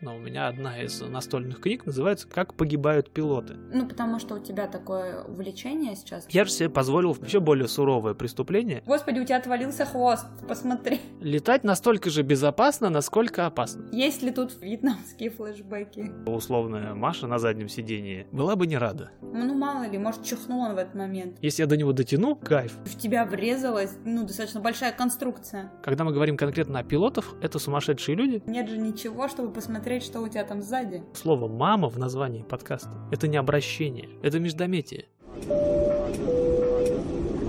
но 0.00 0.14
у 0.14 0.18
меня 0.18 0.48
одна 0.48 0.82
из 0.82 1.00
настольных 1.00 1.60
книг 1.60 1.86
называется 1.86 2.28
«Как 2.28 2.54
погибают 2.54 3.10
пилоты». 3.10 3.54
Ну, 3.72 3.88
потому 3.88 4.18
что 4.18 4.34
у 4.34 4.38
тебя 4.38 4.66
такое 4.66 5.22
увлечение 5.24 5.96
сейчас. 5.96 6.26
Я 6.28 6.44
же 6.44 6.50
себе 6.50 6.68
позволил 6.68 7.16
еще 7.24 7.40
более 7.40 7.68
суровое 7.68 8.14
преступление. 8.14 8.82
Господи, 8.86 9.20
у 9.20 9.24
тебя 9.24 9.38
отвалился 9.38 9.86
хвост, 9.86 10.26
посмотри. 10.46 11.00
Летать 11.20 11.64
настолько 11.64 12.10
же 12.10 12.22
безопасно, 12.22 12.90
насколько 12.90 13.46
опасно. 13.46 13.88
Есть 13.92 14.22
ли 14.22 14.30
тут 14.30 14.60
вьетнамские 14.60 15.30
флешбеки? 15.30 16.12
Условная 16.26 16.94
Маша 16.94 17.26
на 17.26 17.38
заднем 17.38 17.68
сидении 17.68 18.26
была 18.32 18.54
бы 18.56 18.66
не 18.66 18.76
рада. 18.76 19.10
Ну, 19.22 19.54
мало 19.54 19.88
ли, 19.88 19.98
может, 19.98 20.22
чихнул 20.24 20.60
он 20.60 20.74
в 20.74 20.78
этот 20.78 20.94
момент. 20.94 21.38
Если 21.40 21.62
я 21.62 21.66
до 21.66 21.76
него 21.76 21.92
дотяну, 21.92 22.36
кайф. 22.36 22.76
В 22.84 22.98
тебя 22.98 23.24
врезалась, 23.24 23.96
ну, 24.04 24.26
достаточно 24.26 24.60
большая 24.60 24.92
конструкция. 24.92 25.72
Когда 25.82 26.04
мы 26.04 26.12
говорим 26.12 26.36
конкретно 26.36 26.80
о 26.80 26.84
пилотах, 26.84 27.34
это 27.40 27.58
сумасшедшие 27.58 28.14
люди. 28.14 28.42
Нет 28.46 28.68
же 28.68 28.76
ничего, 28.76 29.28
чтобы 29.28 29.52
посмотреть, 29.52 29.85
что 29.86 30.20
у 30.20 30.28
тебя 30.28 30.44
там 30.44 30.62
сзади. 30.62 31.04
Слово 31.14 31.46
«мама» 31.46 31.88
в 31.88 31.96
названии 31.96 32.42
подкаста— 32.42 32.90
это 33.12 33.28
не 33.28 33.36
обращение, 33.36 34.08
это 34.20 34.40
междометие. 34.40 35.06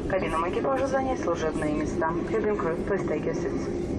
Кабинам 0.07 0.47
экипажа 0.47 0.85
занять 0.85 1.19
служебные 1.19 1.73
места. 1.73 2.11
Cabin 2.29 2.55
crew, 2.55 2.87
please 2.87 3.07
take 3.07 3.25
your 3.25 3.33
seats. 3.33 3.97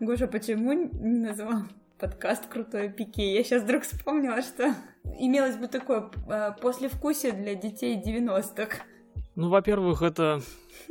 Гоша, 0.00 0.26
почему 0.26 0.72
не 0.72 1.20
назвал 1.20 1.62
подкаст 1.98 2.46
«Крутое 2.48 2.90
пике»? 2.90 3.34
Я 3.34 3.44
сейчас 3.44 3.62
вдруг 3.62 3.84
вспомнила, 3.84 4.42
что 4.42 4.74
имелось 5.18 5.56
бы 5.56 5.68
такое 5.68 6.10
э, 6.28 6.50
послевкусие 6.60 7.32
для 7.32 7.54
детей 7.54 8.02
90-х. 8.04 8.78
Ну, 9.36 9.50
во-первых, 9.50 10.02
это 10.02 10.42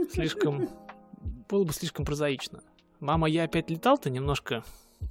слишком... 0.10 0.70
Было 1.49 1.66
бы 1.66 1.74
слишком 1.74 2.05
прозаично. 2.05 2.62
Мама, 3.02 3.27
я 3.27 3.44
опять 3.44 3.70
летал-то 3.70 4.10
немножко 4.10 4.63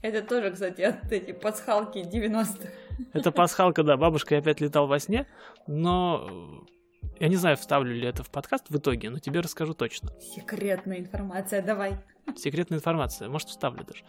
это 0.02 0.22
тоже, 0.22 0.50
кстати, 0.50 0.82
от 0.82 1.10
эти 1.10 1.32
пасхалки 1.32 1.98
90-х. 1.98 2.68
Это 3.12 3.32
пасхалка, 3.32 3.82
да, 3.82 3.96
бабушка 3.96 4.36
опять 4.36 4.60
летал 4.60 4.86
во 4.86 4.98
сне, 4.98 5.26
но 5.66 6.64
э, 6.68 6.74
я 7.20 7.28
не 7.28 7.36
знаю, 7.36 7.56
вставлю 7.56 7.94
ли 7.94 8.06
это 8.06 8.22
в 8.22 8.30
подкаст 8.30 8.68
в 8.68 8.76
итоге, 8.76 9.10
но 9.10 9.18
тебе 9.18 9.40
расскажу 9.40 9.74
точно. 9.74 10.10
Секретная 10.20 10.98
информация, 10.98 11.62
давай. 11.62 11.98
Секретная 12.36 12.78
информация, 12.78 13.28
может, 13.28 13.48
вставлю 13.48 13.84
даже. 13.84 14.04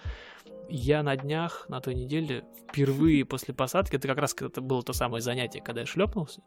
Я 0.69 1.03
на 1.03 1.15
днях, 1.15 1.67
на 1.69 1.79
той 1.79 1.95
неделе, 1.95 2.43
впервые 2.67 3.23
после 3.23 3.53
посадки, 3.53 3.95
это 3.95 4.07
как 4.07 4.17
раз 4.17 4.35
это 4.39 4.61
было 4.61 4.81
то 4.83 4.93
самое 4.93 5.21
занятие, 5.21 5.61
когда 5.61 5.81
я 5.81 5.87
шлепнулся, 5.87 6.41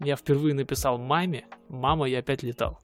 я 0.00 0.16
впервые 0.16 0.54
написал 0.54 0.98
маме, 0.98 1.46
мама, 1.68 2.06
я 2.06 2.20
опять 2.20 2.42
летал. 2.42 2.78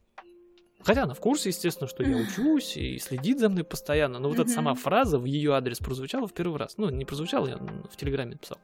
Хотя 0.85 1.05
она 1.05 1.15
в 1.15 1.21
курсе, 1.21 1.49
естественно, 1.49 1.89
что 1.89 2.03
я 2.03 2.17
учусь 2.17 2.77
и 2.77 2.99
следит 2.99 3.41
за 3.41 3.49
мной 3.49 3.65
постоянно, 3.65 4.19
но 4.19 4.29
вот 4.29 4.39
эта 4.39 4.51
сама 4.51 4.75
фраза 4.75 5.19
в 5.19 5.25
ее 5.25 5.55
адрес 5.55 5.79
прозвучала 5.79 6.29
в 6.29 6.35
первый 6.35 6.59
раз. 6.59 6.75
Ну, 6.77 6.91
не 6.91 7.07
прозвучала, 7.07 7.49
я 7.49 7.57
в 7.57 7.97
Телеграме 7.97 8.33
написал. 8.33 8.59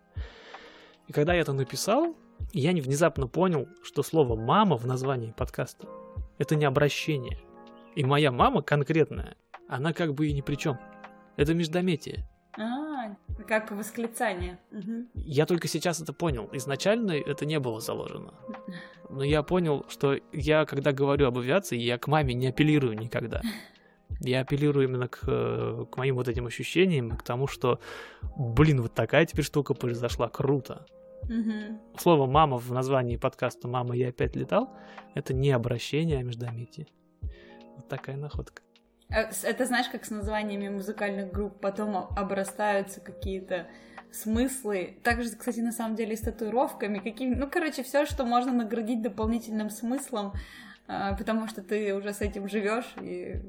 И 1.08 1.12
когда 1.12 1.32
я 1.32 1.41
это 1.41 1.52
написал, 1.52 2.14
я 2.52 2.72
не 2.72 2.82
внезапно 2.82 3.26
понял, 3.26 3.68
что 3.82 4.02
слово 4.02 4.36
«мама» 4.36 4.76
в 4.76 4.86
названии 4.86 5.32
подкаста— 5.36 5.88
это 6.38 6.56
не 6.56 6.66
обращение. 6.66 7.41
И 7.96 8.04
моя 8.04 8.30
мама 8.30 8.62
конкретная, 8.62 9.36
она 9.66 9.92
как 9.92 10.14
бы 10.14 10.28
и 10.28 10.32
ни 10.32 10.42
при 10.42 10.56
чем. 10.56 10.78
Это 11.36 11.54
междометие. 11.54 12.28
А, 12.58 13.16
как 13.48 13.70
восклицание. 13.70 14.58
Угу. 14.72 15.06
Я 15.14 15.46
только 15.46 15.68
сейчас 15.68 16.00
это 16.00 16.12
понял. 16.12 16.50
Изначально 16.52 17.12
это 17.12 17.46
не 17.46 17.58
было 17.58 17.80
заложено. 17.80 18.34
Но 19.11 19.25
я 19.25 19.42
понял, 19.42 19.84
что 19.89 20.16
я, 20.33 20.64
когда 20.64 20.92
говорю 20.92 21.27
об 21.27 21.39
авиации, 21.39 21.77
я 21.77 21.98
к 21.98 22.06
маме 22.06 22.34
не 22.34 22.48
апеллирую 22.48 22.98
никогда. 22.98 23.42
Я 24.22 24.41
апеллирую 24.41 24.86
именно 24.86 25.08
к, 25.08 25.20
к 25.20 25.97
моим 25.97 26.16
вот 26.16 26.28
этим 26.28 26.47
ощущениям, 26.47 27.16
к 27.16 27.22
тому, 27.22 27.47
что, 27.47 27.81
блин, 28.36 28.83
вот 28.83 28.92
такая 28.92 29.25
теперь 29.25 29.44
штука 29.47 29.72
произошла, 29.72 30.28
круто. 30.28 30.84
Угу. 31.22 31.97
Слово 31.97 32.27
«мама» 32.27 32.58
в 32.58 32.70
названии 32.70 33.16
подкаста 33.16 33.69
«Мама, 33.69 33.97
я 33.97 34.08
опять 34.08 34.36
летал»— 34.36 34.77
это 35.14 35.33
не 35.33 35.53
обращение, 35.53 36.19
а 36.19 36.22
междометие. 36.22 36.88
Вот 37.77 37.88
такая 37.88 38.16
находка. 38.16 38.62
Э, 39.10 39.31
это 39.42 39.66
знаешь, 39.66 39.88
как 39.88 40.04
с 40.04 40.10
названиями 40.10 40.69
музыкальных 40.69 41.32
групп 41.32 41.60
потом 41.60 41.97
обрастаются 41.97 43.00
какие-то 43.00 43.69
смыслы. 44.12 44.98
Также, 45.03 45.31
кстати, 45.31 45.60
на 45.60 45.72
самом 45.72 45.97
деле 45.97 46.16
с 46.16 46.21
татуировками, 46.21 46.98
какими, 46.98 47.34
ну, 47.34 47.48
короче, 47.48 47.82
все, 47.82 48.06
что 48.06 48.25
можно 48.25 48.53
наградить 48.53 49.03
дополнительным 49.03 49.71
смыслом, 49.71 50.32
э, 50.88 51.16
потому 51.16 51.48
что 51.48 51.62
ты 51.62 51.94
уже 51.94 52.12
с 52.12 52.21
этим 52.21 52.48
живешь 52.48 52.94
и 53.00 53.41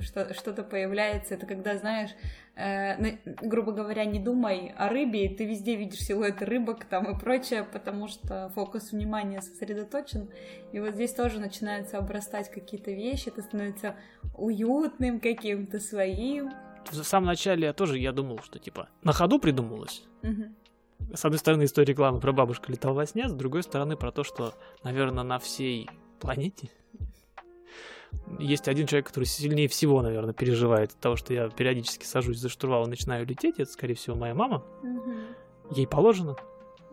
что-то 0.00 0.62
появляется. 0.62 1.34
Это 1.34 1.46
когда, 1.46 1.76
знаешь, 1.76 2.10
э, 2.56 3.16
грубо 3.24 3.72
говоря, 3.72 4.04
не 4.04 4.18
думай 4.18 4.74
о 4.76 4.88
рыбе, 4.88 5.28
ты 5.28 5.44
везде 5.44 5.76
видишь 5.76 6.00
силуэты 6.00 6.44
рыбок 6.44 6.84
там 6.84 7.10
и 7.10 7.18
прочее, 7.18 7.64
потому 7.64 8.08
что 8.08 8.50
фокус 8.54 8.92
внимания 8.92 9.40
сосредоточен. 9.40 10.28
И 10.72 10.80
вот 10.80 10.94
здесь 10.94 11.12
тоже 11.12 11.40
начинаются 11.40 11.98
обрастать 11.98 12.50
какие-то 12.50 12.90
вещи, 12.90 13.28
это 13.28 13.42
становится 13.42 13.96
уютным 14.34 15.20
каким-то 15.20 15.80
своим. 15.80 16.50
В 16.90 17.02
самом 17.04 17.26
начале 17.26 17.66
я 17.66 17.72
тоже 17.72 17.98
я 17.98 18.12
думал, 18.12 18.40
что 18.42 18.58
типа 18.58 18.88
на 19.02 19.12
ходу 19.12 19.38
придумалось. 19.38 20.02
Угу. 20.22 21.14
С 21.14 21.24
одной 21.24 21.38
стороны, 21.38 21.64
история 21.64 21.86
рекламы 21.86 22.20
про 22.20 22.32
бабушку 22.32 22.70
летал 22.70 22.94
во 22.94 23.06
сне, 23.06 23.28
с 23.28 23.32
другой 23.32 23.62
стороны, 23.62 23.96
про 23.96 24.12
то, 24.12 24.22
что, 24.22 24.54
наверное, 24.84 25.24
на 25.24 25.38
всей 25.38 25.88
планете 26.20 26.70
есть 28.38 28.68
один 28.68 28.86
человек, 28.86 29.08
который 29.08 29.24
сильнее 29.24 29.68
всего, 29.68 30.02
наверное, 30.02 30.34
переживает 30.34 30.90
от 30.92 30.98
того, 30.98 31.16
что 31.16 31.34
я 31.34 31.48
периодически 31.48 32.04
сажусь 32.04 32.38
за 32.38 32.48
штурвал 32.48 32.86
и 32.86 32.90
начинаю 32.90 33.26
лететь. 33.26 33.58
Это, 33.58 33.70
скорее 33.70 33.94
всего, 33.94 34.16
моя 34.16 34.34
мама. 34.34 34.64
Ей 35.70 35.86
положено. 35.86 36.36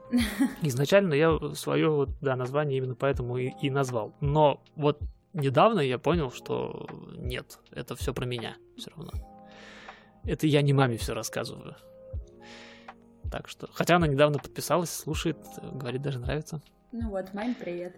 Изначально 0.61 1.13
я 1.13 1.37
свое 1.53 1.89
вот, 1.89 2.09
да, 2.21 2.35
название 2.35 2.77
именно 2.77 2.95
поэтому 2.95 3.37
и, 3.37 3.51
и 3.61 3.69
назвал. 3.69 4.13
Но 4.21 4.63
вот 4.75 4.99
недавно 5.33 5.79
я 5.79 5.97
понял, 5.99 6.31
что 6.31 6.87
нет, 7.17 7.59
это 7.71 7.95
все 7.95 8.13
про 8.13 8.25
меня 8.25 8.55
все 8.77 8.91
равно. 8.91 9.11
Это 10.27 10.45
я 10.45 10.61
не 10.61 10.73
маме 10.73 10.97
все 10.97 11.13
рассказываю. 11.13 11.75
Так 13.31 13.47
что, 13.47 13.69
хотя 13.71 13.95
она 13.95 14.07
недавно 14.07 14.39
подписалась, 14.39 14.89
слушает, 14.89 15.37
говорит, 15.73 16.01
даже 16.01 16.19
нравится. 16.19 16.61
Ну 16.91 17.09
вот, 17.11 17.33
маме 17.33 17.55
привет. 17.57 17.95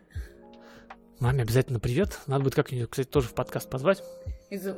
Маме 1.19 1.41
обязательно 1.41 1.79
привет. 1.79 2.19
Надо 2.27 2.43
будет 2.43 2.55
как-нибудь, 2.55 2.89
кстати, 2.89 3.07
тоже 3.07 3.27
в 3.27 3.33
подкаст 3.33 3.69
позвать. 3.69 4.03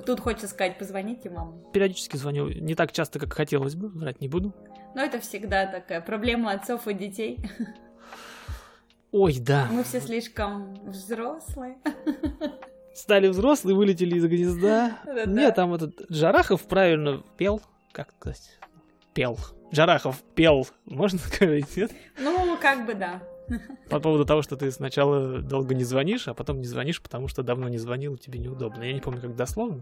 Тут 0.06 0.22
хочется 0.22 0.48
сказать, 0.48 0.78
позвоните 0.78 1.30
маму. 1.30 1.70
Периодически 1.74 2.18
звоню. 2.18 2.48
Не 2.50 2.74
так 2.74 2.92
часто, 2.94 3.20
как 3.20 3.34
хотелось 3.34 3.76
бы, 3.76 3.90
врать 3.90 4.22
не 4.22 4.28
буду. 4.28 4.56
Но 4.96 5.02
это 5.02 5.20
всегда 5.20 5.68
такая 5.68 6.02
проблема 6.02 6.52
отцов 6.52 6.88
и 6.88 6.94
детей. 6.94 7.38
Ой, 9.12 9.40
да. 9.40 9.68
Мы 9.72 9.84
все 9.84 10.00
слишком 10.00 10.74
взрослые. 10.90 11.78
Стали 12.94 13.28
взрослые, 13.28 13.76
вылетели 13.76 14.18
из 14.18 14.26
гнезда. 14.26 15.00
Да, 15.06 15.26
Нет, 15.26 15.56
там 15.56 15.74
этот 15.74 15.96
Жарахов 16.10 16.64
правильно 16.64 17.24
пел. 17.38 17.62
Как 17.94 18.12
сказать? 18.12 18.60
Пел. 19.14 19.38
Жарахов 19.72 20.22
пел. 20.36 20.68
Можно 20.86 21.20
сказать, 21.20 21.76
нет? 21.78 21.92
Ну, 22.20 22.58
как 22.62 22.86
бы 22.86 22.94
да. 22.94 23.22
По 23.90 24.00
поводу 24.00 24.26
того, 24.26 24.42
что 24.42 24.56
ты 24.56 24.72
сначала 24.72 25.40
долго 25.40 25.74
не 25.76 25.84
звонишь, 25.84 26.28
а 26.28 26.34
потом 26.34 26.60
не 26.60 26.66
звонишь, 26.66 27.02
потому 27.02 27.28
что 27.28 27.44
давно 27.44 27.68
не 27.68 27.78
звонил, 27.78 28.18
тебе 28.18 28.40
неудобно. 28.40 28.84
Я 28.84 28.94
не 28.94 29.02
помню, 29.02 29.22
как 29.22 29.36
дословно. 29.36 29.82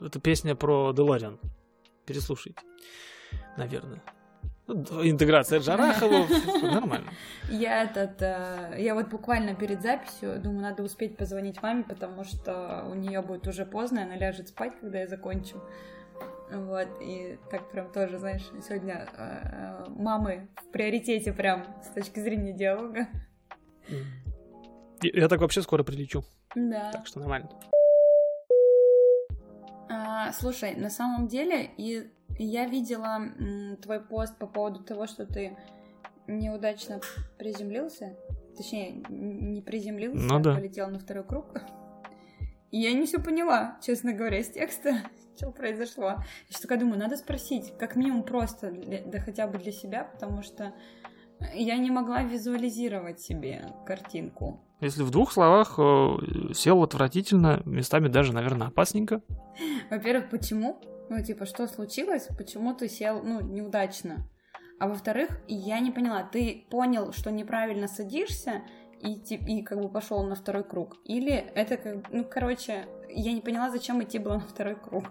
Это 0.00 0.20
песня 0.20 0.54
про 0.54 0.92
Делариан. 0.92 1.40
Переслушайте. 2.04 2.60
Наверное. 3.56 4.02
Интеграция 4.68 5.60
Джарахова, 5.60 6.26
нормально. 6.62 7.12
Я 7.48 7.84
этот, 7.84 8.20
э, 8.20 8.76
я 8.78 8.94
вот 8.94 9.08
буквально 9.08 9.54
перед 9.54 9.80
записью 9.80 10.40
думаю, 10.40 10.62
надо 10.62 10.82
успеть 10.82 11.16
позвонить 11.16 11.62
маме, 11.62 11.84
потому 11.84 12.24
что 12.24 12.84
у 12.90 12.94
нее 12.94 13.22
будет 13.22 13.46
уже 13.46 13.64
поздно, 13.64 14.02
она 14.02 14.16
ляжет 14.16 14.48
спать, 14.48 14.72
когда 14.80 15.00
я 15.00 15.06
закончу. 15.06 15.62
Вот, 16.50 16.88
и 17.00 17.38
так 17.50 17.70
прям 17.70 17.92
тоже, 17.92 18.18
знаешь, 18.18 18.42
сегодня 18.66 19.08
э, 19.16 19.84
мамы 19.88 20.48
в 20.56 20.72
приоритете 20.72 21.32
прям 21.32 21.64
с 21.82 21.88
точки 21.88 22.18
зрения 22.18 22.52
диалога. 22.52 23.06
Я 25.00 25.28
так 25.28 25.40
вообще 25.40 25.62
скоро 25.62 25.84
прилечу. 25.84 26.24
Да. 26.56 26.90
Так 26.90 27.06
что 27.06 27.20
нормально. 27.20 27.50
А, 29.88 30.32
слушай, 30.32 30.74
на 30.74 30.90
самом 30.90 31.28
деле, 31.28 31.70
и 31.76 32.10
я 32.44 32.66
видела 32.66 33.20
твой 33.82 34.00
пост 34.00 34.38
по 34.38 34.46
поводу 34.46 34.82
того, 34.84 35.06
что 35.06 35.26
ты 35.26 35.56
неудачно 36.26 37.00
приземлился. 37.38 38.16
Точнее, 38.56 39.02
не 39.08 39.60
приземлился, 39.60 40.24
ну, 40.24 40.40
да. 40.40 40.52
а 40.52 40.56
полетел 40.56 40.88
на 40.88 40.98
второй 40.98 41.24
круг. 41.24 41.46
И 42.70 42.78
я 42.78 42.92
не 42.92 43.06
все 43.06 43.20
поняла, 43.20 43.78
честно 43.82 44.12
говоря, 44.12 44.42
с 44.42 44.50
текста, 44.50 45.02
что 45.36 45.50
произошло. 45.50 46.08
Я 46.08 46.24
сейчас 46.48 46.62
такая 46.62 46.78
думаю, 46.78 46.98
надо 46.98 47.16
спросить, 47.16 47.72
как 47.78 47.96
минимум 47.96 48.22
просто, 48.22 48.70
для, 48.70 49.02
да 49.04 49.20
хотя 49.20 49.46
бы 49.46 49.58
для 49.58 49.72
себя, 49.72 50.04
потому 50.04 50.42
что 50.42 50.74
я 51.54 51.76
не 51.76 51.90
могла 51.90 52.22
визуализировать 52.22 53.20
себе 53.20 53.74
картинку. 53.86 54.62
Если 54.80 55.02
в 55.02 55.10
двух 55.10 55.32
словах, 55.32 55.78
э, 55.78 56.52
сел 56.54 56.82
отвратительно, 56.82 57.62
местами 57.64 58.08
даже, 58.08 58.34
наверное, 58.34 58.68
опасненько. 58.68 59.22
Во-первых, 59.90 60.28
почему? 60.30 60.78
Ну, 61.08 61.22
типа, 61.22 61.46
что 61.46 61.66
случилось? 61.66 62.28
Почему 62.36 62.74
ты 62.74 62.88
сел, 62.88 63.22
ну, 63.22 63.40
неудачно? 63.40 64.28
А 64.78 64.88
во-вторых, 64.88 65.30
я 65.48 65.80
не 65.80 65.90
поняла, 65.90 66.22
ты 66.22 66.66
понял, 66.70 67.12
что 67.12 67.30
неправильно 67.30 67.88
садишься, 67.88 68.62
и, 69.00 69.14
и 69.14 69.62
как 69.62 69.80
бы 69.80 69.88
пошел 69.88 70.22
на 70.24 70.34
второй 70.34 70.64
круг? 70.64 70.96
Или 71.04 71.32
это 71.32 71.76
как, 71.76 72.10
ну, 72.10 72.24
короче, 72.24 72.86
я 73.08 73.32
не 73.32 73.40
поняла, 73.40 73.70
зачем 73.70 74.02
идти 74.02 74.18
было 74.18 74.34
на 74.34 74.46
второй 74.46 74.76
круг. 74.76 75.04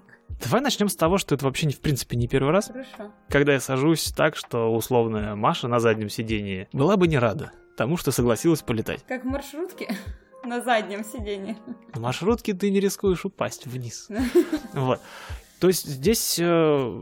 Давай 0.44 0.62
начнем 0.62 0.90
с 0.90 0.96
того, 0.96 1.18
что 1.18 1.36
это 1.36 1.46
вообще, 1.46 1.70
в 1.70 1.80
принципе, 1.80 2.18
не 2.18 2.28
первый 2.28 2.52
раз. 2.52 2.68
Хорошо. 2.68 3.14
Когда 3.30 3.54
я 3.54 3.60
сажусь 3.60 4.12
так, 4.12 4.36
что 4.36 4.74
условная 4.74 5.36
Маша 5.36 5.68
на 5.68 5.80
заднем 5.80 6.10
сидении 6.10 6.68
была 6.74 6.98
бы 6.98 7.08
не 7.08 7.18
рада 7.18 7.52
тому, 7.78 7.98
что 7.98 8.12
согласилась 8.12 8.62
полетать. 8.62 9.04
Как 9.08 9.24
в 9.24 9.28
маршрутке 9.28 9.96
на 10.44 10.62
заднем 10.62 11.04
сидении. 11.04 11.58
На 11.94 12.02
маршрутке 12.02 12.54
ты 12.54 12.70
не 12.70 12.80
рискуешь 12.80 13.26
упасть 13.26 13.66
вниз. 13.66 14.10
Вот. 14.74 15.00
То 15.66 15.70
есть 15.70 15.88
здесь, 15.88 16.38
э, 16.40 17.02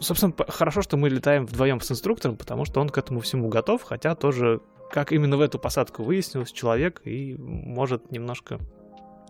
собственно, 0.00 0.34
хорошо, 0.48 0.82
что 0.82 0.98
мы 0.98 1.08
летаем 1.08 1.46
вдвоем 1.46 1.80
с 1.80 1.90
инструктором, 1.90 2.36
потому 2.36 2.66
что 2.66 2.78
он 2.78 2.90
к 2.90 2.98
этому 2.98 3.20
всему 3.20 3.48
готов, 3.48 3.82
хотя 3.82 4.14
тоже, 4.14 4.60
как 4.90 5.12
именно 5.12 5.38
в 5.38 5.40
эту 5.40 5.58
посадку 5.58 6.02
выяснилось, 6.02 6.52
человек 6.52 7.00
и 7.06 7.34
может 7.38 8.12
немножко 8.12 8.60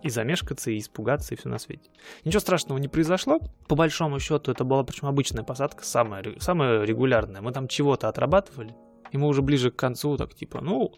и 0.01 0.09
замешкаться, 0.09 0.69
и 0.69 0.79
испугаться, 0.79 1.33
и 1.33 1.37
все 1.37 1.47
на 1.47 1.59
свете. 1.59 1.91
Ничего 2.25 2.41
страшного 2.41 2.77
не 2.77 2.89
произошло. 2.89 3.39
По 3.69 3.75
большому 3.75 4.19
счету, 4.19 4.51
это 4.51 4.65
была 4.65 4.83
причем 4.83 5.07
обычная 5.07 5.45
посадка, 5.45 5.85
самая, 5.85 6.21
самая 6.39 6.83
регулярная. 6.83 7.39
Мы 7.39 7.53
там 7.53 7.69
чего-то 7.69 8.09
отрабатывали, 8.09 8.75
и 9.13 9.17
мы 9.17 9.29
уже 9.29 9.41
ближе 9.41 9.71
к 9.71 9.77
концу, 9.77 10.17
так 10.17 10.35
типа, 10.35 10.59
ну, 10.59 10.93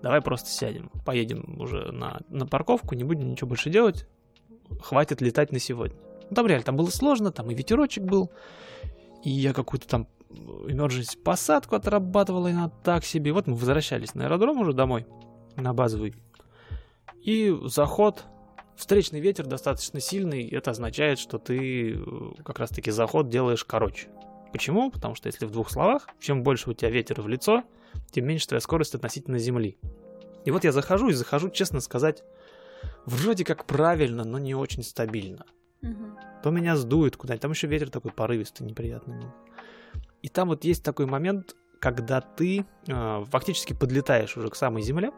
давай 0.00 0.22
просто 0.22 0.48
сядем, 0.48 0.90
поедем 1.04 1.60
уже 1.60 1.92
на, 1.92 2.18
на 2.30 2.46
парковку, 2.46 2.94
не 2.94 3.04
будем 3.04 3.30
ничего 3.30 3.48
больше 3.48 3.68
делать, 3.68 4.08
хватит 4.80 5.20
летать 5.20 5.52
на 5.52 5.58
сегодня. 5.58 5.98
Ну, 6.30 6.34
там 6.34 6.46
реально, 6.46 6.64
там 6.64 6.76
было 6.76 6.88
сложно, 6.88 7.30
там 7.30 7.50
и 7.50 7.54
ветерочек 7.54 8.04
был, 8.04 8.30
и 9.22 9.30
я 9.30 9.52
какую-то 9.52 9.86
там 9.86 10.08
emergency 10.30 11.18
посадку 11.18 11.76
отрабатывала, 11.76 12.48
и 12.48 12.52
она 12.52 12.68
так 12.68 13.04
себе. 13.04 13.32
Вот 13.32 13.46
мы 13.46 13.54
возвращались 13.54 14.14
на 14.14 14.24
аэродром 14.24 14.60
уже 14.60 14.72
домой, 14.72 15.06
на 15.56 15.72
базовый. 15.72 16.14
И 17.22 17.56
заход 17.64 18.24
Встречный 18.76 19.20
ветер 19.20 19.46
достаточно 19.46 20.00
сильный, 20.00 20.46
это 20.50 20.72
означает, 20.72 21.18
что 21.18 21.38
ты 21.38 21.94
э, 21.94 21.98
как 22.44 22.58
раз-таки 22.58 22.90
заход 22.90 23.30
делаешь 23.30 23.64
короче. 23.64 24.08
Почему? 24.52 24.90
Потому 24.90 25.14
что 25.14 25.28
если 25.28 25.46
в 25.46 25.50
двух 25.50 25.70
словах, 25.70 26.08
чем 26.20 26.42
больше 26.42 26.68
у 26.68 26.74
тебя 26.74 26.90
ветер 26.90 27.22
в 27.22 27.26
лицо, 27.26 27.64
тем 28.10 28.26
меньше 28.26 28.48
твоя 28.48 28.60
скорость 28.60 28.94
относительно 28.94 29.38
земли. 29.38 29.78
И 30.44 30.50
вот 30.50 30.64
я 30.64 30.72
захожу 30.72 31.08
и 31.08 31.14
захожу, 31.14 31.48
честно 31.48 31.80
сказать, 31.80 32.22
вроде 33.06 33.46
как 33.46 33.64
правильно, 33.64 34.24
но 34.24 34.38
не 34.38 34.54
очень 34.54 34.82
стабильно. 34.82 35.46
Угу. 35.90 36.40
То 36.42 36.50
меня 36.50 36.76
сдует 36.76 37.16
куда-нибудь, 37.16 37.42
там 37.42 37.50
еще 37.50 37.66
ветер 37.66 37.90
такой 37.90 38.12
порывистый, 38.12 38.66
неприятный. 38.66 39.16
И 40.22 40.28
там 40.28 40.48
вот 40.48 40.64
есть 40.64 40.84
такой 40.84 41.06
момент, 41.06 41.54
когда 41.80 42.20
ты 42.20 42.66
э, 42.86 43.24
фактически 43.30 43.72
подлетаешь 43.72 44.36
уже 44.36 44.48
к 44.48 44.56
самой 44.56 44.82
земле, 44.82 45.12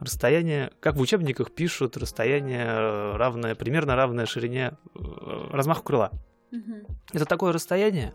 расстояние, 0.00 0.72
как 0.80 0.96
в 0.96 1.00
учебниках 1.00 1.52
пишут, 1.52 1.96
расстояние 1.96 2.64
э, 2.66 3.16
равное, 3.16 3.54
примерно 3.54 3.96
равное 3.96 4.26
ширине 4.26 4.76
э, 4.94 4.98
размаху 5.50 5.82
крыла. 5.82 6.10
Угу. 6.52 6.96
Это 7.12 7.24
такое 7.24 7.52
расстояние, 7.52 8.14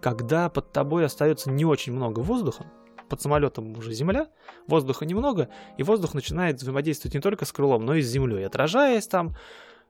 когда 0.00 0.48
под 0.48 0.72
тобой 0.72 1.04
остается 1.04 1.50
не 1.50 1.64
очень 1.64 1.92
много 1.92 2.20
воздуха, 2.20 2.66
под 3.08 3.20
самолетом 3.20 3.76
уже 3.76 3.92
земля, 3.92 4.28
воздуха 4.66 5.06
немного, 5.06 5.48
и 5.78 5.82
воздух 5.82 6.14
начинает 6.14 6.60
взаимодействовать 6.60 7.14
не 7.14 7.20
только 7.20 7.44
с 7.44 7.52
крылом, 7.52 7.84
но 7.84 7.94
и 7.94 8.02
с 8.02 8.06
землей, 8.06 8.46
отражаясь 8.46 9.06
там, 9.06 9.36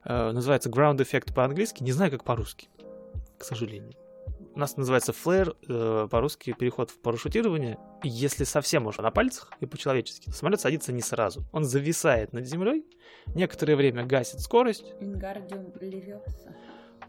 называется 0.09 0.71
ground 0.71 0.99
effect 0.99 1.35
по-английски, 1.35 1.83
не 1.83 1.93
знаю 1.93 2.11
как 2.11 2.25
по-русски, 2.25 2.69
к 3.39 3.45
сожалению 3.45 3.95
у 4.57 4.59
нас 4.59 4.77
называется 4.79 5.13
флэр, 5.13 5.55
э, 5.69 6.09
по-русски 6.11 6.55
переход 6.59 6.91
в 6.91 6.99
парашютирование. 7.01 7.79
Если 8.03 8.45
совсем 8.45 8.87
уже 8.87 9.03
на 9.03 9.11
пальцах 9.11 9.53
и 9.61 9.67
по-человечески, 9.67 10.31
самолет 10.31 10.61
садится 10.61 10.93
не 10.93 11.03
сразу. 11.03 11.45
Он 11.53 11.65
зависает 11.65 12.33
над 12.33 12.47
землей, 12.47 12.87
некоторое 13.35 13.77
время 13.77 14.05
гасит 14.05 14.41
скорость. 14.41 14.95
Ингардиум 14.99 15.75
левиоса. 15.79 16.57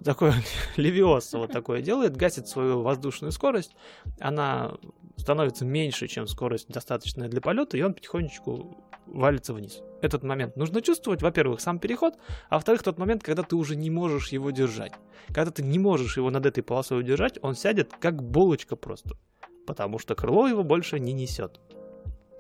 Такое 0.04 0.34
левиоса 0.76 1.38
вот 1.38 1.54
такое 1.54 1.82
делает, 1.82 2.18
гасит 2.18 2.50
свою 2.50 2.82
воздушную 2.82 3.32
скорость. 3.32 3.76
Она 4.20 4.78
становится 5.16 5.64
меньше, 5.64 6.08
чем 6.08 6.28
скорость 6.28 6.68
достаточная 6.68 7.30
для 7.30 7.40
полета, 7.40 7.78
и 7.78 7.82
он 7.82 7.94
потихонечку 7.94 8.87
валится 9.08 9.54
вниз. 9.54 9.82
Этот 10.02 10.24
момент 10.24 10.56
нужно 10.56 10.82
чувствовать, 10.82 11.22
во-первых, 11.22 11.60
сам 11.60 11.80
переход, 11.80 12.16
а 12.50 12.56
во-вторых, 12.56 12.84
тот 12.84 12.98
момент, 12.98 13.24
когда 13.24 13.44
ты 13.44 13.56
уже 13.56 13.76
не 13.76 13.90
можешь 13.90 14.30
его 14.30 14.52
держать. 14.52 14.94
Когда 15.30 15.52
ты 15.52 15.64
не 15.64 15.80
можешь 15.80 16.18
его 16.18 16.30
над 16.30 16.46
этой 16.46 16.62
полосой 16.62 17.00
удержать, 17.00 17.40
он 17.42 17.56
сядет 17.56 17.94
как 18.00 18.22
булочка 18.22 18.76
просто, 18.76 19.18
потому 19.66 20.00
что 20.00 20.16
крыло 20.16 20.48
его 20.48 20.64
больше 20.64 21.00
не 21.00 21.14
несет. 21.14 21.60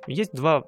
Есть 0.07 0.33
два, 0.33 0.65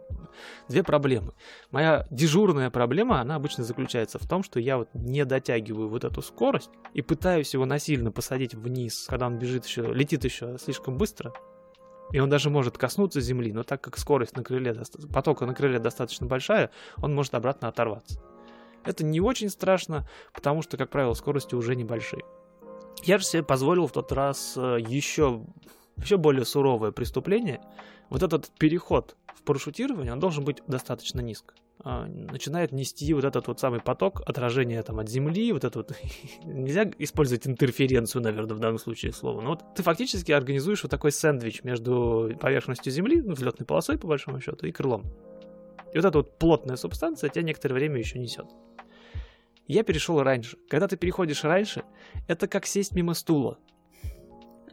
две 0.68 0.84
проблемы. 0.84 1.34
Моя 1.72 2.06
дежурная 2.12 2.70
проблема, 2.70 3.22
она 3.22 3.36
обычно 3.36 3.64
заключается 3.64 4.20
в 4.20 4.28
том, 4.28 4.44
что 4.44 4.60
я 4.60 4.78
вот 4.78 4.90
не 4.94 5.24
дотягиваю 5.24 5.88
вот 5.88 6.04
эту 6.04 6.22
скорость 6.22 6.70
и 6.94 7.02
пытаюсь 7.02 7.54
его 7.54 7.66
насильно 7.66 8.12
посадить 8.12 8.54
вниз, 8.54 9.06
когда 9.08 9.28
он 9.28 9.40
бежит 9.40 9.66
еще, 9.66 9.94
летит 9.94 10.26
еще 10.26 10.58
слишком 10.58 10.98
быстро, 10.98 11.34
и 12.12 12.20
он 12.20 12.30
даже 12.30 12.50
может 12.50 12.78
коснуться 12.78 13.22
земли, 13.22 13.54
но 13.54 13.64
так 13.64 13.82
как 13.82 13.98
скорость 13.98 14.36
на 14.36 14.44
крыле, 14.44 14.76
потока 15.14 15.46
на 15.46 15.54
крыле 15.54 15.80
достаточно 15.80 16.26
большая, 16.26 16.72
он 16.98 17.14
может 17.14 17.36
обратно 17.36 17.68
оторваться. 17.68 18.22
Это 18.84 19.04
не 19.04 19.20
очень 19.22 19.50
страшно, 19.50 20.08
потому 20.34 20.62
что, 20.62 20.78
как 20.78 20.90
правило, 20.90 21.14
скорости 21.14 21.56
уже 21.56 21.76
небольшие. 21.76 22.24
Я 23.04 23.18
же 23.18 23.26
себе 23.26 23.44
позволил 23.44 23.88
в 23.88 23.92
тот 23.92 24.12
раз 24.12 24.56
еще, 24.58 25.46
э, 25.98 26.02
еще 26.02 26.18
более 26.18 26.46
суровое 26.46 26.92
преступление. 26.92 27.62
Вот 28.10 28.24
этот 28.24 28.50
переход 28.58 29.16
в 29.36 29.44
парашютирование, 29.44 30.14
он 30.14 30.20
должен 30.20 30.44
быть 30.44 30.62
достаточно 30.68 31.22
низко. 31.22 31.54
А, 31.82 32.08
начинает 32.08 32.74
нести 32.74 33.14
вот 33.14 33.24
этот 33.24 33.48
вот 33.48 33.60
самый 33.60 33.80
поток 33.80 34.22
отражения 34.26 34.84
там 34.84 35.00
от 35.00 35.08
земли, 35.08 35.54
вот 35.54 35.64
это 35.64 35.80
вот, 35.80 35.96
нельзя 36.44 36.92
использовать 36.98 37.48
интерференцию, 37.48 38.22
наверное, 38.22 38.56
в 38.56 38.60
данном 38.60 38.80
случае 38.80 39.14
слова, 39.14 39.40
но 39.42 39.52
вот 39.52 39.64
ты 39.76 39.84
фактически 39.84 40.34
организуешь 40.34 40.84
вот 40.84 40.90
такой 40.90 41.14
сэндвич 41.14 41.64
между 41.64 42.38
поверхностью 42.42 42.92
земли, 42.92 43.22
ну, 43.22 43.34
взлетной 43.34 43.66
полосой, 43.66 43.98
по 43.98 44.08
большому 44.08 44.42
счету, 44.42 44.68
и 44.68 44.74
крылом. 44.74 45.06
И 45.94 45.98
вот 45.98 46.06
эта 46.06 46.18
вот 46.18 46.38
плотная 46.38 46.76
субстанция 46.76 47.30
тебя 47.30 47.44
некоторое 47.44 47.76
время 47.76 47.98
еще 47.98 48.20
несет. 48.20 48.48
Я 49.66 49.84
перешел 49.84 50.22
раньше. 50.22 50.58
Когда 50.70 50.88
ты 50.88 50.98
переходишь 50.98 51.44
раньше, 51.44 51.84
это 52.28 52.48
как 52.48 52.66
сесть 52.66 52.94
мимо 52.94 53.14
стула. 53.14 53.58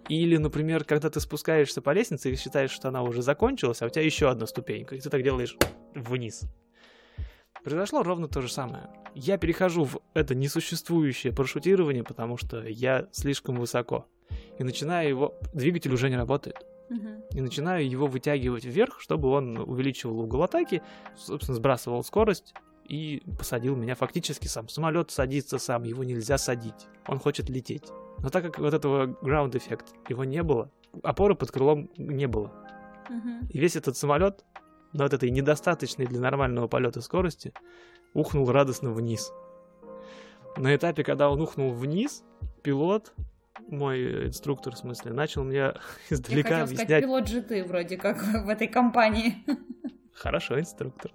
Или, 0.08 0.36
например, 0.36 0.84
когда 0.84 1.08
ты 1.10 1.20
спускаешься 1.20 1.82
по 1.82 1.90
лестнице 1.90 2.32
и 2.32 2.36
считаешь, 2.36 2.70
что 2.70 2.88
она 2.88 3.02
уже 3.02 3.22
закончилась, 3.22 3.82
а 3.82 3.86
у 3.86 3.88
тебя 3.90 4.04
еще 4.04 4.28
одна 4.28 4.46
ступенька, 4.46 4.94
и 4.94 5.00
ты 5.00 5.08
так 5.08 5.22
делаешь 5.22 5.56
вниз. 5.94 6.44
Произошло 7.66 8.04
ровно 8.04 8.28
то 8.28 8.40
же 8.40 8.48
самое. 8.48 8.88
Я 9.16 9.38
перехожу 9.38 9.82
в 9.82 9.98
это 10.14 10.36
несуществующее 10.36 11.32
парашютирование, 11.32 12.04
потому 12.04 12.36
что 12.36 12.62
я 12.64 13.08
слишком 13.10 13.56
высоко. 13.56 14.06
И 14.60 14.62
начинаю 14.62 15.08
его... 15.08 15.34
Двигатель 15.52 15.92
уже 15.92 16.08
не 16.08 16.16
работает. 16.16 16.64
И 17.32 17.40
начинаю 17.40 17.90
его 17.90 18.06
вытягивать 18.06 18.64
вверх, 18.64 19.00
чтобы 19.00 19.30
он 19.30 19.58
увеличивал 19.58 20.20
угол 20.20 20.44
атаки, 20.44 20.80
собственно, 21.16 21.56
сбрасывал 21.56 22.04
скорость 22.04 22.54
и 22.88 23.24
посадил 23.36 23.74
меня 23.74 23.96
фактически 23.96 24.46
сам. 24.46 24.68
Самолет 24.68 25.10
садится 25.10 25.58
сам, 25.58 25.82
его 25.82 26.04
нельзя 26.04 26.38
садить. 26.38 26.86
Он 27.08 27.18
хочет 27.18 27.50
лететь. 27.50 27.88
Но 28.18 28.28
так 28.28 28.44
как 28.44 28.60
вот 28.60 28.74
этого 28.74 29.06
ground 29.22 29.58
эффект 29.58 29.86
его 30.08 30.22
не 30.22 30.44
было, 30.44 30.70
опоры 31.02 31.34
под 31.34 31.50
крылом 31.50 31.90
не 31.96 32.28
было. 32.28 32.52
И 33.50 33.58
весь 33.58 33.74
этот 33.74 33.96
самолет 33.96 34.44
на 34.96 35.04
вот 35.04 35.12
этой 35.12 35.30
недостаточной 35.30 36.06
для 36.06 36.20
нормального 36.20 36.68
полета 36.68 37.00
скорости 37.00 37.52
ухнул 38.14 38.50
радостно 38.50 38.90
вниз. 38.92 39.32
На 40.56 40.74
этапе, 40.74 41.04
когда 41.04 41.30
он 41.30 41.40
ухнул 41.40 41.72
вниз, 41.72 42.24
пилот, 42.62 43.12
мой 43.68 44.28
инструктор, 44.28 44.74
в 44.74 44.78
смысле, 44.78 45.12
начал 45.12 45.44
мне 45.44 45.74
издалека 46.10 46.58
Я 46.58 46.62
объяснять... 46.64 46.88
Сказать, 46.88 47.04
пилот 47.04 47.28
же 47.28 47.42
ты 47.42 47.64
вроде 47.64 47.96
как 47.96 48.22
в 48.44 48.48
этой 48.48 48.68
компании. 48.68 49.44
Хорошо, 50.14 50.58
инструктор. 50.58 51.12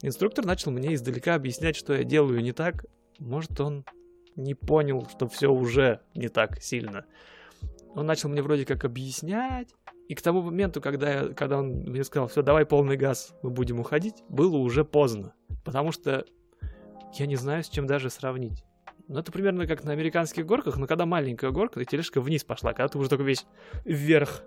Инструктор 0.00 0.44
начал 0.44 0.70
мне 0.70 0.94
издалека 0.94 1.34
объяснять, 1.34 1.74
что 1.74 1.94
я 1.94 2.04
делаю 2.04 2.40
не 2.40 2.52
так. 2.52 2.84
Может, 3.18 3.58
он 3.60 3.84
не 4.36 4.54
понял, 4.54 5.06
что 5.10 5.28
все 5.28 5.48
уже 5.48 6.00
не 6.14 6.28
так 6.28 6.62
сильно. 6.62 7.04
Он 7.94 8.06
начал 8.06 8.28
мне 8.28 8.42
вроде 8.42 8.64
как 8.64 8.84
объяснять, 8.84 9.74
и 10.08 10.14
к 10.14 10.22
тому 10.22 10.42
моменту, 10.42 10.80
когда, 10.80 11.12
я, 11.12 11.28
когда 11.28 11.58
он 11.58 11.68
мне 11.68 12.04
сказал, 12.04 12.28
все, 12.28 12.42
давай 12.42 12.66
полный 12.66 12.96
газ, 12.96 13.34
мы 13.42 13.50
будем 13.50 13.80
уходить, 13.80 14.22
было 14.28 14.56
уже 14.56 14.84
поздно. 14.84 15.34
Потому 15.64 15.92
что 15.92 16.24
я 17.14 17.26
не 17.26 17.36
знаю, 17.36 17.64
с 17.64 17.68
чем 17.68 17.86
даже 17.86 18.10
сравнить. 18.10 18.64
Ну, 19.08 19.18
это 19.18 19.32
примерно 19.32 19.66
как 19.66 19.84
на 19.84 19.92
американских 19.92 20.46
горках, 20.46 20.76
но 20.76 20.86
когда 20.86 21.06
маленькая 21.06 21.50
горка, 21.50 21.80
и 21.80 21.84
тележка 21.84 22.20
вниз 22.20 22.44
пошла, 22.44 22.72
когда 22.72 22.88
ты 22.88 22.98
уже 22.98 23.08
только 23.08 23.24
весь 23.24 23.46
вверх. 23.84 24.42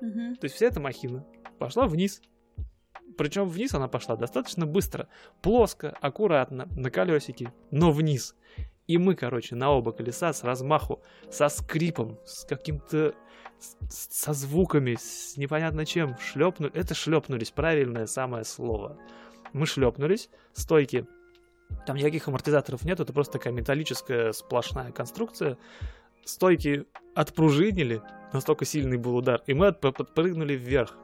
Угу. 0.00 0.36
То 0.36 0.44
есть 0.44 0.54
вся 0.54 0.66
эта 0.66 0.80
махина 0.80 1.26
пошла 1.58 1.86
вниз. 1.86 2.22
Причем 3.16 3.48
вниз 3.48 3.74
она 3.74 3.88
пошла 3.88 4.16
достаточно 4.16 4.66
быстро, 4.66 5.08
плоско, 5.42 5.96
аккуратно, 6.00 6.68
на 6.76 6.90
колесике, 6.90 7.52
но 7.70 7.90
вниз. 7.90 8.34
И 8.86 8.98
мы, 8.98 9.14
короче, 9.14 9.54
на 9.54 9.70
оба 9.70 9.92
колеса 9.92 10.32
с 10.32 10.42
размаху, 10.42 11.02
со 11.30 11.48
скрипом, 11.48 12.18
с 12.24 12.44
каким-то 12.44 13.14
со 13.88 14.32
звуками, 14.32 14.96
с 14.98 15.36
непонятно 15.36 15.86
чем, 15.86 16.16
шлепнули. 16.18 16.72
Это 16.74 16.94
шлепнулись, 16.94 17.50
правильное 17.50 18.06
самое 18.06 18.44
слово. 18.44 18.98
Мы 19.52 19.66
шлепнулись, 19.66 20.30
стойки. 20.52 21.06
Там 21.86 21.96
никаких 21.96 22.28
амортизаторов 22.28 22.84
нет, 22.84 23.00
это 23.00 23.12
просто 23.12 23.34
такая 23.34 23.52
металлическая 23.52 24.32
сплошная 24.32 24.92
конструкция. 24.92 25.58
Стойки 26.24 26.86
отпружинили, 27.14 28.02
настолько 28.32 28.64
сильный 28.64 28.98
был 28.98 29.16
удар, 29.16 29.42
и 29.46 29.54
мы 29.54 29.72
подпрыгнули 29.72 30.54
вверх. 30.54 30.96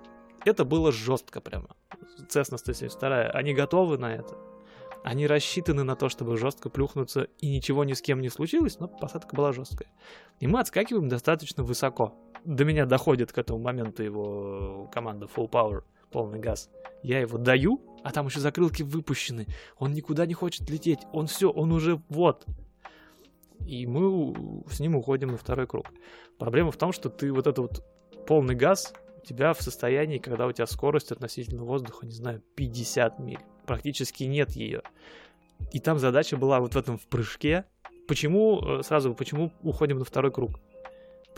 Это 0.44 0.64
было 0.64 0.92
жестко 0.92 1.40
прямо. 1.40 1.68
Cessna 2.28 2.58
172, 2.58 3.30
они 3.30 3.54
готовы 3.54 3.98
на 3.98 4.14
это. 4.14 4.36
Они 5.04 5.26
рассчитаны 5.26 5.84
на 5.84 5.96
то, 5.96 6.08
чтобы 6.08 6.36
жестко 6.36 6.70
плюхнуться, 6.70 7.28
и 7.38 7.50
ничего 7.50 7.84
ни 7.84 7.92
с 7.92 8.02
кем 8.02 8.20
не 8.20 8.28
случилось, 8.28 8.78
но 8.78 8.88
посадка 8.88 9.34
была 9.34 9.52
жесткая. 9.52 9.88
И 10.40 10.46
мы 10.46 10.60
отскакиваем 10.60 11.08
достаточно 11.08 11.62
высоко. 11.62 12.14
До 12.44 12.64
меня 12.64 12.86
доходит 12.86 13.32
к 13.32 13.38
этому 13.38 13.58
моменту 13.58 14.02
его 14.02 14.88
команда 14.92 15.26
Full 15.26 15.50
Power, 15.50 15.82
полный 16.10 16.38
газ. 16.38 16.70
Я 17.02 17.20
его 17.20 17.38
даю, 17.38 17.80
а 18.02 18.10
там 18.10 18.26
еще 18.26 18.40
закрылки 18.40 18.82
выпущены. 18.82 19.46
Он 19.78 19.92
никуда 19.92 20.26
не 20.26 20.34
хочет 20.34 20.68
лететь. 20.70 21.00
Он 21.12 21.26
все, 21.26 21.50
он 21.50 21.72
уже 21.72 22.00
вот. 22.08 22.46
И 23.66 23.86
мы 23.86 24.64
с 24.70 24.80
ним 24.80 24.96
уходим 24.96 25.28
на 25.28 25.36
второй 25.36 25.66
круг. 25.66 25.86
Проблема 26.38 26.70
в 26.70 26.76
том, 26.76 26.92
что 26.92 27.10
ты 27.10 27.32
вот 27.32 27.46
это 27.46 27.62
вот 27.62 27.84
полный 28.26 28.54
газ 28.54 28.94
у 29.22 29.26
тебя 29.26 29.52
в 29.52 29.60
состоянии, 29.60 30.18
когда 30.18 30.46
у 30.46 30.52
тебя 30.52 30.66
скорость 30.66 31.12
относительно 31.12 31.64
воздуха, 31.64 32.06
не 32.06 32.12
знаю, 32.12 32.42
50 32.54 33.18
миль 33.18 33.40
практически 33.66 34.24
нет 34.24 34.52
ее. 34.52 34.82
И 35.72 35.80
там 35.80 35.98
задача 35.98 36.36
была 36.36 36.60
вот 36.60 36.74
в 36.74 36.78
этом 36.78 36.98
в 36.98 37.06
прыжке. 37.06 37.66
Почему, 38.06 38.60
э, 38.62 38.82
сразу, 38.82 39.14
почему 39.14 39.52
уходим 39.62 39.98
на 39.98 40.04
второй 40.04 40.32
круг? 40.32 40.58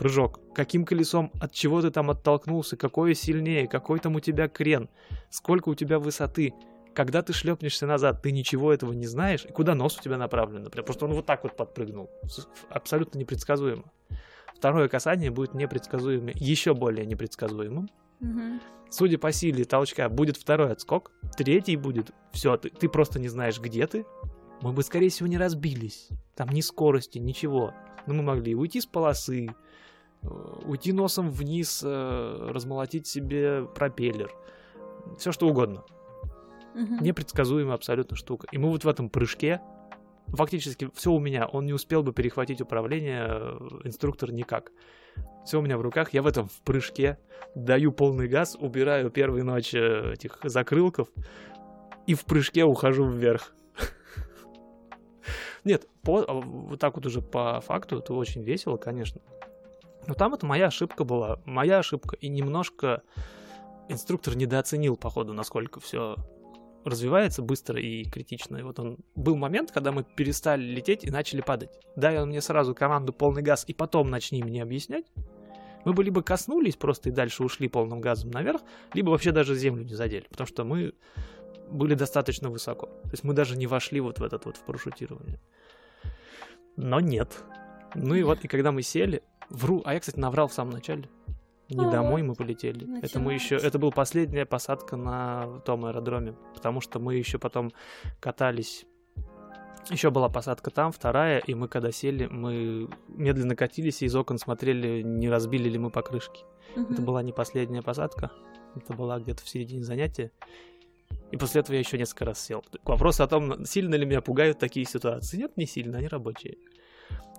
Прыжок. 0.01 0.39
Каким 0.55 0.83
колесом, 0.83 1.31
от 1.39 1.51
чего 1.51 1.79
ты 1.79 1.91
там 1.91 2.09
оттолкнулся, 2.09 2.75
какое 2.75 3.13
сильнее, 3.13 3.67
какой 3.67 3.99
там 3.99 4.15
у 4.15 4.19
тебя 4.19 4.47
крен, 4.47 4.89
сколько 5.29 5.69
у 5.69 5.75
тебя 5.75 5.99
высоты. 5.99 6.55
Когда 6.95 7.21
ты 7.21 7.33
шлепнешься 7.33 7.85
назад, 7.85 8.23
ты 8.23 8.31
ничего 8.31 8.73
этого 8.73 8.93
не 8.93 9.05
знаешь, 9.05 9.45
и 9.45 9.51
куда 9.51 9.75
нос 9.75 9.99
у 9.99 10.01
тебя 10.01 10.17
направлен, 10.17 10.63
например. 10.63 10.85
Просто 10.85 11.05
он 11.05 11.13
вот 11.13 11.27
так 11.27 11.43
вот 11.43 11.55
подпрыгнул. 11.55 12.09
Абсолютно 12.71 13.19
непредсказуемо. 13.19 13.83
Второе 14.55 14.87
касание 14.87 15.29
будет 15.29 15.53
непредсказуемым, 15.53 16.33
еще 16.33 16.73
более 16.73 17.05
непредсказуемым. 17.05 17.87
Угу. 18.21 18.59
Судя 18.89 19.19
по 19.19 19.31
силе 19.31 19.65
толчка, 19.65 20.09
будет 20.09 20.35
второй 20.35 20.71
отскок, 20.71 21.11
третий 21.37 21.75
будет. 21.75 22.09
Все, 22.31 22.57
ты, 22.57 22.71
ты 22.71 22.89
просто 22.89 23.19
не 23.19 23.27
знаешь, 23.27 23.59
где 23.59 23.85
ты. 23.85 24.07
Мы 24.63 24.73
бы, 24.73 24.81
скорее 24.81 25.09
всего, 25.09 25.27
не 25.27 25.37
разбились. 25.37 26.09
Там 26.35 26.49
ни 26.49 26.61
скорости, 26.61 27.19
ничего. 27.19 27.75
Но 28.07 28.15
мы 28.15 28.23
могли 28.23 28.55
уйти 28.55 28.81
с 28.81 28.87
полосы, 28.87 29.53
уйти 30.23 30.93
носом 30.93 31.29
вниз, 31.29 31.81
э, 31.83 32.47
размолотить 32.49 33.07
себе 33.07 33.65
пропеллер. 33.65 34.31
Все 35.17 35.31
что 35.31 35.47
угодно. 35.47 35.83
Угу. 36.75 37.03
Непредсказуемая 37.03 37.75
абсолютно 37.75 38.15
штука. 38.15 38.47
И 38.51 38.57
мы 38.57 38.69
вот 38.69 38.83
в 38.83 38.87
этом 38.87 39.09
прыжке 39.09 39.61
фактически 40.27 40.89
все 40.93 41.11
у 41.11 41.19
меня. 41.19 41.47
Он 41.47 41.65
не 41.65 41.73
успел 41.73 42.03
бы 42.03 42.13
перехватить 42.13 42.61
управление, 42.61 43.25
э, 43.27 43.59
инструктор 43.83 44.31
никак. 44.31 44.71
Все 45.45 45.59
у 45.59 45.61
меня 45.61 45.77
в 45.77 45.81
руках, 45.81 46.13
я 46.13 46.21
в 46.21 46.27
этом 46.27 46.47
в 46.47 46.61
прыжке, 46.61 47.17
даю 47.55 47.91
полный 47.91 48.27
газ, 48.27 48.55
убираю 48.59 49.09
первую 49.09 49.43
ночь 49.43 49.73
э, 49.73 50.13
этих 50.13 50.39
закрылков 50.43 51.09
и 52.07 52.13
в 52.13 52.25
прыжке 52.25 52.63
ухожу 52.63 53.09
вверх. 53.09 53.53
Нет, 55.63 55.87
по, 56.03 56.23
а, 56.27 56.33
вот 56.33 56.79
так 56.79 56.95
вот 56.95 57.05
уже 57.05 57.21
по 57.21 57.59
факту 57.61 57.97
это 57.99 58.13
очень 58.13 58.43
весело, 58.43 58.77
конечно. 58.77 59.21
Но 60.07 60.13
там 60.13 60.33
это 60.33 60.45
моя 60.45 60.67
ошибка 60.67 61.03
была, 61.03 61.39
моя 61.45 61.79
ошибка. 61.79 62.15
И 62.17 62.27
немножко 62.27 63.03
инструктор 63.87 64.35
недооценил, 64.35 64.97
походу, 64.97 65.33
насколько 65.33 65.79
все 65.79 66.15
развивается 66.83 67.41
быстро 67.41 67.79
и 67.79 68.03
критично. 68.05 68.57
И 68.57 68.63
вот 68.63 68.79
он 68.79 68.97
был 69.15 69.35
момент, 69.35 69.71
когда 69.71 69.91
мы 69.91 70.03
перестали 70.03 70.63
лететь 70.63 71.03
и 71.03 71.11
начали 71.11 71.41
падать. 71.41 71.69
Дай 71.95 72.19
он 72.19 72.29
мне 72.29 72.41
сразу 72.41 72.73
команду 72.73 73.13
полный 73.13 73.41
газ 73.41 73.63
и 73.67 73.73
потом 73.73 74.09
начни 74.09 74.43
мне 74.43 74.63
объяснять. 74.63 75.05
Мы 75.85 75.93
бы 75.93 76.03
либо 76.03 76.21
коснулись 76.21 76.75
просто 76.75 77.09
и 77.09 77.11
дальше 77.11 77.43
ушли 77.43 77.67
полным 77.67 78.01
газом 78.01 78.31
наверх, 78.31 78.61
либо 78.93 79.09
вообще 79.09 79.31
даже 79.31 79.55
землю 79.55 79.83
не 79.83 79.95
задели, 79.95 80.25
потому 80.29 80.47
что 80.47 80.63
мы 80.63 80.93
были 81.69 81.95
достаточно 81.95 82.49
высоко. 82.49 82.85
То 82.85 83.11
есть 83.11 83.23
мы 83.23 83.33
даже 83.33 83.57
не 83.57 83.65
вошли 83.65 83.99
вот 83.99 84.19
в 84.19 84.23
этот 84.23 84.45
вот 84.45 84.57
в 84.57 84.61
парашютирование. 84.63 85.39
Но 86.75 86.99
нет. 86.99 87.43
Ну 87.95 88.15
и 88.15 88.23
вот, 88.23 88.43
и 88.43 88.47
когда 88.47 88.71
мы 88.71 88.83
сели, 88.83 89.23
вру, 89.51 89.81
а 89.85 89.93
я, 89.93 89.99
кстати, 89.99 90.19
наврал 90.19 90.47
в 90.47 90.53
самом 90.53 90.71
начале. 90.71 91.09
Не 91.69 91.85
а, 91.85 91.89
домой 91.89 92.21
мы 92.21 92.35
полетели. 92.35 92.79
Начинается. 92.79 93.05
Это 93.05 93.19
мы 93.19 93.33
еще, 93.33 93.55
это 93.55 93.79
была 93.79 93.91
последняя 93.91 94.45
посадка 94.45 94.97
на 94.97 95.59
том 95.65 95.85
аэродроме, 95.85 96.35
потому 96.53 96.81
что 96.81 96.99
мы 96.99 97.15
еще 97.15 97.39
потом 97.39 97.71
катались. 98.19 98.85
Еще 99.89 100.11
была 100.11 100.29
посадка 100.29 100.69
там, 100.69 100.91
вторая, 100.91 101.39
и 101.39 101.53
мы 101.53 101.67
когда 101.67 101.91
сели, 101.91 102.27
мы 102.27 102.89
медленно 103.07 103.55
катились 103.55 104.01
и 104.01 104.05
из 104.05 104.15
окон 104.15 104.37
смотрели, 104.37 105.01
не 105.01 105.29
разбили 105.29 105.69
ли 105.69 105.79
мы 105.79 105.89
покрышки. 105.89 106.43
Угу. 106.75 106.93
Это 106.93 107.01
была 107.01 107.23
не 107.23 107.31
последняя 107.31 107.81
посадка, 107.81 108.31
это 108.75 108.93
была 108.93 109.19
где-то 109.19 109.43
в 109.43 109.49
середине 109.49 109.83
занятия. 109.83 110.31
И 111.31 111.37
после 111.37 111.61
этого 111.61 111.73
я 111.73 111.79
еще 111.79 111.97
несколько 111.97 112.25
раз 112.25 112.39
сел. 112.39 112.63
Вопрос 112.83 113.19
о 113.21 113.27
том, 113.27 113.65
сильно 113.65 113.95
ли 113.95 114.05
меня 114.05 114.21
пугают 114.21 114.59
такие 114.59 114.85
ситуации. 114.85 115.37
Нет, 115.37 115.57
не 115.57 115.65
сильно, 115.65 115.97
они 115.97 116.07
рабочие. 116.07 116.57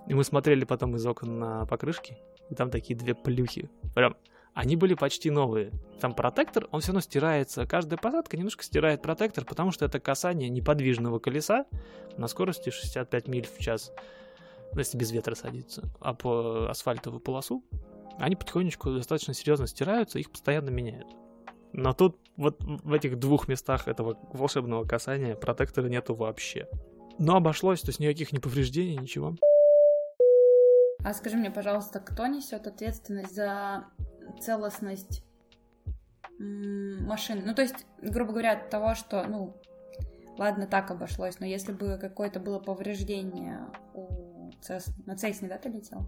И 0.07 0.13
мы 0.13 0.23
смотрели 0.23 0.65
потом 0.65 0.95
из 0.95 1.05
окон 1.05 1.39
на 1.39 1.65
покрышки, 1.65 2.17
и 2.49 2.55
там 2.55 2.69
такие 2.69 2.97
две 2.97 3.15
плюхи. 3.15 3.69
Прям, 3.95 4.15
они 4.53 4.75
были 4.75 4.93
почти 4.93 5.31
новые. 5.31 5.71
Там 5.99 6.13
протектор, 6.13 6.67
он 6.71 6.81
все 6.81 6.89
равно 6.89 7.01
стирается. 7.01 7.65
Каждая 7.65 7.97
посадка 7.97 8.37
немножко 8.37 8.63
стирает 8.63 9.01
протектор, 9.01 9.45
потому 9.45 9.71
что 9.71 9.85
это 9.85 9.99
касание 9.99 10.49
неподвижного 10.49 11.19
колеса 11.19 11.65
на 12.17 12.27
скорости 12.27 12.69
65 12.69 13.27
миль 13.27 13.47
в 13.47 13.57
час. 13.59 13.91
Ну, 14.73 14.79
если 14.79 14.97
без 14.97 15.11
ветра 15.11 15.35
садится. 15.35 15.89
А 15.99 16.13
по 16.13 16.69
асфальтовую 16.69 17.19
полосу 17.19 17.63
они 18.19 18.35
потихонечку 18.35 18.91
достаточно 18.91 19.33
серьезно 19.33 19.65
стираются, 19.67 20.19
их 20.19 20.31
постоянно 20.31 20.69
меняют. 20.69 21.07
Но 21.71 21.93
тут 21.93 22.17
вот 22.37 22.57
в 22.61 22.93
этих 22.93 23.17
двух 23.17 23.47
местах 23.47 23.87
этого 23.87 24.19
волшебного 24.31 24.85
касания 24.85 25.35
протектора 25.35 25.87
нету 25.87 26.13
вообще. 26.13 26.67
Но 27.17 27.35
обошлось, 27.35 27.81
то 27.81 27.89
есть 27.89 27.99
никаких 27.99 28.31
не 28.31 28.39
повреждений, 28.39 28.97
ничего. 28.97 29.35
А 31.03 31.13
скажи 31.13 31.37
мне, 31.37 31.51
пожалуйста, 31.51 31.99
кто 31.99 32.27
несет 32.27 32.67
ответственность 32.67 33.35
за 33.35 33.85
целостность 34.41 35.23
машины? 36.39 37.43
Ну, 37.45 37.53
то 37.53 37.61
есть, 37.61 37.85
грубо 38.01 38.31
говоря, 38.31 38.53
от 38.53 38.69
того, 38.69 38.95
что, 38.95 39.23
ну, 39.27 39.57
ладно, 40.37 40.65
так 40.65 40.91
обошлось, 40.91 41.39
но 41.39 41.45
если 41.45 41.73
бы 41.73 41.97
какое-то 41.99 42.39
было 42.39 42.59
повреждение 42.59 43.67
у 43.93 44.51
Цес... 44.61 44.87
на 45.05 45.17
Цесне, 45.17 45.49
да, 45.49 45.57
ты 45.57 45.69
летел? 45.69 46.07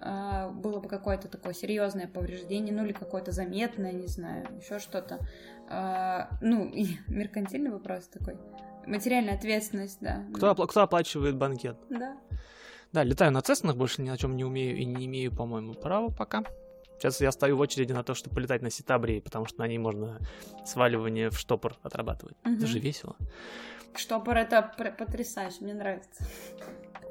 А, 0.00 0.48
было 0.50 0.80
бы 0.80 0.88
какое-то 0.88 1.28
такое 1.28 1.52
серьезное 1.52 2.08
повреждение, 2.08 2.74
ну 2.74 2.84
или 2.84 2.92
какое-то 2.92 3.32
заметное, 3.32 3.92
не 3.92 4.06
знаю, 4.06 4.46
еще 4.58 4.78
что-то. 4.78 5.20
А, 5.68 6.30
ну, 6.40 6.66
и 6.66 6.96
меркантильный 7.08 7.70
вопрос 7.70 8.08
такой. 8.08 8.36
Материальная 8.86 9.34
ответственность, 9.34 9.98
да. 10.00 10.24
Кто, 10.34 10.54
кто 10.54 10.82
оплачивает 10.82 11.36
банкет? 11.36 11.76
Да. 11.88 12.16
Да, 12.94 13.02
летаю 13.02 13.32
на 13.32 13.42
Цеснах, 13.42 13.74
больше 13.74 14.02
ни 14.02 14.08
о 14.08 14.16
чем 14.16 14.36
не 14.36 14.44
умею 14.44 14.76
и 14.76 14.84
не 14.84 15.06
имею, 15.06 15.34
по-моему, 15.34 15.74
права 15.74 16.10
пока. 16.10 16.44
Сейчас 16.96 17.20
я 17.20 17.32
стою 17.32 17.56
в 17.56 17.60
очереди 17.60 17.90
на 17.92 18.04
то, 18.04 18.14
чтобы 18.14 18.36
полетать 18.36 18.62
на 18.62 18.70
Ситабрии, 18.70 19.18
потому 19.18 19.46
что 19.46 19.58
на 19.58 19.66
ней 19.66 19.78
можно 19.78 20.20
сваливание 20.64 21.30
в 21.30 21.36
штопор 21.36 21.76
отрабатывать. 21.82 22.36
Угу. 22.44 22.54
Это 22.54 22.66
же 22.68 22.78
весело. 22.78 23.16
Штопор 23.96 24.36
это 24.36 24.72
потрясающе, 24.96 25.56
мне 25.62 25.74
нравится. 25.74 26.24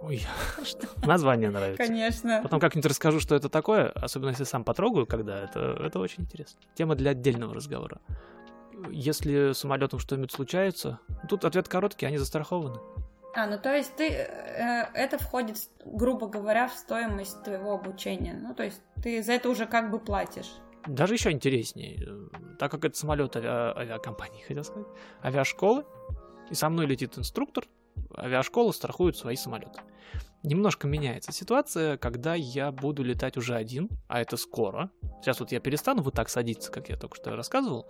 Ой, 0.02 0.22
название 1.06 1.50
нравится. 1.50 1.84
Конечно. 1.84 2.40
Потом 2.42 2.62
как-нибудь 2.62 2.90
расскажу, 2.90 3.20
что 3.20 3.36
это 3.36 3.50
такое, 3.50 3.90
особенно 3.90 4.30
если 4.30 4.46
сам 4.46 4.64
потрогаю, 4.64 5.06
когда 5.06 5.44
это, 5.44 5.78
это 5.82 6.00
очень 6.00 6.24
интересно. 6.24 6.62
Тема 6.76 6.96
для 6.96 7.12
отдельного 7.12 7.54
разговора. 7.54 8.00
Если 8.90 9.52
самолетом 9.52 10.00
что-нибудь 10.00 10.32
случается, 10.32 11.00
тут 11.28 11.44
ответ 11.44 11.68
короткий, 11.68 12.06
они 12.06 12.18
застрахованы. 12.18 12.80
А, 13.36 13.48
ну 13.48 13.58
то 13.58 13.76
есть 13.76 13.96
ты, 13.96 14.10
э, 14.10 14.88
это 14.94 15.18
входит, 15.18 15.58
грубо 15.86 16.28
говоря, 16.28 16.68
в 16.68 16.74
стоимость 16.74 17.44
твоего 17.44 17.74
обучения. 17.74 18.34
Ну 18.34 18.54
то 18.54 18.64
есть 18.64 18.82
ты 19.02 19.24
за 19.24 19.34
это 19.34 19.50
уже 19.50 19.66
как 19.66 19.90
бы 19.90 20.00
платишь. 20.00 20.52
Даже 20.86 21.14
еще 21.16 21.32
интереснее, 21.32 22.06
так 22.60 22.70
как 22.72 22.86
это 22.86 22.98
самолет 22.98 23.36
ави- 23.36 23.78
авиакомпании, 23.78 24.44
хотел 24.48 24.64
сказать, 24.64 24.88
авиашколы, 25.24 25.86
и 26.52 26.54
со 26.56 26.70
мной 26.70 26.86
летит 26.86 27.18
инструктор, 27.18 27.66
авиашкола 28.16 28.72
страхует 28.72 29.18
свои 29.18 29.36
самолеты. 29.36 29.80
немножко 30.44 30.88
меняется 30.88 31.32
ситуация, 31.32 31.98
когда 31.98 32.36
я 32.36 32.72
буду 32.72 33.02
летать 33.02 33.38
уже 33.38 33.56
один, 33.56 33.90
а 34.08 34.20
это 34.22 34.38
скоро. 34.38 34.92
Сейчас 35.22 35.40
вот 35.40 35.52
я 35.52 35.60
перестану 35.60 36.04
вот 36.04 36.14
так 36.14 36.30
садиться, 36.30 36.70
как 36.72 36.90
я 36.90 36.98
только 36.98 37.16
что 37.16 37.36
рассказывал, 37.36 37.88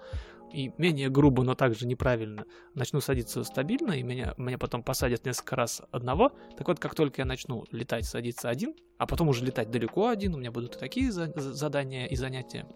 и 0.53 0.71
менее 0.77 1.09
грубо, 1.09 1.43
но 1.43 1.55
также 1.55 1.87
неправильно 1.87 2.45
начну 2.75 3.01
садиться 3.01 3.43
стабильно, 3.43 3.93
и 3.93 4.03
меня, 4.03 4.33
меня 4.37 4.57
потом 4.57 4.83
посадят 4.83 5.25
несколько 5.25 5.55
раз 5.55 5.81
одного. 5.91 6.31
Так 6.57 6.67
вот, 6.67 6.79
как 6.79 6.95
только 6.95 7.21
я 7.21 7.25
начну 7.25 7.65
летать, 7.71 8.05
садиться 8.05 8.49
один, 8.49 8.75
а 8.97 9.07
потом 9.07 9.29
уже 9.29 9.43
летать 9.43 9.71
далеко 9.71 10.07
один, 10.07 10.35
у 10.35 10.37
меня 10.37 10.51
будут 10.51 10.75
и 10.75 10.79
такие 10.79 11.11
за- 11.11 11.33
задания 11.35 12.05
и 12.05 12.15
занятия, 12.15 12.67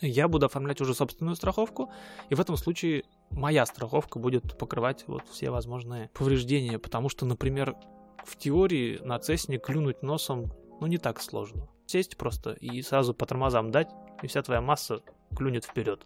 я 0.00 0.28
буду 0.28 0.46
оформлять 0.46 0.80
уже 0.80 0.94
собственную 0.94 1.36
страховку, 1.36 1.90
и 2.28 2.34
в 2.34 2.40
этом 2.40 2.56
случае 2.56 3.04
моя 3.30 3.64
страховка 3.64 4.18
будет 4.18 4.58
покрывать 4.58 5.04
вот 5.06 5.22
все 5.30 5.50
возможные 5.50 6.10
повреждения, 6.14 6.78
потому 6.78 7.08
что, 7.08 7.24
например, 7.26 7.74
в 8.24 8.36
теории 8.36 8.98
на 9.02 9.18
Цесне 9.18 9.58
клюнуть 9.58 10.02
носом, 10.02 10.52
ну, 10.80 10.86
не 10.86 10.98
так 10.98 11.20
сложно. 11.20 11.68
Сесть 11.86 12.16
просто 12.16 12.52
и 12.52 12.82
сразу 12.82 13.14
по 13.14 13.26
тормозам 13.26 13.70
дать, 13.70 13.88
и 14.22 14.26
вся 14.26 14.42
твоя 14.42 14.60
масса 14.60 15.00
клюнет 15.34 15.64
вперед. 15.64 16.04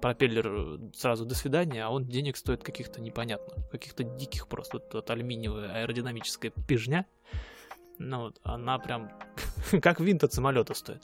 Пропеллер 0.00 0.46
э, 0.48 0.78
сразу 0.94 1.24
до 1.24 1.34
свидания, 1.34 1.84
а 1.84 1.90
он 1.90 2.04
денег 2.04 2.36
стоит 2.36 2.62
каких-то 2.62 3.00
непонятно, 3.00 3.62
каких-то 3.70 4.04
диких 4.04 4.46
просто. 4.48 4.80
Вот 4.92 5.10
алюминиевая 5.10 5.82
аэродинамическая 5.82 6.50
пижня. 6.68 7.06
Ну 7.98 8.20
вот, 8.20 8.38
она 8.42 8.78
прям 8.78 9.10
как 9.82 10.00
винт 10.00 10.22
от 10.24 10.32
самолета 10.32 10.74
стоит. 10.74 11.02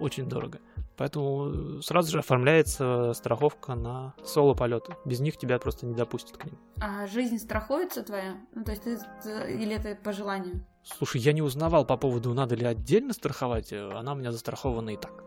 Очень 0.00 0.28
дорого. 0.28 0.58
Поэтому 0.98 1.80
сразу 1.82 2.10
же 2.10 2.18
оформляется 2.20 3.12
страховка 3.14 3.74
на 3.74 4.14
соло-полеты. 4.24 4.94
Без 5.04 5.20
них 5.20 5.36
тебя 5.36 5.58
просто 5.58 5.86
не 5.86 5.94
допустят 5.94 6.36
к 6.38 6.44
ним. 6.46 6.58
А 6.80 7.06
жизнь 7.06 7.38
страхуется 7.38 8.02
твоя? 8.02 8.36
Ну, 8.54 8.64
то 8.64 8.70
есть 8.72 8.82
ты, 8.84 8.98
ты- 9.22 9.52
или 9.52 9.74
это 9.76 9.94
по 10.02 10.12
желанию? 10.12 10.64
Слушай, 10.82 11.20
я 11.20 11.32
не 11.32 11.42
узнавал 11.42 11.84
по 11.86 11.96
поводу, 11.96 12.32
надо 12.32 12.54
ли 12.54 12.64
отдельно 12.64 13.12
страховать. 13.12 13.72
э, 13.72 13.90
Она 13.92 14.12
у 14.12 14.16
меня 14.16 14.32
застрахована 14.32 14.90
и 14.90 14.96
так. 14.96 15.22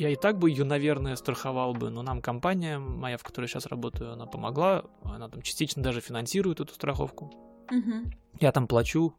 Я 0.00 0.08
и 0.08 0.16
так 0.16 0.38
бы 0.38 0.48
ее, 0.48 0.64
наверное, 0.64 1.14
страховал 1.14 1.74
бы, 1.74 1.90
но 1.90 2.00
нам 2.00 2.22
компания 2.22 2.78
моя, 2.78 3.18
в 3.18 3.22
которой 3.22 3.48
сейчас 3.48 3.66
работаю, 3.66 4.14
она 4.14 4.24
помогла. 4.24 4.84
Она 5.02 5.28
там 5.28 5.42
частично 5.42 5.82
даже 5.82 6.00
финансирует 6.00 6.58
эту 6.58 6.72
страховку. 6.72 7.30
Мгм. 7.70 8.10
Я 8.40 8.50
там 8.50 8.66
плачу, 8.66 9.14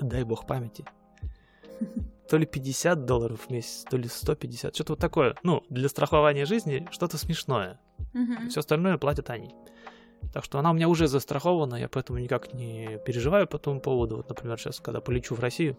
дай 0.00 0.24
бог 0.24 0.44
памяти, 0.44 0.84
то 2.28 2.36
ли 2.36 2.46
50 2.46 3.04
долларов 3.04 3.42
в 3.42 3.50
месяц, 3.50 3.84
то 3.88 3.96
ли 3.96 4.08
150, 4.08 4.74
что-то 4.74 4.94
вот 4.94 4.98
такое. 4.98 5.36
Ну, 5.44 5.62
для 5.70 5.88
страхования 5.88 6.46
жизни 6.46 6.88
что-то 6.90 7.16
смешное. 7.16 7.78
Мгм. 8.12 8.48
Все 8.48 8.58
остальное 8.58 8.98
платят 8.98 9.30
они. 9.30 9.54
Так 10.32 10.44
что 10.44 10.58
она 10.58 10.70
у 10.70 10.74
меня 10.74 10.88
уже 10.88 11.08
застрахована, 11.08 11.76
я 11.76 11.88
поэтому 11.88 12.18
никак 12.18 12.52
не 12.52 12.98
переживаю 13.06 13.46
по 13.46 13.58
тому 13.58 13.80
поводу. 13.80 14.16
Вот, 14.16 14.28
например, 14.28 14.58
сейчас, 14.58 14.80
когда 14.80 15.00
полечу 15.00 15.34
в 15.34 15.40
Россию, 15.40 15.76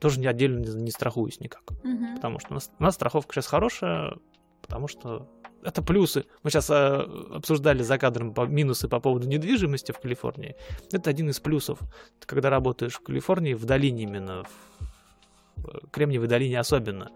тоже 0.00 0.18
не 0.20 0.26
отдельно 0.26 0.58
не, 0.58 0.90
страхуюсь 0.90 1.40
никак. 1.40 1.62
Мгм. 1.84 2.16
Потому 2.16 2.38
что 2.38 2.50
у 2.50 2.54
нас, 2.54 2.70
у 2.78 2.82
нас 2.82 2.94
страховка 2.94 3.34
сейчас 3.34 3.46
хорошая, 3.46 4.16
потому 4.60 4.88
что 4.88 5.28
это 5.62 5.82
плюсы. 5.82 6.24
Мы 6.42 6.50
сейчас 6.50 6.70
обсуждали 6.70 7.82
за 7.82 7.98
кадром 7.98 8.34
по, 8.34 8.46
минусы 8.46 8.88
по 8.88 9.00
поводу 9.00 9.28
недвижимости 9.28 9.92
в 9.92 9.98
Калифорнии. 9.98 10.56
Это 10.92 11.10
один 11.10 11.30
из 11.30 11.40
плюсов. 11.40 11.78
Ты 12.20 12.26
когда 12.26 12.50
работаешь 12.50 12.94
в 12.94 13.02
Калифорнии, 13.02 13.54
в 13.54 13.64
долине 13.64 14.04
именно, 14.04 14.44
в 15.56 15.90
Кремниевой 15.90 16.28
долине 16.28 16.60
особенно, 16.60 17.10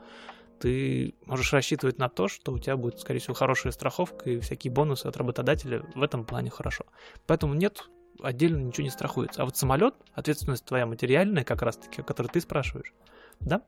ты 0.61 1.15
можешь 1.25 1.53
рассчитывать 1.53 1.99
на 1.99 2.09
то, 2.09 2.29
что 2.29 2.53
у 2.53 2.59
тебя 2.59 2.77
будет, 2.77 3.01
скорее 3.01 3.19
всего, 3.19 3.35
хорошая 3.35 3.73
страховка 3.73 4.31
и 4.31 4.41
всякие 4.41 4.73
бонусы 4.73 5.07
от 5.07 5.17
работодателя 5.17 5.83
в 5.95 6.03
этом 6.03 6.25
плане 6.25 6.51
хорошо. 6.51 6.85
Поэтому 7.27 7.55
нет, 7.55 7.89
отдельно 8.23 8.59
ничего 8.59 8.85
не 8.85 8.91
страхуется. 8.91 9.43
А 9.43 9.47
вот 9.47 9.57
самолет, 9.57 9.95
ответственность 10.13 10.67
твоя 10.67 10.87
материальная, 10.87 11.45
как 11.45 11.63
раз-таки, 11.63 12.03
о 12.03 12.05
которой 12.05 12.29
ты 12.29 12.41
спрашиваешь, 12.41 12.93
да? 13.41 13.63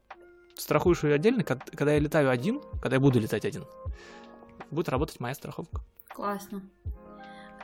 Страхуешь 0.54 1.02
ее 1.02 1.14
отдельно, 1.14 1.44
когда 1.44 1.94
я 1.94 1.98
летаю 1.98 2.28
один, 2.28 2.60
когда 2.82 2.96
я 2.96 3.00
буду 3.00 3.18
летать 3.18 3.46
один, 3.46 3.64
будет 4.70 4.90
работать 4.90 5.18
моя 5.18 5.34
страховка. 5.34 5.80
Классно. 6.08 6.62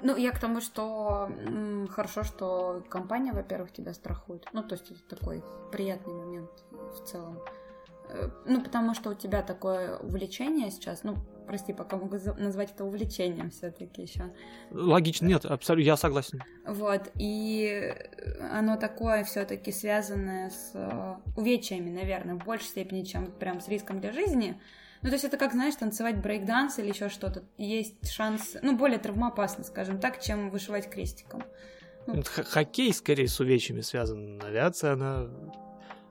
Ну, 0.00 0.16
я 0.16 0.30
к 0.30 0.38
тому, 0.38 0.60
что 0.60 1.28
м, 1.28 1.88
хорошо, 1.88 2.22
что 2.22 2.82
компания, 2.88 3.32
во-первых, 3.32 3.72
тебя 3.72 3.92
страхует. 3.92 4.48
Ну, 4.52 4.62
то 4.62 4.74
есть 4.74 4.90
это 4.90 5.16
такой 5.16 5.44
приятный 5.70 6.14
момент 6.14 6.50
в 6.70 7.04
целом. 7.04 7.40
Э, 8.10 8.28
Ну, 8.46 8.62
потому 8.62 8.94
что 8.94 9.10
у 9.10 9.14
тебя 9.14 9.42
такое 9.42 9.98
увлечение 9.98 10.70
сейчас, 10.70 11.04
ну, 11.04 11.16
прости, 11.46 11.72
пока 11.72 11.96
могу 11.96 12.16
назвать 12.36 12.72
это 12.72 12.84
увлечением 12.84 13.50
все-таки 13.50 14.02
еще. 14.02 14.32
Логично, 14.70 15.26
нет, 15.26 15.44
абсолютно, 15.44 15.86
я 15.86 15.96
согласен. 15.96 16.42
Вот, 16.66 17.10
и 17.14 17.94
оно 18.52 18.76
такое 18.76 19.24
все-таки 19.24 19.72
связанное 19.72 20.50
с 20.50 20.72
э, 20.74 21.14
увечьями, 21.36 21.90
наверное, 21.90 22.34
в 22.34 22.44
большей 22.44 22.66
степени, 22.68 23.02
чем 23.02 23.32
прям 23.32 23.60
с 23.60 23.68
риском 23.68 24.00
для 24.00 24.12
жизни. 24.12 24.60
Ну, 25.02 25.08
то 25.08 25.14
есть 25.14 25.24
это 25.24 25.36
как, 25.36 25.52
знаешь, 25.52 25.76
танцевать 25.76 26.20
брейкданс 26.20 26.78
или 26.80 26.88
еще 26.88 27.08
что-то. 27.08 27.44
Есть 27.56 28.10
шанс, 28.10 28.56
ну, 28.62 28.76
более 28.76 28.98
травмоопасно, 28.98 29.64
скажем 29.64 30.00
так, 30.00 30.20
чем 30.20 30.50
вышивать 30.50 30.90
крестиком. 30.90 31.44
Ну. 32.06 32.22
Хоккей 32.24 32.92
скорее 32.92 33.28
с 33.28 33.38
увечьями 33.38 33.82
связан. 33.82 34.40
Авиация, 34.42 34.94
она... 34.94 35.28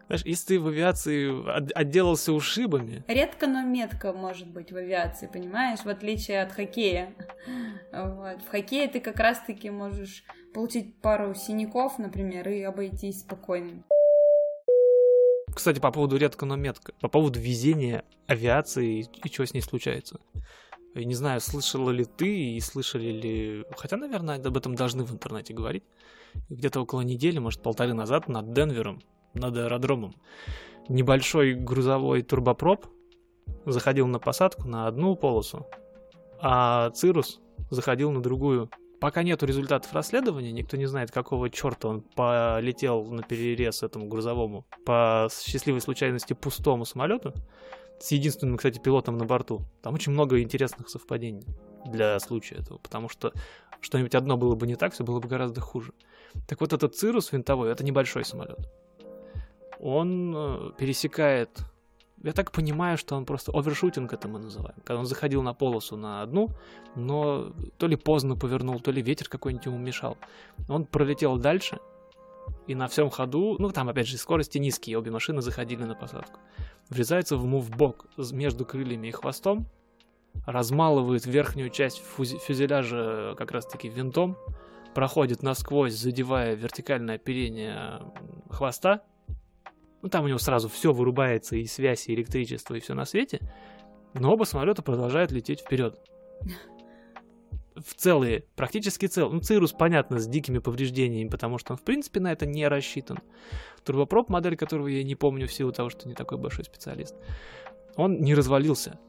Знаешь, 0.08 0.24
если 0.26 0.48
ты 0.48 0.60
в 0.60 0.67
авиации 0.67 1.30
от- 1.50 1.72
отделался 1.76 2.32
ушибами, 2.32 3.04
Редко, 3.08 3.48
но 3.48 3.62
метко 3.63 4.13
может 4.13 4.48
быть 4.48 4.72
в 4.72 4.78
авиации, 4.78 5.28
понимаешь, 5.28 5.80
в 5.80 5.89
отличие 5.89 6.41
от 6.41 6.52
хоккея. 6.52 7.13
Вот. 7.91 8.41
В 8.43 8.50
хоккее 8.50 8.88
ты 8.88 9.00
как 9.00 9.17
раз-таки 9.17 9.70
можешь 9.70 10.24
получить 10.54 11.00
пару 11.02 11.34
синяков, 11.34 11.98
например, 12.00 12.48
и 12.50 12.62
обойтись 12.62 13.22
спокойно. 13.22 13.84
Кстати, 15.54 15.80
по 15.80 15.91
поводу 15.91 16.17
редко, 16.17 16.46
но 16.46 16.56
метко. 16.56 16.93
По 17.02 17.08
поводу 17.08 17.39
везения 17.39 18.04
авиации 18.28 19.00
и, 19.00 19.10
и 19.24 19.34
что 19.34 19.46
с 19.46 19.54
ней 19.54 19.62
случается. 19.62 20.20
Я 20.93 21.06
не 21.06 21.15
знаю, 21.15 21.41
слышала 21.41 21.89
ли 21.91 22.06
ты 22.06 22.56
и 22.56 22.60
слышали 22.60 23.12
ли... 23.12 23.65
Хотя, 23.78 23.98
наверное, 23.98 24.36
об 24.36 24.58
этом 24.58 24.76
должны 24.76 25.04
в 25.04 25.12
интернете 25.12 25.54
говорить. 25.54 25.84
Где-то 26.50 26.82
около 26.82 27.02
недели, 27.02 27.39
может, 27.39 27.63
полторы 27.63 27.93
назад 27.93 28.28
над 28.28 28.54
Денвером, 28.54 29.02
над 29.38 29.58
аэродромом, 29.58 30.15
небольшой 30.89 31.54
грузовой 31.54 32.21
турбопроп 32.21 32.88
заходил 33.65 34.08
на 34.08 34.19
посадку 34.19 34.67
на 34.67 34.88
одну 34.88 35.15
полосу, 35.15 35.67
а 36.39 36.89
Цирус 36.91 37.39
заходил 37.69 38.12
на 38.12 38.21
другую. 38.21 38.69
Пока 39.00 39.21
нету 39.21 39.45
результатов 39.45 39.93
расследования, 39.93 40.52
никто 40.52 40.76
не 40.76 40.88
знает, 40.88 41.12
какого 41.12 41.52
черта 41.52 41.88
он 41.88 42.02
полетел 42.02 43.06
на 43.06 43.21
перерез 43.21 43.84
этому 43.84 44.08
грузовому 44.08 44.65
по 44.86 45.28
счастливой 45.32 45.82
случайности 45.82 46.34
пустому 46.34 46.84
самолету 46.84 47.34
с 48.00 48.12
единственным, 48.12 48.58
кстати, 48.58 48.80
пилотом 48.80 49.17
на 49.17 49.26
борту. 49.26 49.62
Там 49.84 49.93
очень 49.93 50.13
много 50.13 50.41
интересных 50.41 50.89
совпадений 50.89 51.45
для 51.86 52.19
случая 52.19 52.56
этого, 52.56 52.80
потому 52.80 53.08
что 53.08 53.34
что-нибудь 53.82 54.15
одно 54.15 54.36
было 54.36 54.56
бы 54.56 54.65
не 54.65 54.76
так, 54.76 54.93
все 54.93 55.04
было 55.04 55.19
бы 55.19 55.28
гораздо 55.28 55.62
хуже. 55.62 55.93
Так 56.47 56.62
вот, 56.62 56.73
этот 56.73 56.95
Цирус 56.95 57.32
винтовой, 57.32 57.71
это 57.71 57.84
небольшой 57.84 58.26
самолет. 58.26 58.67
Он 59.80 60.34
э, 60.36 60.72
пересекает 60.78 61.63
я 62.24 62.34
так 62.34 62.52
понимаю, 62.52 62.98
что 62.98 63.16
он 63.16 63.26
просто 63.26 63.52
овершутинг 63.52 64.12
это 64.12 64.28
мы 64.28 64.40
называем. 64.40 64.76
Когда 64.84 65.00
он 65.00 65.06
заходил 65.06 65.44
на 65.44 65.54
полосу 65.54 65.96
на 65.98 66.24
одну, 66.24 66.50
но 66.96 67.54
то 67.78 67.88
ли 67.88 67.96
поздно 67.96 68.36
повернул, 68.36 68.80
то 68.80 68.92
ли 68.92 69.02
ветер 69.02 69.30
какой-нибудь 69.30 69.68
ему 69.68 69.78
мешал. 69.78 70.18
Он 70.68 70.86
пролетел 70.86 71.38
дальше, 71.38 71.78
и 72.66 72.76
на 72.76 72.88
всем 72.88 73.10
ходу, 73.10 73.56
ну 73.60 73.70
там 73.70 73.90
опять 73.90 74.08
же 74.08 74.18
скорости 74.18 74.58
низкие, 74.58 74.98
обе 74.98 75.12
машины 75.12 75.42
заходили 75.42 75.84
на 75.84 75.96
посадку. 75.96 76.40
Врезается 76.90 77.38
в 77.38 77.46
мувбок 77.46 78.08
между 78.32 78.66
крыльями 78.66 79.08
и 79.08 79.12
хвостом, 79.12 79.68
размалывает 80.46 81.26
верхнюю 81.26 81.70
часть 81.70 82.02
фюзеляжа 82.18 83.36
как 83.38 83.52
раз-таки 83.52 83.90
винтом, 83.90 84.38
проходит 84.96 85.44
насквозь, 85.44 85.94
задевая 85.94 86.56
вертикальное 86.56 87.16
оперение 87.16 88.02
хвоста, 88.50 89.04
ну, 90.01 90.10
там 90.10 90.25
у 90.25 90.27
него 90.27 90.39
сразу 90.39 90.69
все 90.69 90.93
вырубается, 90.93 91.55
и 91.55 91.65
связь, 91.65 92.07
и 92.07 92.13
электричество, 92.13 92.75
и 92.75 92.79
все 92.79 92.93
на 92.93 93.05
свете. 93.05 93.39
Но 94.13 94.33
оба 94.33 94.43
самолета 94.43 94.81
продолжают 94.81 95.31
лететь 95.31 95.62
вперед. 95.62 95.99
В 97.75 97.93
целые, 97.93 98.45
практически 98.55 99.05
целые. 99.05 99.33
Ну, 99.33 99.39
Цирус, 99.41 99.71
понятно, 99.71 100.19
с 100.19 100.27
дикими 100.27 100.57
повреждениями, 100.60 101.29
потому 101.29 101.57
что 101.57 101.73
он, 101.73 101.77
в 101.77 101.83
принципе, 101.83 102.19
на 102.19 102.31
это 102.31 102.45
не 102.45 102.67
рассчитан. 102.67 103.19
Турбопроп, 103.83 104.29
модель 104.29 104.57
которого 104.57 104.88
я 104.88 105.03
не 105.03 105.15
помню 105.15 105.47
в 105.47 105.53
силу 105.53 105.71
того, 105.71 105.89
что 105.89 106.07
не 106.07 106.15
такой 106.15 106.38
большой 106.38 106.65
специалист, 106.65 107.15
он 107.95 108.19
не 108.21 108.33
развалился. 108.33 108.99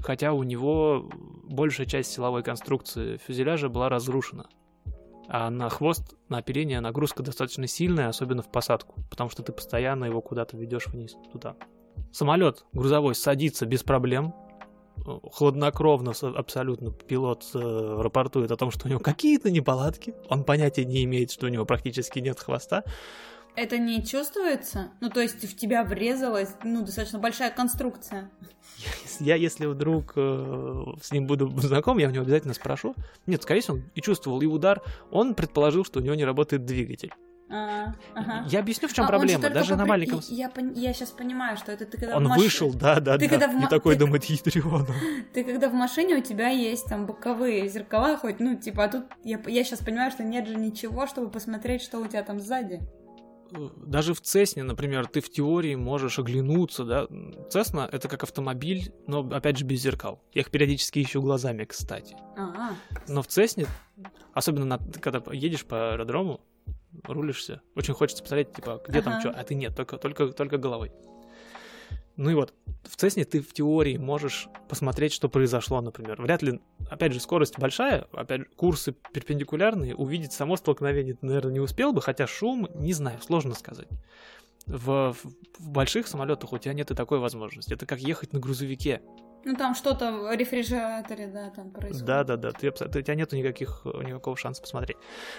Хотя 0.00 0.32
у 0.32 0.42
него 0.42 1.10
большая 1.44 1.86
часть 1.86 2.12
силовой 2.12 2.42
конструкции 2.42 3.18
фюзеляжа 3.18 3.68
была 3.68 3.88
разрушена. 3.88 4.48
А 5.34 5.48
на 5.48 5.70
хвост, 5.70 6.14
на 6.28 6.36
оперение 6.36 6.78
нагрузка 6.80 7.22
достаточно 7.22 7.66
сильная, 7.66 8.10
особенно 8.10 8.42
в 8.42 8.52
посадку, 8.52 9.02
потому 9.08 9.30
что 9.30 9.42
ты 9.42 9.50
постоянно 9.50 10.04
его 10.04 10.20
куда-то 10.20 10.58
ведешь 10.58 10.88
вниз, 10.88 11.16
туда. 11.32 11.56
Самолет 12.12 12.66
грузовой 12.74 13.14
садится 13.14 13.64
без 13.64 13.82
проблем, 13.82 14.34
хладнокровно 15.32 16.12
абсолютно 16.36 16.92
пилот 16.92 17.48
э, 17.54 17.58
рапортует 17.58 18.50
о 18.50 18.56
том, 18.56 18.70
что 18.70 18.86
у 18.86 18.90
него 18.90 19.00
какие-то 19.00 19.50
неполадки, 19.50 20.14
он 20.28 20.44
понятия 20.44 20.84
не 20.84 21.02
имеет, 21.04 21.30
что 21.30 21.46
у 21.46 21.48
него 21.48 21.64
практически 21.64 22.18
нет 22.18 22.38
хвоста, 22.38 22.84
Это 23.54 23.76
не 23.78 24.02
чувствуется? 24.04 24.90
Ну, 25.00 25.10
то 25.10 25.20
есть 25.20 25.44
в 25.44 25.56
тебя 25.56 25.84
врезалась, 25.84 26.54
ну, 26.64 26.82
достаточно 26.84 27.18
большая 27.18 27.50
конструкция. 27.50 28.30
Я, 29.20 29.34
если 29.36 29.66
вдруг 29.66 30.14
э, 30.16 30.82
с 31.02 31.12
ним 31.12 31.26
буду 31.26 31.48
знаком, 31.60 31.98
я 31.98 32.08
у 32.08 32.10
него 32.10 32.22
обязательно 32.22 32.54
спрошу. 32.54 32.94
Нет, 33.26 33.42
скорее 33.42 33.60
всего, 33.60 33.76
он 33.76 33.84
и 33.94 34.00
чувствовал 34.00 34.40
и 34.40 34.46
удар. 34.46 34.80
Он 35.10 35.34
предположил, 35.34 35.84
что 35.84 36.00
у 36.00 36.02
него 36.02 36.14
не 36.14 36.24
работает 36.24 36.64
двигатель. 36.64 37.12
А, 37.54 37.92
ага. 38.14 38.46
Я 38.48 38.60
объясню, 38.60 38.88
в 38.88 38.94
чем 38.94 39.04
А, 39.04 39.08
проблема. 39.08 39.50
Даже 39.50 39.72
на 39.72 39.78
попри- 39.84 39.88
маленьком... 39.90 40.20
и- 40.20 40.34
Я, 40.34 40.50
я 40.74 40.94
сейчас 40.94 41.10
понимаю, 41.10 41.58
что 41.58 41.70
это 41.72 41.84
ты 41.84 41.98
когда 41.98 42.16
Он 42.16 42.24
в 42.24 42.28
маш- 42.30 42.38
вышел, 42.38 42.72
да, 42.72 42.98
да, 43.00 43.18
Ты 43.18 43.28
да. 43.28 43.28
когда 43.28 43.48
в 43.48 43.54
ма- 43.60 43.68
такой 43.68 43.94
ты- 43.94 44.00
думает, 44.00 44.24
ядрёно. 44.24 44.86
Ты 45.34 45.44
когда 45.44 45.68
в 45.68 45.74
машине 45.74 46.16
у 46.16 46.22
тебя 46.22 46.48
есть 46.48 46.86
там 46.86 47.04
боковые 47.04 47.68
зеркала 47.68 48.16
хоть, 48.16 48.40
ну, 48.40 48.56
типа, 48.56 48.84
а 48.84 48.88
тут 48.88 49.04
я, 49.22 49.38
я 49.46 49.64
сейчас 49.64 49.80
понимаю, 49.80 50.10
что 50.10 50.22
нет 50.24 50.48
же 50.48 50.54
ничего, 50.54 51.06
чтобы 51.06 51.28
посмотреть, 51.30 51.82
что 51.82 51.98
у 51.98 52.06
тебя 52.06 52.22
там 52.22 52.40
сзади. 52.40 52.80
Даже 53.76 54.14
в 54.14 54.20
Цесне, 54.20 54.62
например, 54.62 55.06
ты 55.06 55.20
в 55.20 55.30
теории 55.30 55.74
можешь 55.74 56.18
оглянуться, 56.18 56.84
да. 56.84 57.06
Цесна— 57.50 57.88
это 57.92 58.08
как 58.08 58.22
автомобиль, 58.22 58.92
но, 59.06 59.20
опять 59.20 59.58
же, 59.58 59.64
без 59.64 59.80
зеркал. 59.80 60.22
Я 60.32 60.40
их 60.42 60.50
периодически 60.50 61.02
ищу 61.02 61.20
глазами, 61.20 61.64
кстати. 61.64 62.16
А, 62.36 62.72
Но 63.08 63.22
в 63.22 63.26
Цесне, 63.26 63.66
особенно 64.32 64.64
на- 64.64 64.78
когда 64.78 65.22
едешь 65.32 65.64
по 65.64 65.92
аэродрому, 65.92 66.40
рулишься, 67.04 67.60
очень 67.74 67.94
хочется 67.94 68.22
посмотреть, 68.22 68.52
типа, 68.52 68.82
где 68.86 69.02
там 69.02 69.14
Ага. 69.14 69.20
что, 69.20 69.30
а 69.30 69.44
ты 69.44 69.54
нет, 69.54 69.74
только, 69.76 69.96
только, 69.98 70.28
только 70.28 70.58
головой. 70.58 70.92
Ну 72.16 72.30
и 72.30 72.34
вот, 72.34 72.52
в 72.84 72.96
Цесне 72.96 73.24
ты 73.24 73.40
в 73.40 73.52
теории 73.52 73.96
можешь 73.96 74.48
посмотреть, 74.68 75.12
что 75.12 75.28
произошло, 75.28 75.80
например. 75.80 76.20
Вряд 76.20 76.42
ли, 76.42 76.60
опять 76.90 77.12
же, 77.12 77.20
скорость 77.20 77.58
большая, 77.58 78.06
опять 78.12 78.40
же, 78.42 78.46
курсы 78.56 78.94
перпендикулярные, 79.12 79.94
увидеть 79.94 80.32
само 80.32 80.56
столкновение 80.56 81.14
ты, 81.14 81.24
наверное, 81.26 81.52
не 81.52 81.60
успел 81.60 81.92
бы, 81.92 82.02
хотя 82.02 82.26
шум, 82.26 82.68
не 82.74 82.92
знаю, 82.92 83.20
сложно 83.22 83.54
сказать. 83.54 83.88
В, 84.66 85.12
в- 85.12 85.26
в 85.58 85.68
больших 85.70 86.06
самолетах 86.06 86.52
у 86.52 86.58
тебя 86.58 86.74
нет 86.74 86.90
и 86.90 86.94
такой 86.94 87.18
возможности. 87.18 87.72
Это 87.74 87.86
как 87.86 87.98
ехать 87.98 88.32
на 88.32 88.38
грузовике. 88.40 89.02
Ну 89.44 89.56
там 89.56 89.74
что-то 89.74 90.12
в 90.12 90.34
рефрижераторе, 90.34 91.26
да, 91.26 91.50
там 91.50 91.70
происходит. 91.70 92.06
Да, 92.06 92.24
да, 92.24 92.36
да. 92.36 92.52
Ты, 92.52 92.68
у 92.68 92.72
тебя 92.72 93.14
нету 93.14 93.36
никаких, 93.36 93.82
э, 93.84 94.04
никакого 94.04 94.36
шанса 94.36 94.62
посмотреть. 94.62 94.96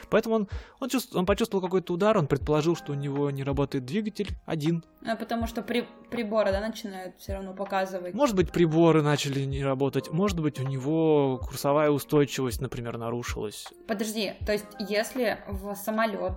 Поэтому 0.09 0.35
он, 0.35 0.49
он, 0.79 0.89
чувств- 0.89 1.15
он 1.15 1.25
почувствовал 1.25 1.63
какой-то 1.63 1.93
удар, 1.93 2.17
он 2.17 2.27
предположил, 2.27 2.75
что 2.75 2.91
у 2.91 2.95
него 2.95 3.29
не 3.31 3.43
работает 3.43 3.85
двигатель 3.85 4.29
один. 4.45 4.83
А 5.05 5.15
потому 5.15 5.47
что 5.47 5.61
при, 5.61 5.87
приборы, 6.09 6.51
да, 6.51 6.59
начинают 6.59 7.17
все 7.17 7.33
равно 7.33 7.53
показывать. 7.53 8.13
Может 8.13 8.35
быть, 8.35 8.51
приборы 8.51 9.01
начали 9.01 9.41
не 9.45 9.63
работать. 9.63 10.11
Может 10.11 10.39
быть, 10.39 10.59
у 10.59 10.63
него 10.63 11.39
курсовая 11.43 11.89
устойчивость, 11.89 12.61
например, 12.61 12.97
нарушилась. 12.97 13.67
Подожди, 13.87 14.33
то 14.45 14.51
есть 14.51 14.65
если 14.79 15.39
в 15.47 15.75
самолет 15.75 16.33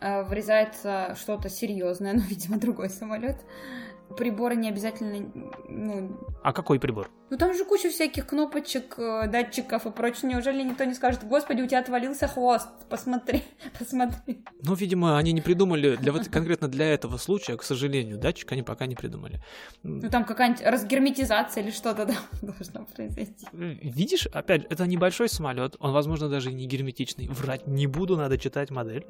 э, 0.00 0.22
врезается 0.24 1.16
что-то 1.18 1.48
серьезное, 1.48 2.12
ну, 2.14 2.20
видимо, 2.20 2.58
другой 2.58 2.90
самолет, 2.90 3.36
приборы 4.16 4.56
не 4.56 4.68
обязательно, 4.68 5.30
ну, 5.68 6.18
А 6.42 6.52
какой 6.52 6.78
прибор? 6.80 7.10
ну 7.30 7.36
там 7.36 7.54
же 7.54 7.64
куча 7.64 7.90
всяких 7.90 8.26
кнопочек, 8.26 8.98
э, 8.98 9.28
датчиков 9.28 9.86
и 9.86 9.90
прочее. 9.90 10.32
Неужели 10.32 10.62
никто 10.62 10.84
не 10.84 10.94
скажет, 10.94 11.22
господи, 11.24 11.62
у 11.62 11.66
тебя 11.66 11.78
отвалился 11.78 12.26
хвост, 12.26 12.68
посмотри, 12.88 13.44
посмотри. 13.78 14.44
Ну, 14.62 14.74
видимо, 14.74 15.16
они 15.16 15.32
не 15.32 15.40
придумали, 15.40 15.96
для 15.96 16.12
вот 16.12 16.28
конкретно 16.28 16.66
для 16.68 16.92
этого 16.92 17.18
случая, 17.18 17.56
к 17.56 17.62
сожалению, 17.62 18.18
датчик 18.18 18.50
они 18.52 18.62
пока 18.62 18.86
не 18.86 18.96
придумали. 18.96 19.40
Ну 19.84 20.10
там 20.10 20.24
какая-нибудь 20.24 20.64
разгерметизация 20.64 21.62
или 21.62 21.70
что-то 21.70 22.04
да, 22.06 22.16
должно 22.42 22.84
произойти. 22.84 23.46
Видишь, 23.52 24.26
опять, 24.26 24.64
это 24.68 24.86
небольшой 24.86 25.28
самолет, 25.28 25.76
он, 25.78 25.92
возможно, 25.92 26.28
даже 26.28 26.50
и 26.50 26.54
не 26.54 26.66
герметичный. 26.66 27.28
Врать 27.28 27.66
не 27.66 27.86
буду, 27.86 28.16
надо 28.16 28.38
читать 28.38 28.70
модель. 28.70 29.06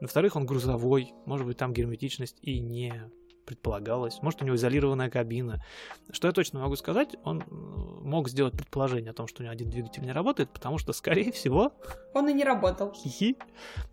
Во-вторых, 0.00 0.36
он 0.36 0.46
грузовой, 0.46 1.12
может 1.26 1.46
быть, 1.46 1.56
там 1.56 1.72
герметичность 1.72 2.38
и 2.42 2.60
не 2.60 3.10
предполагалось. 3.44 4.20
Может, 4.22 4.42
у 4.42 4.44
него 4.44 4.56
изолированная 4.56 5.10
кабина. 5.10 5.62
Что 6.10 6.28
я 6.28 6.32
точно 6.32 6.60
могу 6.60 6.76
сказать, 6.76 7.16
он 7.24 7.40
э, 7.40 7.44
мог 7.50 8.28
сделать 8.28 8.54
предположение 8.54 9.10
о 9.10 9.14
том, 9.14 9.26
что 9.26 9.42
у 9.42 9.44
него 9.44 9.52
один 9.52 9.70
двигатель 9.70 10.02
не 10.02 10.12
работает, 10.12 10.50
потому 10.50 10.78
что, 10.78 10.92
скорее 10.92 11.32
всего, 11.32 11.72
Он 12.14 12.28
и 12.28 12.32
не 12.32 12.44
работал. 12.44 12.92
хихи, 12.92 13.36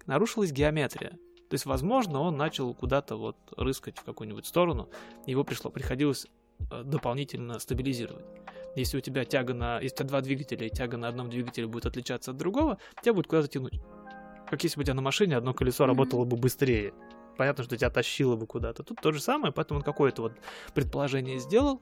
нарушилась 0.05 0.51
геометрия. 0.51 1.11
То 1.49 1.55
есть, 1.55 1.65
возможно, 1.65 2.21
он 2.21 2.37
начал 2.37 2.73
куда-то 2.73 3.17
вот 3.17 3.35
рыскать 3.57 3.97
в 3.97 4.03
какую-нибудь 4.03 4.45
сторону, 4.45 4.89
его 5.25 5.43
пришло, 5.43 5.69
приходилось 5.69 6.27
э, 6.71 6.83
дополнительно 6.83 7.59
стабилизировать. 7.59 8.25
Если 8.75 8.97
у 8.97 9.01
тебя 9.01 9.25
тяга 9.25 9.53
на... 9.53 9.79
Если 9.81 9.95
у 9.95 9.97
тебя 9.97 10.07
два 10.07 10.21
двигателя, 10.21 10.67
и 10.67 10.69
тяга 10.69 10.95
на 10.95 11.09
одном 11.09 11.29
двигателе 11.29 11.67
будет 11.67 11.85
отличаться 11.85 12.31
от 12.31 12.37
другого, 12.37 12.77
тебя 13.01 13.13
будет 13.13 13.27
куда-то 13.27 13.49
тянуть. 13.49 13.81
Как 14.49 14.63
если 14.63 14.77
бы 14.77 14.81
у 14.81 14.83
тебя 14.85 14.93
на 14.95 15.01
машине 15.01 15.35
одно 15.35 15.53
колесо 15.53 15.83
Мгм. 15.83 15.89
работало 15.91 16.23
бы 16.23 16.37
быстрее. 16.37 16.93
Понятно, 17.41 17.63
что 17.63 17.75
тебя 17.75 17.89
тащило 17.89 18.35
бы 18.35 18.45
куда-то. 18.45 18.83
Тут 18.83 19.01
то 19.01 19.11
же 19.11 19.19
самое, 19.19 19.51
поэтому 19.51 19.79
он 19.79 19.83
какое-то 19.83 20.21
вот 20.21 20.33
предположение 20.75 21.39
сделал. 21.39 21.81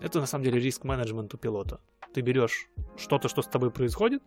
Это 0.00 0.20
на 0.20 0.26
самом 0.26 0.44
деле 0.44 0.60
риск 0.60 0.84
менеджмент 0.84 1.34
у 1.34 1.36
пилота. 1.36 1.80
Ты 2.14 2.20
берешь 2.20 2.68
что-то, 2.96 3.28
что 3.28 3.42
с 3.42 3.48
тобой 3.48 3.72
происходит, 3.72 4.22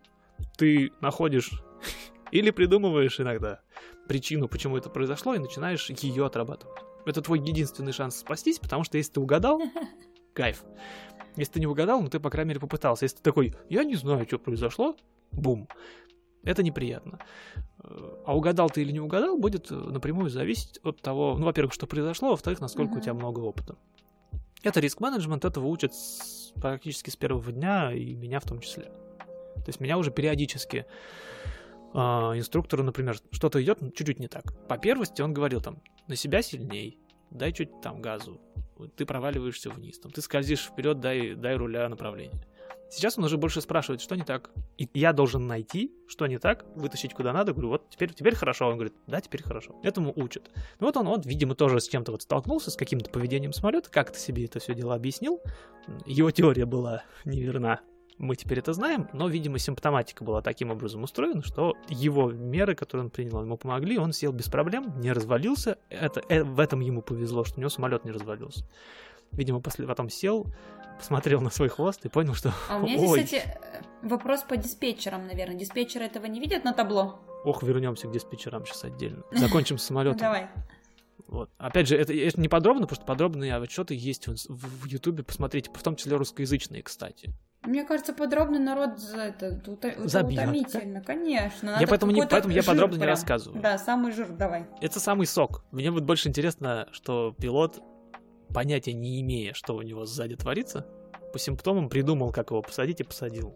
ты 0.58 0.92
находишь 1.00 1.62
или 2.32 2.50
придумываешь 2.50 3.18
иногда 3.18 3.62
причину, 4.08 4.46
почему 4.46 4.76
это 4.76 4.90
произошло, 4.90 5.34
и 5.34 5.38
начинаешь 5.38 5.88
ее 5.88 6.26
отрабатывать. 6.26 6.76
Это 7.06 7.22
твой 7.22 7.38
единственный 7.38 7.92
шанс 7.92 8.16
спастись, 8.16 8.58
потому 8.58 8.84
что 8.84 8.98
если 8.98 9.12
ты 9.12 9.20
угадал, 9.20 9.62
кайф. 10.34 10.64
Если 11.36 11.54
ты 11.54 11.60
не 11.60 11.66
угадал, 11.66 12.02
ну 12.02 12.10
ты, 12.10 12.20
по 12.20 12.28
крайней 12.28 12.50
мере, 12.50 12.60
попытался. 12.60 13.06
Если 13.06 13.16
ты 13.16 13.22
такой, 13.22 13.54
я 13.70 13.84
не 13.84 13.96
знаю, 13.96 14.26
что 14.26 14.38
произошло, 14.38 14.96
бум. 15.32 15.66
Это 16.44 16.62
неприятно. 16.62 17.18
Э, 17.84 18.22
А 18.26 18.36
угадал 18.36 18.70
ты 18.70 18.82
или 18.82 18.92
не 18.92 19.00
угадал, 19.00 19.36
будет 19.38 19.70
э, 19.70 19.74
напрямую 19.74 20.30
зависеть 20.30 20.78
от 20.82 21.00
того, 21.02 21.36
ну, 21.38 21.44
во-первых, 21.46 21.72
что 21.74 21.86
произошло, 21.86 22.30
во-вторых, 22.30 22.60
насколько 22.60 22.92
у 22.92 22.94
Мгм. 22.94 23.00
тебя 23.02 23.14
много 23.14 23.40
опыта. 23.40 23.76
Это 24.62 24.80
риск-менеджмент, 24.80 25.44
этого 25.44 25.66
учат 25.66 25.94
с- 25.94 26.52
практически 26.60 27.10
с 27.10 27.16
первого 27.16 27.50
дня, 27.52 27.92
и 27.92 28.14
меня 28.14 28.40
в 28.40 28.44
том 28.44 28.60
числе. 28.60 28.84
То 28.84 29.64
есть 29.68 29.80
меня 29.80 29.98
уже 29.98 30.10
периодически 30.10 30.86
а, 31.92 32.34
инструктору, 32.38 32.84
например, 32.84 33.16
что-то 33.32 33.60
идет 33.62 33.80
чуть-чуть 33.96 34.20
не 34.20 34.28
так. 34.28 34.44
По 34.68 34.78
первости 34.78 35.22
он 35.22 35.34
говорил 35.34 35.60
там, 35.60 35.82
на 36.06 36.14
себя 36.16 36.40
сильней, 36.40 36.98
дай 37.30 37.52
чуть 37.52 37.80
там 37.80 38.00
газу, 38.00 38.40
ты 38.96 39.04
проваливаешься 39.04 39.70
вниз, 39.70 39.98
там, 39.98 40.12
ты 40.12 40.20
скользишь 40.22 40.66
вперед, 40.66 41.00
дай, 41.00 41.34
дай 41.34 41.56
руля 41.56 41.88
направление. 41.88 42.40
Сейчас 42.90 43.16
он 43.16 43.24
уже 43.24 43.36
больше 43.36 43.60
спрашивает, 43.60 44.00
что 44.00 44.16
не 44.16 44.24
так. 44.24 44.50
И 44.76 44.88
я 44.94 45.12
должен 45.12 45.46
найти, 45.46 45.94
что 46.08 46.26
не 46.26 46.38
так, 46.38 46.64
вытащить 46.74 47.14
куда 47.14 47.32
надо. 47.32 47.52
Говорю, 47.52 47.68
вот 47.68 47.88
теперь, 47.88 48.12
теперь 48.12 48.34
хорошо. 48.34 48.66
Он 48.66 48.74
говорит, 48.74 48.94
да, 49.06 49.20
теперь 49.20 49.42
хорошо. 49.42 49.76
Этому 49.84 50.12
учат. 50.16 50.50
Ну 50.80 50.86
вот 50.86 50.96
он, 50.96 51.06
он, 51.06 51.20
видимо, 51.20 51.54
тоже 51.54 51.80
с 51.80 51.88
чем-то 51.88 52.10
вот 52.10 52.22
столкнулся, 52.22 52.72
с 52.72 52.76
каким-то 52.76 53.08
поведением 53.08 53.52
самолета, 53.52 53.90
как-то 53.90 54.18
себе 54.18 54.44
это 54.44 54.58
все 54.58 54.74
дело 54.74 54.94
объяснил. 54.94 55.40
Его 56.04 56.32
теория 56.32 56.66
была 56.66 57.04
неверна. 57.24 57.80
Мы 58.18 58.36
теперь 58.36 58.58
это 58.58 58.74
знаем, 58.74 59.08
но, 59.14 59.28
видимо, 59.28 59.58
симптоматика 59.58 60.24
была 60.24 60.42
таким 60.42 60.70
образом 60.70 61.04
устроена, 61.04 61.42
что 61.42 61.74
его 61.88 62.30
меры, 62.30 62.74
которые 62.74 63.04
он 63.04 63.10
принял, 63.10 63.40
ему 63.40 63.56
помогли, 63.56 63.96
он 63.96 64.12
сел 64.12 64.30
без 64.30 64.48
проблем, 64.48 65.00
не 65.00 65.12
развалился. 65.12 65.78
Это, 65.88 66.20
э, 66.28 66.42
в 66.42 66.60
этом 66.60 66.80
ему 66.80 67.00
повезло, 67.00 67.44
что 67.44 67.56
у 67.56 67.60
него 67.60 67.70
самолет 67.70 68.04
не 68.04 68.10
развалился. 68.10 68.66
Видимо, 69.32 69.60
после, 69.60 69.86
потом 69.86 70.10
сел, 70.10 70.46
посмотрел 71.00 71.40
на 71.40 71.50
свой 71.50 71.68
хвост 71.68 72.04
и 72.04 72.08
понял, 72.08 72.34
что... 72.34 72.52
А 72.68 72.76
у 72.76 72.82
меня 72.82 72.96
Ой. 72.98 73.20
здесь, 73.20 73.40
кстати, 73.40 73.44
э, 73.44 73.82
вопрос 74.02 74.42
по 74.42 74.56
диспетчерам, 74.56 75.26
наверное. 75.26 75.56
Диспетчеры 75.56 76.04
этого 76.04 76.26
не 76.26 76.40
видят 76.40 76.64
на 76.64 76.72
табло? 76.72 77.18
Ох, 77.44 77.62
вернемся 77.62 78.06
к 78.06 78.12
диспетчерам 78.12 78.64
сейчас 78.66 78.84
отдельно. 78.84 79.22
Закончим 79.32 79.78
с 79.78 79.84
самолетом. 79.84 80.18
Давай. 80.18 80.48
Вот. 81.26 81.48
Опять 81.58 81.86
же, 81.88 81.96
это, 81.96 82.12
это 82.12 82.40
не 82.40 82.48
подробно, 82.48 82.82
потому 82.82 82.96
что 82.96 83.06
подробные 83.06 83.54
отчеты 83.54 83.94
есть 83.94 84.26
в, 84.26 84.86
Ютубе, 84.86 85.22
посмотрите, 85.22 85.70
в 85.72 85.82
том 85.82 85.94
числе 85.96 86.16
русскоязычные, 86.16 86.82
кстати. 86.82 87.32
Мне 87.62 87.84
кажется, 87.84 88.14
подробно 88.14 88.58
народ 88.58 88.98
за 88.98 89.18
это, 89.18 89.46
это 89.46 89.70
утомительно, 89.70 91.02
конечно. 91.02 91.76
Я 91.78 91.86
поэтому, 91.86 92.10
не, 92.10 92.26
поэтому 92.26 92.54
я 92.54 92.62
подробно 92.62 92.94
не 92.94 93.00
прям. 93.00 93.10
рассказываю. 93.10 93.60
Да, 93.62 93.76
самый 93.78 94.12
жир, 94.12 94.30
давай. 94.30 94.66
Это 94.80 94.98
самый 94.98 95.26
сок. 95.26 95.62
Мне 95.70 95.90
вот 95.90 96.02
больше 96.02 96.28
интересно, 96.28 96.88
что 96.90 97.34
пилот, 97.38 97.80
понятия 98.52 98.92
не 98.92 99.20
имея, 99.20 99.54
что 99.54 99.76
у 99.76 99.82
него 99.82 100.04
сзади 100.04 100.36
творится, 100.36 100.86
по 101.32 101.38
симптомам 101.38 101.88
придумал, 101.88 102.32
как 102.32 102.50
его 102.50 102.62
посадить 102.62 103.00
и 103.00 103.04
посадил. 103.04 103.54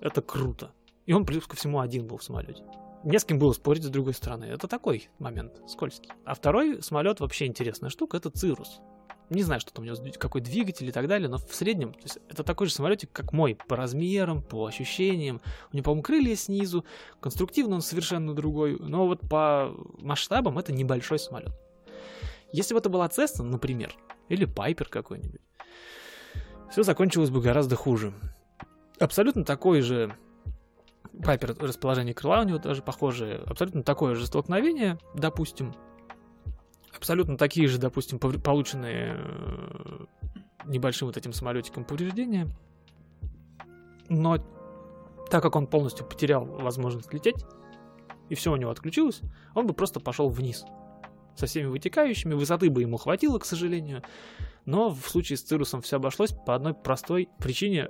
Это 0.00 0.22
круто. 0.22 0.72
И 1.06 1.12
он, 1.12 1.24
плюс 1.24 1.46
ко 1.46 1.56
всему, 1.56 1.80
один 1.80 2.06
был 2.06 2.18
в 2.18 2.24
самолете. 2.24 2.62
Не 3.04 3.18
с 3.18 3.24
кем 3.24 3.38
было 3.38 3.52
спорить 3.52 3.84
с 3.84 3.88
другой 3.88 4.14
стороны. 4.14 4.44
Это 4.44 4.66
такой 4.66 5.08
момент 5.18 5.60
скользкий. 5.68 6.10
А 6.24 6.34
второй 6.34 6.82
самолет 6.82 7.20
вообще 7.20 7.46
интересная 7.46 7.90
штука, 7.90 8.16
это 8.16 8.30
Цирус. 8.30 8.80
Не 9.28 9.42
знаю, 9.42 9.60
что 9.60 9.72
там 9.72 9.84
у 9.84 9.88
него, 9.88 9.96
какой 10.18 10.40
двигатель 10.40 10.88
и 10.88 10.92
так 10.92 11.08
далее, 11.08 11.28
но 11.28 11.38
в 11.38 11.52
среднем, 11.52 11.92
то 11.94 12.02
есть 12.04 12.18
это 12.28 12.44
такой 12.44 12.68
же 12.68 12.72
самолетик, 12.72 13.10
как 13.10 13.32
мой, 13.32 13.58
по 13.68 13.74
размерам, 13.74 14.40
по 14.40 14.66
ощущениям. 14.66 15.40
У 15.72 15.76
него, 15.76 15.84
по-моему, 15.84 16.02
крылья 16.02 16.36
снизу, 16.36 16.84
конструктивно 17.20 17.76
он 17.76 17.82
совершенно 17.82 18.34
другой, 18.34 18.78
но 18.78 19.06
вот 19.06 19.20
по 19.28 19.74
масштабам 19.98 20.58
это 20.58 20.72
небольшой 20.72 21.18
самолет. 21.18 21.52
Если 22.52 22.74
бы 22.74 22.78
это 22.78 22.88
была 22.88 23.08
Cessna, 23.08 23.42
например, 23.42 23.94
или 24.28 24.44
Пайпер 24.44 24.88
какой-нибудь, 24.88 25.40
все 26.70 26.82
закончилось 26.82 27.30
бы 27.30 27.40
гораздо 27.40 27.76
хуже. 27.76 28.12
Абсолютно 28.98 29.44
такой 29.44 29.80
же 29.80 30.16
Пайпер 31.22 31.56
расположение 31.58 32.14
крыла 32.14 32.40
у 32.40 32.44
него 32.44 32.58
даже 32.58 32.82
похожее. 32.82 33.38
Абсолютно 33.46 33.82
такое 33.82 34.14
же 34.14 34.26
столкновение, 34.26 34.98
допустим. 35.14 35.74
Абсолютно 36.94 37.36
такие 37.36 37.68
же, 37.68 37.78
допустим, 37.78 38.18
полученные 38.18 39.16
э, 39.18 40.04
небольшим 40.64 41.08
вот 41.08 41.16
этим 41.16 41.32
самолетиком 41.32 41.84
повреждения. 41.84 42.48
Но 44.08 44.38
так 45.30 45.42
как 45.42 45.56
он 45.56 45.66
полностью 45.66 46.06
потерял 46.06 46.44
возможность 46.44 47.12
лететь, 47.12 47.44
и 48.28 48.34
все 48.34 48.52
у 48.52 48.56
него 48.56 48.70
отключилось, 48.70 49.20
он 49.54 49.66
бы 49.66 49.74
просто 49.74 50.00
пошел 50.00 50.28
вниз. 50.28 50.64
Со 51.36 51.46
всеми 51.46 51.66
вытекающими, 51.66 52.34
высоты 52.34 52.70
бы 52.70 52.82
ему 52.82 52.96
хватило, 52.96 53.38
к 53.38 53.44
сожалению. 53.44 54.02
Но 54.64 54.90
в 54.90 55.08
случае 55.08 55.36
с 55.36 55.42
Cirrus 55.42 55.72
ом 55.72 55.82
все 55.82 55.96
обошлось 55.96 56.32
по 56.32 56.54
одной 56.54 56.74
простой 56.74 57.28
причине. 57.38 57.88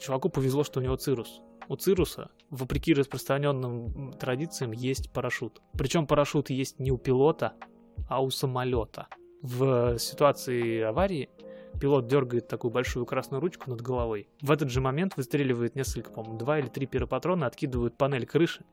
Чуваку 0.00 0.28
повезло, 0.28 0.64
что 0.64 0.80
у 0.80 0.82
него 0.82 0.96
Cirrus 0.96 1.40
у 1.68 1.76
Cirrus 1.76 2.17
а, 2.17 2.30
вопреки 2.50 2.94
распространенным 2.94 4.12
традициям, 4.14 4.72
есть 4.72 5.10
парашют. 5.12 5.62
Причем 5.72 6.06
парашют 6.06 6.50
есть 6.50 6.78
не 6.78 6.90
у 6.90 6.98
пилота, 6.98 7.54
а 8.08 8.22
у 8.22 8.30
самолета. 8.30 9.08
В 9.42 9.98
ситуации 9.98 10.80
аварии 10.80 11.28
пилот 11.80 12.06
дергает 12.06 12.48
такую 12.48 12.70
большую 12.70 13.04
красную 13.04 13.40
ручку 13.40 13.70
над 13.70 13.80
головой. 13.80 14.28
В 14.40 14.50
этот 14.50 14.70
же 14.70 14.80
момент 14.80 15.16
выстреливает 15.16 15.74
несколько, 15.74 16.10
по-моему, 16.10 16.38
два 16.38 16.58
или 16.58 16.68
три 16.68 16.86
пиропатрона, 16.86 17.46
откидывают 17.46 17.96
панель 17.96 18.26
крыши, 18.26 18.64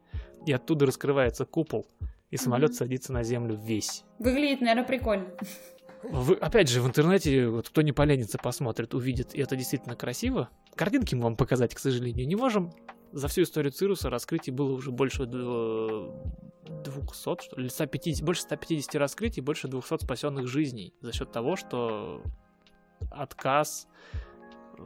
и 0.45 0.51
оттуда 0.51 0.85
раскрывается 0.85 1.45
купол, 1.45 1.87
и 2.31 2.37
самолет 2.37 2.71
mm-hmm. 2.71 2.75
садится 2.75 3.13
на 3.13 3.23
землю 3.23 3.55
весь. 3.55 4.03
Выглядит, 4.17 4.61
наверное, 4.61 4.85
прикольно. 4.85 5.27
Вы, 6.03 6.35
опять 6.35 6.69
же, 6.69 6.81
в 6.81 6.87
интернете, 6.87 7.47
вот 7.47 7.69
кто 7.69 7.83
не 7.83 7.91
поленится, 7.91 8.39
посмотрит, 8.39 8.95
увидит, 8.95 9.35
и 9.35 9.41
это 9.41 9.55
действительно 9.55 9.95
красиво. 9.95 10.49
Картинки 10.75 11.13
мы 11.13 11.23
вам 11.23 11.35
показать, 11.35 11.75
к 11.75 11.79
сожалению, 11.79 12.27
не 12.27 12.35
можем. 12.35 12.71
За 13.11 13.27
всю 13.27 13.43
историю 13.43 13.71
Цируса 13.71 14.09
раскрытий 14.09 14.51
было 14.51 14.71
уже 14.71 14.91
больше 14.91 15.25
200, 15.25 17.43
что 17.43 17.59
ли, 17.59 17.69
150, 17.69 18.25
больше 18.25 18.41
150 18.41 18.95
раскрытий, 18.95 19.41
больше 19.41 19.67
200 19.67 20.05
спасенных 20.05 20.47
жизней 20.47 20.95
за 21.01 21.11
счет 21.11 21.31
того, 21.31 21.55
что 21.55 22.23
отказ, 23.11 23.87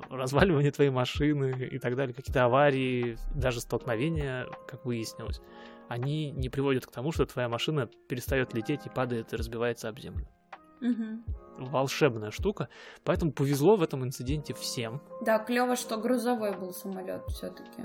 разваливание 0.09 0.71
твоей 0.71 0.91
машины 0.91 1.69
и 1.71 1.79
так 1.79 1.95
далее, 1.95 2.13
какие-то 2.13 2.45
аварии, 2.45 3.17
даже 3.33 3.61
столкновения, 3.61 4.47
как 4.67 4.85
выяснилось, 4.85 5.41
они 5.87 6.31
не 6.31 6.49
приводят 6.49 6.85
к 6.85 6.91
тому, 6.91 7.11
что 7.11 7.25
твоя 7.25 7.49
машина 7.49 7.89
перестает 8.09 8.53
лететь 8.53 8.85
и 8.85 8.89
падает 8.89 9.33
и 9.33 9.35
разбивается 9.35 9.89
об 9.89 9.99
землю. 9.99 10.27
Угу. 10.81 11.67
Волшебная 11.69 12.31
штука. 12.31 12.69
Поэтому 13.03 13.31
повезло 13.31 13.75
в 13.75 13.83
этом 13.83 14.03
инциденте 14.03 14.53
всем. 14.53 15.01
Да, 15.21 15.39
клево, 15.39 15.75
что 15.75 15.97
грузовой 15.97 16.57
был 16.57 16.73
самолет 16.73 17.23
все-таки. 17.27 17.83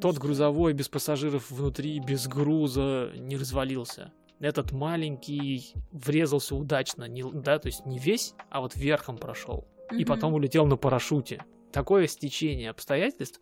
Тот 0.00 0.14
что... 0.14 0.20
грузовой 0.20 0.72
без 0.72 0.88
пассажиров 0.88 1.50
внутри, 1.50 2.00
без 2.00 2.26
груза 2.26 3.12
не 3.14 3.36
развалился. 3.36 4.12
Этот 4.40 4.70
маленький 4.72 5.74
врезался 5.90 6.54
удачно, 6.54 7.04
не, 7.08 7.24
да, 7.24 7.58
то 7.58 7.66
есть 7.66 7.86
не 7.86 7.98
весь, 7.98 8.34
а 8.50 8.60
вот 8.60 8.76
верхом 8.76 9.18
прошел. 9.18 9.66
И 9.90 10.04
потом 10.04 10.34
улетел 10.34 10.66
на 10.66 10.76
парашюте. 10.76 11.44
Такое 11.72 12.06
стечение 12.06 12.70
обстоятельств 12.70 13.40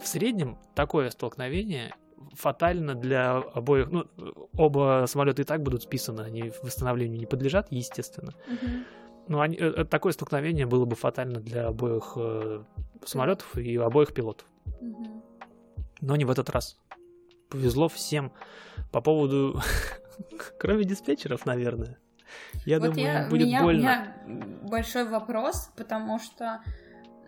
в 0.00 0.06
среднем 0.06 0.58
такое 0.74 1.10
столкновение 1.10 1.94
фатально 2.32 2.94
для 2.94 3.36
обоих. 3.36 3.90
Ну, 3.90 4.06
оба 4.56 5.04
самолета 5.06 5.42
и 5.42 5.44
так 5.44 5.62
будут 5.62 5.82
списаны, 5.82 6.22
они 6.22 6.52
восстановлению 6.62 7.18
не 7.18 7.26
подлежат, 7.26 7.68
естественно. 7.70 8.34
Но 9.28 9.40
они, 9.40 9.56
э, 9.56 9.84
такое 9.84 10.12
столкновение 10.12 10.66
было 10.66 10.84
бы 10.84 10.96
фатально 10.96 11.40
для 11.40 11.68
обоих 11.68 12.14
э, 12.16 12.64
самолетов 13.04 13.56
и 13.56 13.76
обоих 13.76 14.12
пилотов. 14.12 14.46
Но 16.00 16.16
не 16.16 16.24
в 16.24 16.30
этот 16.30 16.50
раз. 16.50 16.78
Повезло 17.48 17.88
всем 17.88 18.32
по 18.90 19.00
поводу, 19.00 19.60
кроме 20.58 20.84
диспетчеров, 20.84 21.46
наверное. 21.46 21.98
Я 22.64 22.78
вот 22.78 22.94
думаю, 22.94 23.12
я, 23.12 23.28
будет 23.28 23.46
меня, 23.46 23.62
больно. 23.62 24.14
У 24.24 24.28
меня 24.28 24.58
большой 24.62 25.04
вопрос, 25.08 25.70
потому 25.76 26.18
что, 26.18 26.60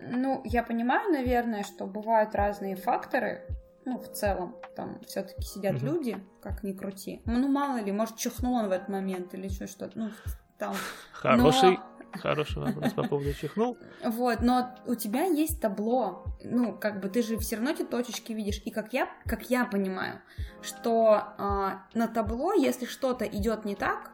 ну, 0.00 0.42
я 0.44 0.62
понимаю, 0.62 1.10
наверное, 1.10 1.62
что 1.62 1.86
бывают 1.86 2.34
разные 2.34 2.76
факторы, 2.76 3.42
ну, 3.84 3.98
в 3.98 4.08
целом, 4.12 4.56
там 4.76 5.00
все-таки 5.06 5.42
сидят 5.42 5.76
угу. 5.76 5.86
люди, 5.86 6.16
как 6.40 6.62
ни 6.62 6.72
крути. 6.72 7.22
Ну, 7.24 7.48
мало 7.48 7.78
ли, 7.78 7.92
может, 7.92 8.16
чихнул 8.16 8.54
он 8.54 8.68
в 8.68 8.72
этот 8.72 8.88
момент 8.88 9.34
или 9.34 9.46
еще 9.46 9.66
что-то. 9.66 9.98
Ну, 9.98 10.10
там. 10.58 10.74
Хороший, 11.12 11.72
но... 11.72 11.92
Хороший 12.20 12.62
вопрос 12.62 12.92
по 12.92 13.02
поводу 13.04 13.32
чихнул. 13.32 13.76
Вот, 14.04 14.40
но 14.40 14.74
у 14.86 14.94
тебя 14.94 15.24
есть 15.24 15.60
табло. 15.60 16.24
Ну, 16.44 16.76
как 16.76 17.00
бы 17.00 17.08
ты 17.08 17.22
же 17.22 17.38
все 17.38 17.56
равно 17.56 17.70
эти 17.70 17.82
точечки 17.82 18.32
видишь. 18.32 18.60
И 18.64 18.70
как 18.70 18.92
я, 18.92 19.08
как 19.26 19.50
я 19.50 19.64
понимаю, 19.64 20.20
что 20.60 21.34
а, 21.38 21.82
на 21.94 22.08
табло, 22.08 22.52
если 22.52 22.84
что-то 22.84 23.24
идет 23.24 23.64
не 23.64 23.74
так, 23.74 24.12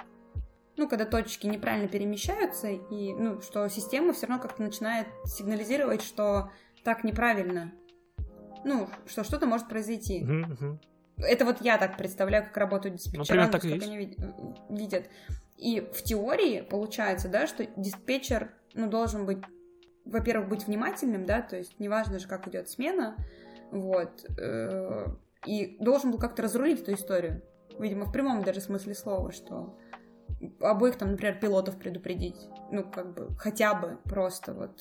ну, 0.79 0.89
когда 0.89 1.05
точки 1.05 1.47
неправильно 1.47 1.89
перемещаются, 1.89 2.69
и, 2.69 3.13
ну, 3.13 3.43
что 3.43 3.69
система 3.69 4.13
все 4.13 4.27
равно 4.27 4.43
как-то 4.43 4.63
начинает 4.63 5.09
сигнализировать, 5.25 6.03
что 6.03 6.51
так 6.85 7.05
неправильно 7.05 7.73
ну, 8.65 8.89
что 9.07 9.25
что-то 9.25 9.47
может 9.47 9.69
произойти. 9.69 10.23
Uh-huh, 10.23 10.59
uh-huh. 10.59 10.79
Это 11.19 11.45
вот 11.45 11.61
я 11.61 11.79
так 11.79 11.97
представляю, 11.97 12.45
как 12.45 12.57
работают 12.57 12.97
диспетчера, 12.97 13.21
Например, 13.21 13.49
так 13.51 13.63
как 13.63 13.71
есть. 13.71 13.87
они 13.87 14.17
видят. 14.71 15.11
И 15.57 15.81
в 15.81 16.03
теории 16.03 16.61
получается, 16.61 17.29
да, 17.29 17.47
что 17.47 17.67
диспетчер, 17.77 18.53
ну, 18.75 18.89
должен 18.89 19.27
быть, 19.27 19.39
во-первых, 20.05 20.49
быть 20.49 20.67
внимательным, 20.67 21.27
да, 21.27 21.43
то 21.43 21.57
есть 21.57 21.81
неважно 21.81 22.21
же, 22.21 22.29
как 22.29 22.47
идет 22.47 22.69
смена, 22.69 23.17
вот, 23.73 24.25
э, 24.39 25.07
и 25.45 25.77
должен 25.81 26.13
был 26.13 26.19
как-то 26.19 26.43
разрулить 26.43 26.83
эту 26.83 26.95
историю. 26.95 27.43
Видимо, 27.79 28.05
в 28.05 28.13
прямом 28.13 28.45
даже 28.45 28.61
смысле 28.61 28.95
слова, 28.95 29.33
что 29.33 29.77
обоих 30.61 30.97
там, 30.97 31.13
например, 31.13 31.39
пилотов 31.39 31.79
предупредить. 31.79 32.37
Ну, 32.71 32.85
как 32.85 33.15
бы, 33.15 33.35
хотя 33.39 33.75
бы 33.75 33.99
просто 34.05 34.53
вот. 34.55 34.81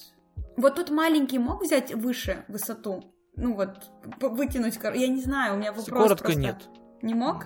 Вот 0.55 0.75
тут 0.75 0.89
маленький 0.89 1.39
мог 1.39 1.63
взять 1.63 1.93
выше 1.93 2.45
высоту, 2.47 3.03
ну 3.35 3.55
вот, 3.55 3.89
вытянуть, 4.19 4.79
я 4.83 5.07
не 5.07 5.21
знаю, 5.21 5.55
у 5.55 5.57
меня 5.57 5.71
вопрос 5.71 5.87
Коротко 5.87 6.25
просто... 6.25 6.41
нет. 6.41 6.69
Не 7.01 7.13
мог? 7.13 7.45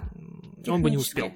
Он 0.68 0.82
бы 0.82 0.90
не 0.90 0.98
успел. 0.98 1.32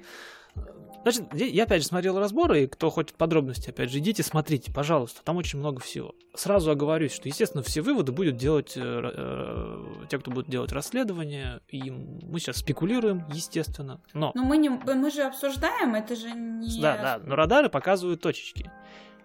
Значит, 1.06 1.32
я 1.34 1.62
опять 1.62 1.82
же 1.82 1.86
смотрел 1.86 2.18
разборы, 2.18 2.64
и 2.64 2.66
кто 2.66 2.90
хочет 2.90 3.14
подробности, 3.14 3.70
опять 3.70 3.92
же, 3.92 3.98
идите, 3.98 4.24
смотрите, 4.24 4.72
пожалуйста, 4.72 5.22
там 5.22 5.36
очень 5.36 5.60
много 5.60 5.78
всего. 5.78 6.16
Сразу 6.34 6.72
оговорюсь, 6.72 7.12
что, 7.12 7.28
естественно, 7.28 7.62
все 7.62 7.80
выводы 7.80 8.10
будут 8.10 8.36
делать 8.36 8.72
э, 8.76 8.80
э, 8.82 9.84
те, 10.10 10.18
кто 10.18 10.32
будет 10.32 10.48
делать 10.48 10.72
расследование, 10.72 11.60
и 11.68 11.92
мы 11.92 12.40
сейчас 12.40 12.56
спекулируем, 12.56 13.24
естественно, 13.32 14.00
но... 14.14 14.32
Но 14.34 14.42
мы, 14.42 14.56
не, 14.56 14.68
мы 14.68 15.10
же 15.12 15.22
обсуждаем, 15.22 15.94
это 15.94 16.16
же 16.16 16.32
не... 16.32 16.80
Да, 16.80 16.96
да, 16.96 17.20
но 17.24 17.36
радары 17.36 17.68
показывают 17.68 18.20
точечки, 18.20 18.68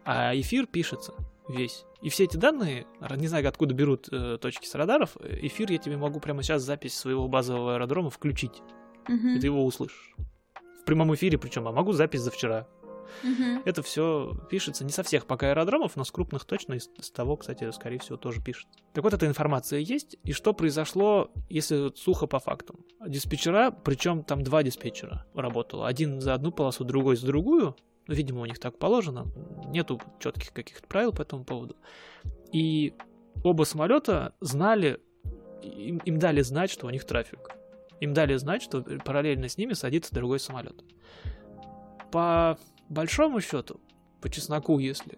а 0.05 0.39
эфир 0.39 0.67
пишется 0.67 1.15
весь. 1.49 1.85
И 2.03 2.09
все 2.09 2.25
эти 2.25 2.37
данные, 2.37 2.85
не 3.15 3.27
знаю, 3.27 3.49
откуда 3.49 3.73
берут 3.73 4.07
э, 4.11 4.37
точки 4.39 4.67
с 4.67 4.75
радаров, 4.75 5.17
эфир 5.19 5.71
я 5.71 5.79
тебе 5.79 5.97
могу 5.97 6.19
прямо 6.19 6.43
сейчас 6.43 6.61
запись 6.61 6.95
своего 6.95 7.27
базового 7.27 7.73
аэродрома 7.73 8.11
включить. 8.11 8.61
Угу. 9.09 9.29
И 9.29 9.39
ты 9.39 9.47
его 9.47 9.65
услышишь. 9.65 10.13
В 10.81 10.85
прямом 10.85 11.13
эфире 11.15 11.37
причем, 11.37 11.67
а 11.67 11.71
могу 11.71 11.93
запись 11.93 12.21
за 12.21 12.31
вчера. 12.31 12.67
Угу. 13.23 13.63
Это 13.65 13.83
все 13.83 14.33
пишется 14.49 14.85
не 14.85 14.91
со 14.91 15.03
всех 15.03 15.25
пока 15.25 15.49
аэродромов, 15.49 15.95
но 15.95 16.03
с 16.03 16.11
крупных 16.11 16.45
точно, 16.45 16.75
из, 16.75 16.89
из 16.97 17.11
того, 17.11 17.37
кстати, 17.37 17.69
скорее 17.71 17.99
всего, 17.99 18.17
тоже 18.17 18.41
пишет. 18.41 18.67
Так 18.93 19.03
вот, 19.03 19.13
эта 19.13 19.25
информация 19.25 19.79
есть, 19.79 20.17
и 20.23 20.31
что 20.31 20.53
произошло, 20.53 21.31
если 21.49 21.93
сухо 21.95 22.27
по 22.27 22.39
фактам? 22.39 22.85
Диспетчера, 23.05 23.71
причем 23.71 24.23
там 24.23 24.43
два 24.43 24.63
диспетчера 24.63 25.25
работало. 25.33 25.87
Один 25.87 26.21
за 26.21 26.33
одну 26.33 26.51
полосу, 26.51 26.83
другой 26.83 27.15
за 27.15 27.27
другую, 27.27 27.75
ну, 28.07 28.13
видимо, 28.13 28.41
у 28.41 28.45
них 28.45 28.59
так 28.59 28.77
положено. 28.77 29.27
Нету 29.67 30.01
четких 30.19 30.53
каких-то 30.53 30.87
правил 30.87 31.13
по 31.13 31.21
этому 31.21 31.43
поводу. 31.43 31.75
И 32.51 32.93
оба 33.43 33.63
самолета 33.63 34.33
знали, 34.41 34.99
им, 35.61 35.97
им 35.99 36.19
дали 36.19 36.41
знать, 36.41 36.71
что 36.71 36.87
у 36.87 36.89
них 36.89 37.05
трафик. 37.05 37.55
Им 38.01 38.13
дали 38.13 38.35
знать, 38.35 38.61
что 38.61 38.81
параллельно 39.05 39.47
с 39.47 39.57
ними 39.57 39.73
садится 39.73 40.13
другой 40.13 40.39
самолет. 40.39 40.83
По 42.11 42.57
большому 42.89 43.39
счету, 43.39 43.79
по 44.21 44.29
чесноку, 44.29 44.77
если 44.79 45.17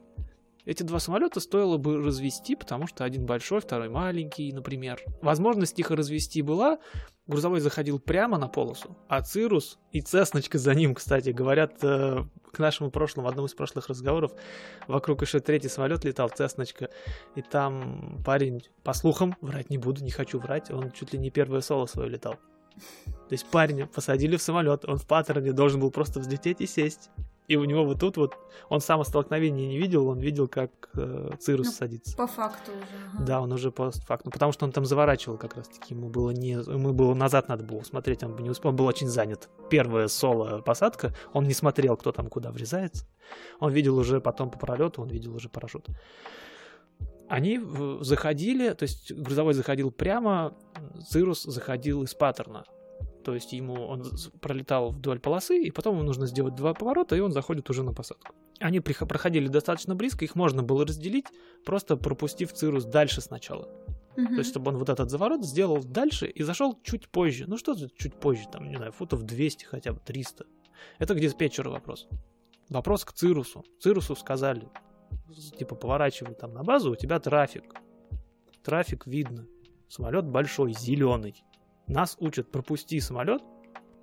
эти 0.66 0.84
два 0.84 1.00
самолета 1.00 1.40
стоило 1.40 1.78
бы 1.78 1.98
развести, 1.98 2.56
потому 2.56 2.88
что 2.88 3.04
один 3.04 3.26
большой, 3.26 3.60
второй 3.60 3.90
маленький, 3.90 4.52
например. 4.54 5.02
Возможность 5.22 5.78
их 5.78 5.92
развести 5.92 6.42
была, 6.42 6.80
грузовой 7.28 7.60
заходил 7.60 8.00
прямо 8.00 8.38
на 8.38 8.48
полосу, 8.48 8.98
а 9.10 9.22
Цирус 9.22 9.80
и 9.92 10.02
Цесночка 10.02 10.58
за 10.58 10.74
ним, 10.74 10.96
кстати, 10.96 11.32
говорят, 11.32 11.84
э, 11.84 12.24
к 12.52 12.60
нашему 12.60 12.92
прошлому, 12.92 13.28
в 13.28 13.32
одном 13.32 13.46
из 13.46 13.54
прошлых 13.54 13.88
разговоров, 13.88 14.32
вокруг 14.88 15.22
еще 15.22 15.40
третий 15.40 15.70
самолет 15.70 16.06
летал, 16.06 16.30
Цесночка, 16.30 16.90
и 17.36 17.42
там 17.42 18.22
парень, 18.26 18.64
по 18.84 18.94
слухам, 18.94 19.36
врать 19.42 19.70
не 19.70 19.78
буду, 19.78 20.04
не 20.04 20.12
хочу 20.12 20.40
врать, 20.40 20.72
он 20.72 20.92
чуть 20.92 21.12
ли 21.14 21.20
не 21.20 21.30
первое 21.30 21.62
соло 21.62 21.88
свое 21.88 22.10
летал. 22.10 22.38
То 23.06 23.34
есть 23.34 23.46
парня 23.48 23.88
посадили 23.88 24.36
в 24.38 24.42
самолет, 24.42 24.86
он 24.86 24.98
в 24.98 25.08
паттерне 25.08 25.54
должен 25.54 25.80
был 25.80 25.92
просто 25.92 26.20
взлететь 26.20 26.62
и 26.62 26.68
сесть. 26.68 27.10
И 27.50 27.58
у 27.58 27.66
него 27.66 27.84
вот 27.84 28.00
тут 28.00 28.16
вот, 28.16 28.38
он 28.70 28.80
сам 28.80 29.04
столкновения 29.04 29.68
не 29.68 29.78
видел, 29.78 30.08
он 30.08 30.20
видел, 30.20 30.48
как 30.48 30.72
э, 30.94 31.32
Cirrus 31.40 31.68
Ну, 31.68 31.74
садится. 31.74 32.16
По 32.16 32.26
факту 32.26 32.72
уже. 32.72 32.82
ага. 33.14 33.24
Да, 33.26 33.42
он 33.42 33.52
уже 33.52 33.70
по 33.70 33.92
факту, 33.92 34.32
потому 34.32 34.54
что 34.54 34.66
он 34.66 34.72
там 34.72 34.86
заворачивал 34.86 35.38
как 35.38 35.58
раз-таки, 35.58 35.94
ему 35.94 36.08
было 36.08 36.30
не, 36.32 36.52
ему 36.52 36.94
было 36.94 37.14
назад 37.14 37.50
надо 37.50 37.66
было 37.66 37.82
смотреть, 37.82 38.24
он 38.24 38.34
бы 38.34 38.44
не 38.44 38.50
успел, 38.50 38.70
он 38.70 38.78
был 38.78 38.86
очень 38.86 39.10
занят. 39.10 39.50
Первая 39.70 40.08
соло 40.08 40.62
посадка, 40.62 41.14
он 41.34 41.44
не 41.44 41.54
смотрел, 41.54 41.98
кто 41.98 42.14
там 42.14 42.30
куда 42.30 42.50
врезается. 42.50 43.06
Он 43.60 43.74
видел 43.74 43.98
уже 43.98 44.22
потом 44.22 44.50
по 44.50 44.58
пролету, 44.58 45.02
он 45.02 45.10
видел 45.10 45.36
уже 45.36 45.50
парашют. 45.50 45.88
Они 47.34 47.60
заходили, 48.02 48.74
то 48.74 48.84
есть 48.84 49.12
грузовой 49.12 49.56
заходил 49.56 49.90
прямо, 49.90 50.56
Cirrus 51.10 51.42
заходил 51.42 52.04
из 52.04 52.14
паттерна. 52.14 52.64
То 53.26 53.34
есть 53.34 53.54
ему 53.54 53.88
он 53.88 54.04
пролетал 54.40 54.92
вдоль 54.92 55.20
полосы, 55.20 55.60
и 55.64 55.72
потом 55.72 55.96
ему 55.96 56.06
нужно 56.06 56.28
сделать 56.28 56.54
два 56.54 56.76
поворота, 56.76 57.16
и 57.16 57.22
он 57.22 57.32
заходит 57.32 57.68
уже 57.72 57.82
на 57.82 57.92
посадку. 57.92 58.36
Они 58.60 58.82
проходили 58.82 59.48
достаточно 59.48 59.96
близко, 59.96 60.24
их 60.26 60.36
можно 60.36 60.62
было 60.62 60.86
разделить, 60.86 61.26
просто 61.66 61.98
пропустив 61.98 62.54
Cirrus 62.54 62.86
дальше 62.86 63.20
сначала. 63.20 63.68
Мгм. 64.16 64.28
То 64.28 64.36
есть, 64.36 64.52
чтобы 64.52 64.70
он 64.70 64.78
вот 64.78 64.90
этот 64.90 65.10
заворот 65.10 65.44
сделал 65.44 65.84
дальше 65.84 66.28
и 66.28 66.44
зашел 66.44 66.78
чуть 66.84 67.10
позже. 67.10 67.46
Ну 67.48 67.58
что 67.58 67.76
чуть 67.98 68.14
позже, 68.14 68.44
там, 68.52 68.70
не 68.70 68.76
знаю, 68.76 68.92
футов 68.92 69.24
200 69.24 69.66
хотя 69.66 69.94
бы, 69.94 70.00
300. 70.06 70.46
Это 71.00 71.16
к 71.16 71.20
диспетчеру 71.20 71.72
вопрос. 71.72 72.08
Вопрос 72.70 73.06
к 73.06 73.12
Cirrus 73.12 73.52
у. 73.52 73.66
Cirrus 73.80 74.11
у 74.11 74.16
сказали, 74.16 74.70
типа, 75.58 75.76
поворачивай 75.76 76.34
там 76.36 76.54
на 76.54 76.64
базу, 76.64 76.92
у 76.92 76.96
тебя 76.96 77.20
трафик. 77.20 77.64
Трафик 78.64 79.08
видно. 79.08 79.48
Самолет 79.90 80.26
большой, 80.26 80.74
зеленый. 80.74 81.44
Нас 81.88 82.16
учат, 82.20 82.52
пропусти 82.52 83.00
самолет. 83.00 83.42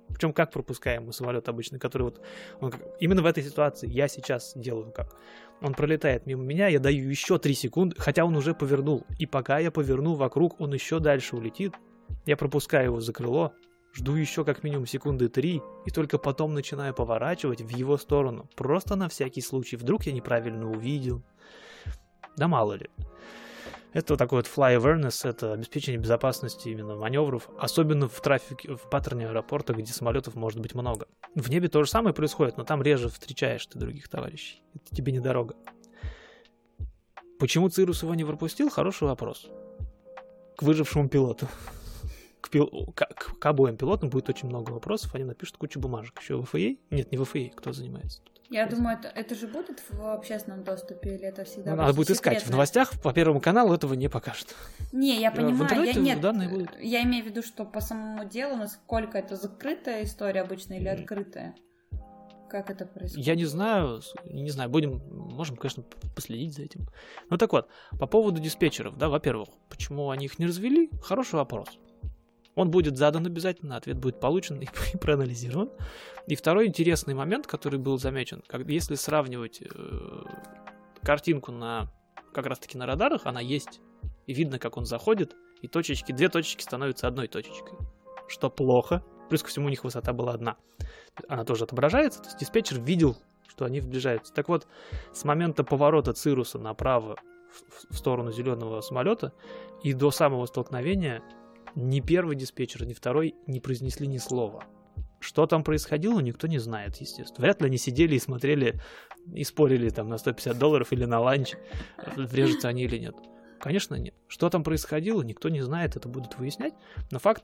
Причем 0.09 0.33
как 0.33 0.51
пропускаем 0.51 1.05
мы 1.05 1.13
самолет 1.13 1.47
обычно, 1.49 1.79
который 1.79 2.03
вот... 2.03 2.21
он 2.59 2.73
именно 2.99 3.21
в 3.21 3.25
этой 3.25 3.43
ситуации 3.43 3.89
я 3.89 4.07
сейчас 4.07 4.53
делаю 4.55 4.91
как. 4.91 5.15
Он 5.61 5.73
пролетает 5.73 6.25
мимо 6.25 6.43
меня, 6.43 6.67
я 6.67 6.79
даю 6.79 7.09
еще 7.09 7.37
3 7.37 7.53
секунды, 7.53 7.95
хотя 7.97 8.25
он 8.25 8.35
уже 8.35 8.53
повернул. 8.53 9.05
И 9.19 9.25
пока 9.25 9.59
я 9.59 9.71
поверну 9.71 10.15
вокруг, 10.15 10.59
он 10.59 10.73
еще 10.73 10.99
дальше 10.99 11.35
улетит. 11.35 11.73
Я 12.25 12.35
пропускаю 12.35 12.85
его 12.85 12.99
за 12.99 13.13
крыло, 13.13 13.53
жду 13.93 14.15
еще 14.15 14.45
как 14.45 14.63
минимум 14.63 14.85
секунды 14.85 15.29
3, 15.29 15.61
и 15.85 15.91
только 15.91 16.17
потом 16.17 16.53
начинаю 16.53 16.93
поворачивать 16.93 17.61
в 17.61 17.69
его 17.69 17.97
сторону. 17.97 18.49
Просто 18.55 18.95
на 18.95 19.09
всякий 19.09 19.41
случай. 19.41 19.75
Вдруг 19.75 20.03
я 20.03 20.13
неправильно 20.13 20.69
увидел. 20.69 21.21
Да 22.37 22.47
мало 22.47 22.73
ли. 22.73 22.89
Это 23.93 24.13
вот 24.13 24.19
такой 24.19 24.39
вот 24.39 24.45
fly 24.45 24.77
awareness, 24.77 25.27
это 25.27 25.51
обеспечение 25.51 25.99
безопасности 25.99 26.69
именно 26.69 26.95
маневров, 26.95 27.49
особенно 27.59 28.07
в 28.07 28.21
трафике, 28.21 28.75
в 28.75 28.89
паттерне 28.89 29.27
аэропорта, 29.27 29.73
где 29.73 29.91
самолетов 29.91 30.35
может 30.35 30.61
быть 30.61 30.73
много. 30.73 31.07
В 31.35 31.49
небе 31.49 31.67
то 31.67 31.83
же 31.83 31.89
самое 31.89 32.15
происходит, 32.15 32.55
но 32.57 32.63
там 32.63 32.81
реже 32.81 33.09
встречаешь 33.09 33.65
ты 33.65 33.77
других 33.77 34.07
товарищей. 34.07 34.63
Это 34.73 34.95
тебе 34.95 35.11
не 35.11 35.19
дорога. 35.19 35.55
Почему 37.37 37.67
Цирус 37.67 38.03
его 38.03 38.15
не 38.15 38.23
пропустил? 38.23 38.69
Хороший 38.69 39.09
вопрос. 39.09 39.49
К 40.55 40.63
выжившему 40.63 41.09
пилоту. 41.09 41.47
К, 42.41 42.49
пил- 42.49 42.91
к- 42.95 43.05
к- 43.39 43.45
обоим 43.45 43.77
пилотам 43.77 44.09
будет 44.09 44.27
очень 44.29 44.47
много 44.49 44.71
вопросов, 44.71 45.13
они 45.15 45.23
напишут 45.23 45.57
кучу 45.57 45.79
бумажек. 45.79 46.19
Еще 46.19 46.37
в 46.37 46.45
ФА? 46.45 46.57
Нет, 46.89 47.11
не 47.11 47.17
в 47.17 47.23
ФА, 47.25 47.49
кто 47.55 47.71
занимается 47.71 48.21
тут? 48.23 48.41
Я 48.49 48.65
думаю, 48.65 48.97
это, 48.97 49.07
это 49.07 49.33
же 49.35 49.47
будет 49.47 49.81
в 49.89 50.01
общественном 50.13 50.63
доступе 50.63 51.15
или 51.15 51.23
это 51.25 51.45
всегда 51.45 51.71
Ну, 51.71 51.77
надо 51.77 51.89
будет 51.93 52.07
будет 52.07 52.17
искать. 52.17 52.33
В 52.33 52.35
секретное? 52.39 52.53
новостях 52.53 53.01
по 53.01 53.13
Первому 53.13 53.39
каналу 53.39 53.73
этого 53.73 53.93
не 53.93 54.09
покажут. 54.09 54.55
Не, 54.91 55.21
я 55.21 55.29
Э, 55.29 55.31
в 55.31 55.35
понимаю, 55.35 55.63
интернете 55.63 55.99
я, 55.99 56.05
нет, 56.05 56.19
данные 56.21 56.49
будут. 56.49 56.69
я 56.81 57.03
имею 57.03 57.23
в 57.23 57.27
виду, 57.27 57.43
что 57.43 57.63
по 57.63 57.79
самому 57.79 58.25
делу, 58.25 58.57
насколько 58.57 59.17
это 59.19 59.35
закрытая 59.37 60.03
история 60.03 60.41
обычно 60.41 60.73
или 60.73 60.87
открытая? 60.89 61.55
Как 62.49 62.69
это 62.69 62.85
происходит? 62.85 63.25
Я 63.25 63.35
не 63.35 63.45
знаю, 63.45 64.01
не 64.25 64.49
знаю, 64.49 64.69
будем, 64.69 65.01
можем, 65.09 65.55
конечно, 65.55 65.83
последить 66.13 66.53
за 66.53 66.63
этим. 66.63 66.87
Ну 67.29 67.37
так 67.37 67.53
вот, 67.53 67.69
по 67.97 68.07
поводу 68.07 68.41
диспетчеров, 68.41 68.97
да, 68.97 69.07
во-первых, 69.07 69.47
почему 69.69 70.09
они 70.09 70.25
их 70.25 70.37
не 70.39 70.45
развели? 70.47 70.89
Хороший 71.01 71.35
вопрос. 71.35 71.69
Он 72.55 72.69
будет 72.69 72.97
задан 72.97 73.25
обязательно, 73.25 73.77
ответ 73.77 73.97
будет 73.97 74.19
получен 74.19 74.59
и, 74.93 74.97
проанализирован. 74.97 75.69
И 76.27 76.35
второй 76.35 76.67
интересный 76.67 77.13
момент, 77.13 77.47
который 77.47 77.79
был 77.79 77.97
замечен, 77.97 78.43
как, 78.47 78.67
если 78.67 78.95
сравнивать 78.95 79.61
э, 79.61 80.23
картинку 81.01 81.51
на 81.51 81.91
как 82.33 82.45
раз-таки 82.45 82.77
на 82.77 82.85
радарах, 82.85 83.25
она 83.25 83.41
есть. 83.41 83.81
И 84.27 84.33
видно, 84.33 84.59
как 84.59 84.77
он 84.77 84.85
заходит, 84.85 85.35
и 85.61 85.67
точечки, 85.67 86.11
две 86.11 86.29
точечки 86.29 86.63
становятся 86.63 87.07
одной 87.07 87.27
точечкой. 87.27 87.77
Что 88.27 88.49
плохо. 88.49 89.03
Плюс 89.29 89.43
ко 89.43 89.49
всему 89.49 89.67
у 89.67 89.69
них 89.69 89.83
высота 89.83 90.13
была 90.13 90.33
одна. 90.33 90.57
Она 91.27 91.45
тоже 91.45 91.63
отображается, 91.63 92.21
то 92.21 92.27
есть 92.27 92.39
диспетчер 92.39 92.79
видел, 92.81 93.17
что 93.47 93.65
они 93.65 93.79
сближаются. 93.79 94.33
Так 94.33 94.49
вот, 94.49 94.67
с 95.13 95.23
момента 95.23 95.63
поворота 95.63 96.13
Цируса 96.13 96.59
направо 96.59 97.17
в 97.89 97.97
сторону 97.97 98.31
зеленого 98.31 98.81
самолета 98.81 99.33
и 99.83 99.93
до 99.93 100.11
самого 100.11 100.45
столкновения 100.45 101.21
ни 101.75 101.99
первый 101.99 102.35
диспетчер, 102.35 102.85
ни 102.85 102.93
второй 102.93 103.35
не 103.47 103.59
произнесли 103.59 104.07
ни 104.07 104.17
слова. 104.17 104.63
Что 105.19 105.45
там 105.45 105.63
происходило, 105.63 106.19
никто 106.19 106.47
не 106.47 106.57
знает, 106.57 106.97
естественно. 106.97 107.43
Вряд 107.43 107.61
ли 107.61 107.67
они 107.67 107.77
сидели 107.77 108.15
и 108.15 108.19
смотрели 108.19 108.81
и 109.33 109.43
спорили 109.43 109.89
там 109.89 110.09
на 110.09 110.17
150 110.17 110.57
долларов 110.57 110.91
или 110.91 111.05
на 111.05 111.19
ланч, 111.19 111.53
врежутся 112.15 112.69
они 112.69 112.83
или 112.83 112.97
нет. 112.97 113.15
Конечно, 113.59 113.95
нет. 113.95 114.15
Что 114.27 114.49
там 114.49 114.63
происходило, 114.63 115.21
никто 115.21 115.49
не 115.49 115.61
знает, 115.61 115.95
это 115.95 116.09
будут 116.09 116.39
выяснять. 116.39 116.73
Но 117.11 117.19
факт, 117.19 117.43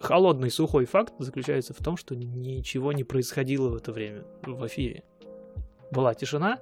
холодный, 0.00 0.50
сухой 0.50 0.86
факт 0.86 1.12
заключается 1.18 1.74
в 1.74 1.78
том, 1.78 1.98
что 1.98 2.16
ничего 2.16 2.92
не 2.92 3.04
происходило 3.04 3.68
в 3.68 3.76
это 3.76 3.92
время 3.92 4.24
в 4.42 4.66
эфире. 4.66 5.04
Была 5.90 6.14
тишина, 6.14 6.60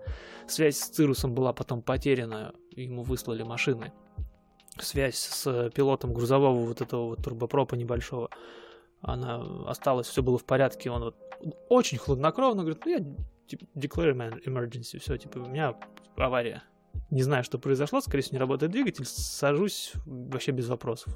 связь 0.49 0.77
с 0.77 0.89
Цирусом 0.89 1.35
была 1.35 1.53
потом 1.53 1.83
потеряна, 1.83 2.53
ему 2.73 3.05
выслали 3.05 3.45
машины. 3.45 3.93
Связь 4.79 5.17
с 5.17 5.71
пилотом 5.71 6.15
грузового 6.15 6.65
вот 6.65 6.81
этого 6.81 7.09
вот 7.09 7.23
турбопропа 7.23 7.75
небольшого, 7.75 8.31
она 9.01 9.43
осталась, 9.67 10.07
все 10.07 10.23
было 10.23 10.39
в 10.39 10.45
порядке, 10.45 10.91
он 10.91 11.03
вот 11.03 11.17
очень 11.69 11.99
хладнокровно 11.99 12.63
говорит, 12.63 12.85
ну 12.85 12.91
я 12.91 12.99
типа, 13.47 13.65
declare 13.75 14.15
my 14.15 14.43
emergency, 14.45 14.99
все, 14.99 15.17
типа, 15.17 15.39
у 15.39 15.47
меня 15.47 15.75
авария. 16.17 16.63
Не 17.11 17.23
знаю, 17.23 17.45
что 17.45 17.59
произошло, 17.59 18.01
скорее 18.01 18.23
всего, 18.23 18.37
не 18.37 18.41
работает 18.41 18.73
двигатель, 18.73 19.05
сажусь 19.05 19.93
вообще 20.07 20.53
без 20.53 20.69
вопросов. 20.69 21.15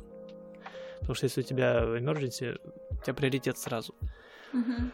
Потому 1.00 1.14
что 1.14 1.24
если 1.24 1.40
у 1.40 1.44
тебя 1.44 1.80
emergency, 1.82 2.58
у 2.90 3.02
тебя 3.02 3.14
приоритет 3.14 3.58
сразу. 3.58 3.94
Мгм. 4.52 4.92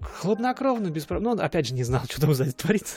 Хладнокровно, 0.00 0.90
без 0.90 1.06
проблем. 1.06 1.36
Ну, 1.36 1.42
опять 1.42 1.66
же, 1.66 1.74
не 1.74 1.84
знал, 1.84 2.02
что 2.10 2.20
там 2.20 2.34
сзади 2.34 2.52
творится. 2.52 2.96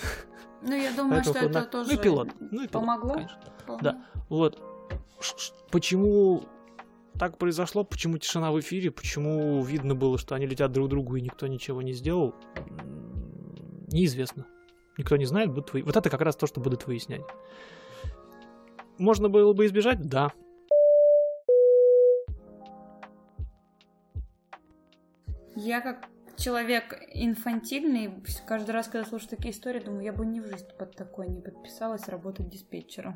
Ну, 0.61 0.75
я 0.75 0.91
думаю, 0.91 1.23
Поэтому 1.23 1.35
что 1.35 1.45
это 1.45 1.61
тоже 1.65 1.89
Ну 1.91 1.95
и 1.95 2.01
пилот. 2.01 2.29
Ну 2.39 2.63
и 2.63 2.67
пилот, 2.67 2.71
помогло. 2.71 3.13
конечно. 3.13 3.39
Да. 3.81 4.05
Вот. 4.27 4.61
Почему 5.71 6.43
так 7.17 7.37
произошло? 7.37 7.83
Почему 7.83 8.17
тишина 8.17 8.51
в 8.51 8.59
эфире? 8.59 8.91
Почему 8.91 9.61
видно 9.63 9.95
было, 9.95 10.17
что 10.17 10.35
они 10.35 10.45
летят 10.45 10.71
друг 10.71 10.87
к 10.87 10.89
другу 10.89 11.15
и 11.15 11.21
никто 11.21 11.47
ничего 11.47 11.81
не 11.81 11.93
сделал? 11.93 12.33
Неизвестно. 13.87 14.45
Никто 14.97 15.15
не 15.15 15.25
знает. 15.25 15.49
Будут 15.49 15.73
вы... 15.73 15.83
Вот 15.83 15.95
это 15.95 16.09
как 16.09 16.21
раз 16.21 16.35
то, 16.35 16.47
что 16.47 16.59
будут 16.59 16.87
выяснять. 16.87 17.21
Можно 18.97 19.29
было 19.29 19.53
бы 19.53 19.65
избежать? 19.65 20.01
Да. 20.01 20.31
Я 25.55 25.81
как 25.81 26.07
человек 26.39 26.97
инфантильный, 27.13 28.23
каждый 28.47 28.71
раз, 28.71 28.87
когда 28.87 29.07
слушаю 29.07 29.29
такие 29.29 29.53
истории, 29.53 29.79
думаю, 29.79 30.03
я 30.03 30.13
бы 30.13 30.25
ни 30.25 30.39
в 30.39 30.45
жизнь 30.47 30.67
под 30.77 30.95
такое 30.95 31.27
не 31.27 31.41
подписалась 31.41 32.07
работать 32.07 32.49
диспетчером. 32.49 33.15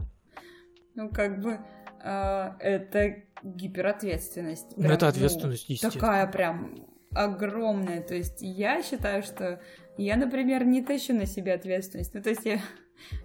Ну, 0.95 1.09
как 1.09 1.41
бы, 1.41 1.59
э, 2.03 2.51
это 2.59 3.23
гиперответственность. 3.43 4.77
Ну, 4.77 4.83
Прям, 4.83 4.91
это 4.91 5.05
ну, 5.05 5.09
ответственность, 5.09 5.69
естественно. 5.69 6.01
Такая 6.01 6.27
прям 6.27 6.87
огромная. 7.15 8.01
То 8.01 8.15
есть 8.15 8.37
я 8.41 8.81
считаю, 8.83 9.23
что 9.23 9.59
я, 9.97 10.17
например, 10.17 10.65
не 10.65 10.83
тащу 10.83 11.13
на 11.13 11.25
себе 11.25 11.53
ответственность. 11.53 12.13
Ну, 12.13 12.21
то 12.21 12.29
есть 12.29 12.45
я, 12.45 12.59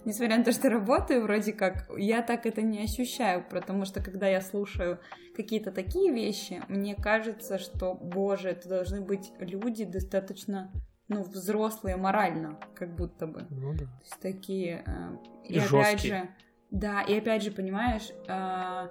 несмотря 0.04 0.38
на 0.38 0.44
то, 0.44 0.52
что 0.52 0.68
работаю, 0.70 1.22
вроде 1.22 1.52
как, 1.52 1.88
я 1.96 2.22
так 2.22 2.46
это 2.46 2.62
не 2.62 2.82
ощущаю, 2.82 3.44
потому 3.48 3.84
что 3.84 4.02
когда 4.02 4.26
я 4.28 4.40
слушаю 4.40 4.98
какие-то 5.36 5.70
такие 5.70 6.12
вещи, 6.12 6.62
мне 6.68 6.94
кажется, 6.94 7.58
что, 7.58 7.94
боже, 7.94 8.50
это 8.50 8.68
должны 8.68 9.00
быть 9.00 9.32
люди 9.38 9.84
достаточно, 9.84 10.72
ну, 11.08 11.22
взрослые 11.22 11.96
морально, 11.96 12.58
как 12.74 12.94
будто 12.94 13.26
бы. 13.26 13.46
Ну 13.50 13.72
да. 13.72 13.84
То 13.84 14.00
есть 14.02 14.20
такие... 14.20 14.82
э, 14.86 15.16
И 15.44 15.54
И, 15.54 15.58
опять 15.58 15.70
жёсткие. 15.70 16.14
же, 16.14 16.28
да, 16.70 17.02
и 17.02 17.18
опять 17.18 17.42
же, 17.42 17.50
понимаешь, 17.50 18.10
э, 18.28 18.88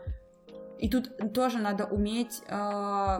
и 0.79 0.89
тут 0.89 1.33
тоже 1.33 1.59
надо 1.59 1.85
уметь 1.85 2.41
э, 2.47 3.19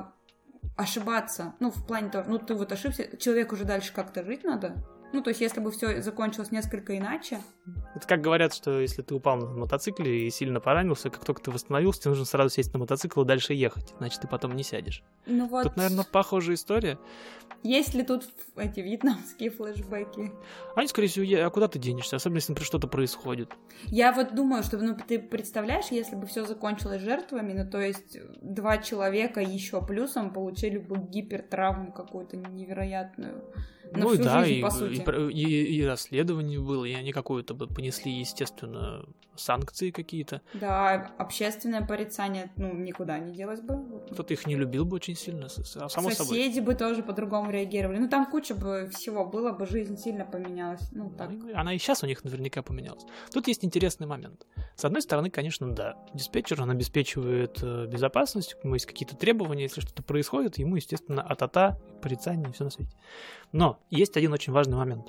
ошибаться. 0.76 1.54
Ну, 1.60 1.72
в 1.72 1.86
плане 1.86 2.10
того, 2.10 2.26
ну, 2.30 2.38
ты 2.40 2.54
вот 2.56 2.72
ошибся, 2.72 3.18
человеку 3.18 3.56
уже 3.56 3.66
дальше 3.66 3.94
как-то 3.94 4.24
жить 4.24 4.44
надо, 4.44 4.76
Ну, 5.14 5.22
то 5.22 5.30
есть, 5.30 5.40
если 5.42 5.60
бы 5.62 5.72
все 5.72 6.02
закончилось 6.02 6.52
несколько 6.52 6.98
иначе. 6.98 7.40
Это 7.96 8.06
как 8.08 8.22
говорят, 8.22 8.54
что 8.54 8.80
если 8.80 9.02
ты 9.02 9.16
упал 9.16 9.38
на 9.38 9.48
мотоцикле 9.48 10.28
и 10.28 10.30
сильно 10.30 10.60
поранился, 10.60 11.10
как 11.10 11.24
только 11.24 11.42
ты 11.42 11.52
восстановился, 11.52 12.02
тебе 12.02 12.10
нужно 12.12 12.26
сразу 12.26 12.50
сесть 12.50 12.74
на 12.74 12.80
мотоцикл 12.80 13.22
и 13.22 13.26
дальше 13.26 13.54
ехать, 13.54 13.94
иначе 14.00 14.20
ты 14.22 14.28
потом 14.28 14.56
не 14.56 14.64
сядешь. 14.64 15.04
Ну 15.26 15.48
вот. 15.48 15.64
Тут, 15.64 15.78
наверное, 15.78 16.04
похожая 16.04 16.56
история. 16.56 17.00
Есть 17.64 17.94
ли 17.96 18.04
тут 18.04 18.26
эти 18.56 18.82
вьетнамские 18.82 19.50
флешбеки? 19.50 20.32
Они, 20.76 20.88
скорее 20.88 21.08
всего, 21.08 21.26
е- 21.26 21.44
а 21.46 21.50
куда 21.50 21.68
ты 21.68 21.80
денешься, 21.80 22.18
особенно 22.18 22.38
если, 22.38 22.52
например, 22.52 22.68
что-то 22.68 22.88
происходит. 22.88 23.54
Я 23.86 24.12
вот 24.12 24.36
думаю, 24.36 24.62
что 24.64 24.78
ну 24.78 24.96
ты 25.08 25.18
представляешь, 25.20 25.88
если 25.90 26.16
бы 26.16 26.28
все 26.28 26.46
закончилось 26.46 27.02
жертвами, 27.02 27.54
ну 27.54 27.70
то 27.70 27.80
есть 27.80 28.18
два 28.42 28.78
человека 28.78 29.40
еще 29.42 29.82
плюсом 29.84 30.32
получили 30.34 30.78
бы 30.78 30.98
гипертравму 30.98 31.92
какую-то 31.94 32.38
невероятную. 32.38 33.44
На 33.92 34.00
ну 34.00 34.12
и 34.14 34.16
всю 34.16 34.24
да, 34.24 34.44
жизнь, 34.44 34.60
и, 34.60 34.62
по 34.62 34.68
и 34.68 34.72
сути. 34.72 35.02
про- 35.02 35.30
и- 35.30 35.64
и 35.76 35.84
расследование 35.86 36.60
было, 36.60 36.86
и 36.86 36.94
они 36.94 37.12
какое-то 37.12 37.54
бы 37.54 37.68
понесли, 37.68 38.12
естественно, 38.12 39.06
санкции 39.36 39.92
какие-то. 39.92 40.42
Да, 40.56 41.12
общественное 41.20 41.86
порицание, 41.86 42.52
ну, 42.58 42.74
никуда 42.74 43.20
не 43.20 43.34
делось 43.36 43.62
бы. 43.62 44.02
Кто-то 44.12 44.34
их 44.34 44.48
не 44.48 44.56
любил 44.56 44.84
бы 44.84 44.96
очень 44.96 45.16
сильно, 45.16 45.48
с- 45.48 45.64
само 45.64 45.90
собой. 45.90 46.14
Соседи 46.16 46.60
бы 46.60 46.74
тоже 46.74 47.04
по-другому 47.04 47.52
реагировали. 47.52 48.00
Ну, 48.00 48.10
там 48.10 48.26
куча 48.30 48.56
бы 48.56 48.90
всего 48.92 49.26
было 49.26 49.52
бы, 49.52 49.68
жизнь 49.68 49.96
сильно 49.98 50.26
поменялась. 50.26 50.90
Ну, 50.92 51.12
так. 51.16 51.30
Она 51.54 51.74
и 51.74 51.78
сейчас 51.78 52.04
у 52.04 52.08
них 52.08 52.24
наверняка 52.24 52.64
поменялась. 52.64 53.04
Тут 53.32 53.48
есть 53.48 53.64
интересный 53.64 54.08
момент. 54.08 54.48
С 54.76 54.86
одной 54.86 55.02
стороны, 55.04 55.30
конечно, 55.30 55.72
да, 55.72 55.96
диспетчер, 56.16 56.62
он 56.62 56.72
обеспечивает 56.72 57.60
э, 57.62 57.86
безопасность, 57.88 58.56
у 58.64 58.68
него 58.68 58.76
есть 58.76 58.86
какие-то 58.88 59.16
требования, 59.16 59.64
если 59.64 59.82
что-то 59.82 60.02
происходит, 60.04 60.58
ему, 60.58 60.76
естественно, 60.78 61.22
атата, 61.22 61.80
порицание 62.02 62.50
и 62.50 62.54
все 62.54 62.64
на 62.64 62.70
свете. 62.72 62.92
Но 63.52 63.77
есть 63.90 64.18
один 64.18 64.34
очень 64.34 64.54
важный 64.54 64.78
момент. 64.78 65.08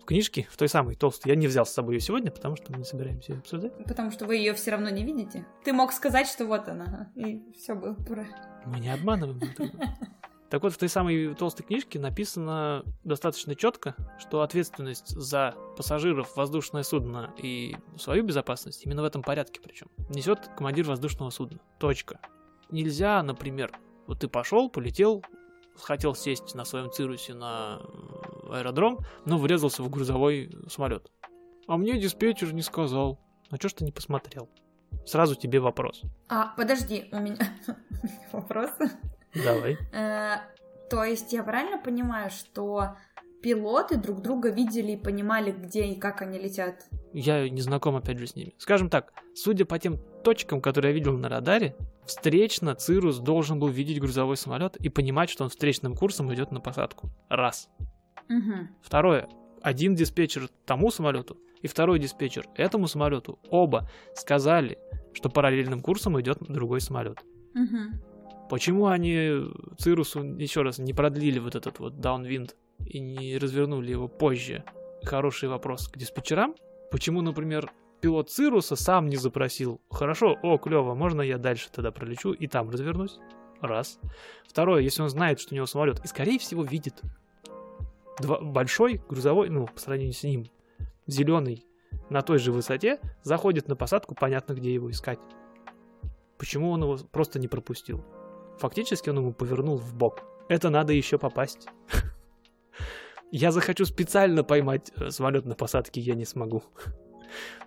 В 0.00 0.04
книжке, 0.04 0.46
в 0.50 0.56
той 0.56 0.68
самой 0.68 0.94
толстой, 0.94 1.30
я 1.32 1.36
не 1.36 1.48
взял 1.48 1.66
с 1.66 1.70
собой 1.70 1.96
ее 1.96 2.00
сегодня, 2.00 2.30
потому 2.30 2.54
что 2.56 2.70
мы 2.70 2.78
не 2.78 2.84
собираемся 2.84 3.32
ее 3.32 3.40
обсуждать. 3.40 3.76
Потому 3.84 4.12
что 4.12 4.24
вы 4.24 4.36
ее 4.36 4.54
все 4.54 4.70
равно 4.70 4.88
не 4.88 5.04
видите. 5.04 5.44
Ты 5.64 5.72
мог 5.72 5.92
сказать, 5.92 6.28
что 6.28 6.46
вот 6.46 6.68
она, 6.68 7.10
и 7.16 7.42
все 7.58 7.74
было 7.74 7.94
про. 7.94 8.26
Мы 8.64 8.78
не 8.78 8.88
обманываем. 8.92 9.40
Так 10.48 10.62
вот, 10.62 10.72
в 10.72 10.78
той 10.78 10.88
самой 10.88 11.34
толстой 11.34 11.66
книжке 11.66 11.98
написано 11.98 12.84
достаточно 13.02 13.56
четко, 13.56 13.96
что 14.18 14.42
ответственность 14.42 15.08
за 15.08 15.56
пассажиров 15.76 16.36
воздушное 16.36 16.84
судно 16.84 17.34
и 17.36 17.76
свою 17.98 18.22
безопасность, 18.22 18.86
именно 18.86 19.02
в 19.02 19.06
этом 19.06 19.22
порядке 19.22 19.60
причем, 19.60 19.88
несет 20.08 20.48
командир 20.56 20.86
воздушного 20.86 21.30
судна. 21.30 21.58
Точка. 21.80 22.20
Нельзя, 22.70 23.22
например, 23.24 23.72
вот 24.06 24.20
ты 24.20 24.28
пошел, 24.28 24.70
полетел, 24.70 25.24
хотел 25.80 26.14
сесть 26.14 26.54
на 26.54 26.64
своем 26.64 26.90
цирусе 26.90 27.34
на 27.34 27.80
э, 27.80 28.54
аэродром, 28.54 28.98
но 29.24 29.38
врезался 29.38 29.82
в 29.82 29.90
грузовой 29.90 30.50
самолет. 30.68 31.10
А 31.66 31.76
мне 31.76 31.98
диспетчер 31.98 32.52
не 32.52 32.62
сказал. 32.62 33.18
А 33.50 33.58
чё 33.58 33.68
ж 33.68 33.74
ты 33.74 33.84
не 33.84 33.92
посмотрел? 33.92 34.48
Сразу 35.04 35.34
тебе 35.34 35.60
вопрос. 35.60 36.02
А, 36.28 36.54
подожди, 36.56 37.08
у 37.12 37.18
меня 37.18 37.38
вопрос. 38.32 38.70
Давай. 39.34 39.76
Э, 39.92 40.38
То 40.90 41.04
есть 41.04 41.32
я 41.32 41.42
правильно 41.42 41.78
понимаю, 41.78 42.30
что 42.30 42.96
пилоты 43.42 43.96
друг 43.96 44.22
друга 44.22 44.50
видели 44.50 44.92
и 44.92 44.96
понимали, 44.96 45.52
где 45.52 45.86
и 45.86 45.94
как 45.98 46.22
они 46.22 46.38
летят? 46.38 46.86
Я 47.12 47.48
не 47.48 47.60
знаком, 47.60 47.96
опять 47.96 48.18
же, 48.18 48.26
с 48.26 48.34
ними. 48.34 48.54
Скажем 48.58 48.90
так, 48.90 49.12
судя 49.34 49.64
по 49.64 49.78
тем 49.78 49.98
точкам, 50.26 50.60
которые 50.60 50.90
я 50.90 50.94
видел 50.94 51.16
на 51.16 51.28
радаре, 51.28 51.76
встречно 52.04 52.74
Цирус 52.74 53.18
должен 53.18 53.60
был 53.60 53.68
видеть 53.68 54.00
грузовой 54.00 54.36
самолет 54.36 54.74
и 54.74 54.88
понимать, 54.88 55.30
что 55.30 55.44
он 55.44 55.50
встречным 55.50 55.94
курсом 55.94 56.34
идет 56.34 56.50
на 56.50 56.60
посадку. 56.60 57.10
Раз. 57.28 57.68
Угу. 58.28 58.68
Второе. 58.82 59.28
Один 59.62 59.94
диспетчер 59.94 60.48
тому 60.64 60.90
самолету 60.90 61.36
и 61.62 61.68
второй 61.68 62.00
диспетчер 62.00 62.48
этому 62.56 62.88
самолету 62.88 63.38
оба 63.50 63.88
сказали, 64.16 64.78
что 65.12 65.30
параллельным 65.30 65.80
курсом 65.80 66.20
идет 66.20 66.38
другой 66.40 66.80
самолет. 66.80 67.22
Угу. 67.54 68.48
Почему 68.50 68.88
они 68.88 69.44
Cirrus 69.78 70.17
у 70.17 70.24
еще 70.24 70.62
раз 70.62 70.78
не 70.78 70.92
продлили 70.92 71.38
вот 71.38 71.54
этот 71.54 71.78
вот 71.78 72.00
downwind 72.00 72.56
и 72.84 72.98
не 72.98 73.38
развернули 73.38 73.92
его 73.92 74.08
позже? 74.08 74.64
Хороший 75.04 75.48
вопрос 75.48 75.86
к 75.86 75.96
диспетчерам. 75.96 76.56
Почему, 76.90 77.22
например, 77.22 77.70
пилот 78.00 78.30
Cirrus 78.30 78.69
а 78.69 78.76
сам 78.76 79.08
не 79.08 79.16
запросил? 79.16 79.80
Хорошо, 79.90 80.36
о, 80.42 80.58
клево, 80.58 80.94
можно 80.94 81.22
я 81.22 81.38
дальше 81.38 81.70
тогда 81.72 81.90
пролечу 81.90 82.32
и 82.32 82.46
там 82.46 82.70
развернусь? 82.70 83.18
Раз. 83.60 83.98
Второе, 84.46 84.82
если 84.82 85.02
он 85.02 85.08
знает, 85.08 85.40
что 85.40 85.54
у 85.54 85.56
него 85.56 85.66
самолет, 85.66 86.04
и 86.04 86.08
скорее 86.08 86.38
всего 86.38 86.62
видит 86.62 87.02
два, 88.20 88.40
большой 88.40 89.02
грузовой, 89.08 89.48
ну, 89.48 89.66
по 89.66 89.80
сравнению 89.80 90.12
с 90.12 90.22
ним, 90.22 90.46
зеленый 91.06 91.64
на 92.10 92.22
той 92.22 92.38
же 92.38 92.52
высоте, 92.52 93.00
заходит 93.22 93.68
на 93.68 93.76
посадку, 93.76 94.14
понятно, 94.14 94.52
где 94.54 94.72
его 94.72 94.90
искать. 94.90 95.18
Почему 96.38 96.70
он 96.70 96.82
его 96.82 96.96
просто 97.10 97.38
не 97.38 97.48
пропустил? 97.48 98.04
Фактически 98.58 99.10
он 99.10 99.18
ему 99.18 99.32
повернул 99.32 99.76
в 99.78 99.94
бок. 99.94 100.22
Это 100.48 100.70
надо 100.70 100.92
еще 100.92 101.18
попасть. 101.18 101.68
Я 103.32 103.50
захочу 103.50 103.84
специально 103.84 104.44
поймать 104.44 104.92
э, 104.96 105.10
самолет 105.10 105.46
на 105.46 105.56
посадке, 105.56 106.00
я 106.00 106.14
не 106.14 106.24
смогу. 106.24 106.62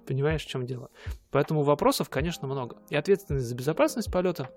Понимаешь, 0.05 0.43
в 0.43 0.47
чем 0.47 0.65
дело? 0.65 0.89
Поэтому 1.31 1.63
вопросов, 1.63 2.09
конечно, 2.09 2.47
много. 2.47 2.77
И 2.89 2.95
ответственность 2.95 3.45
за 3.45 3.55
безопасность 3.55 4.11
полета, 4.11 4.49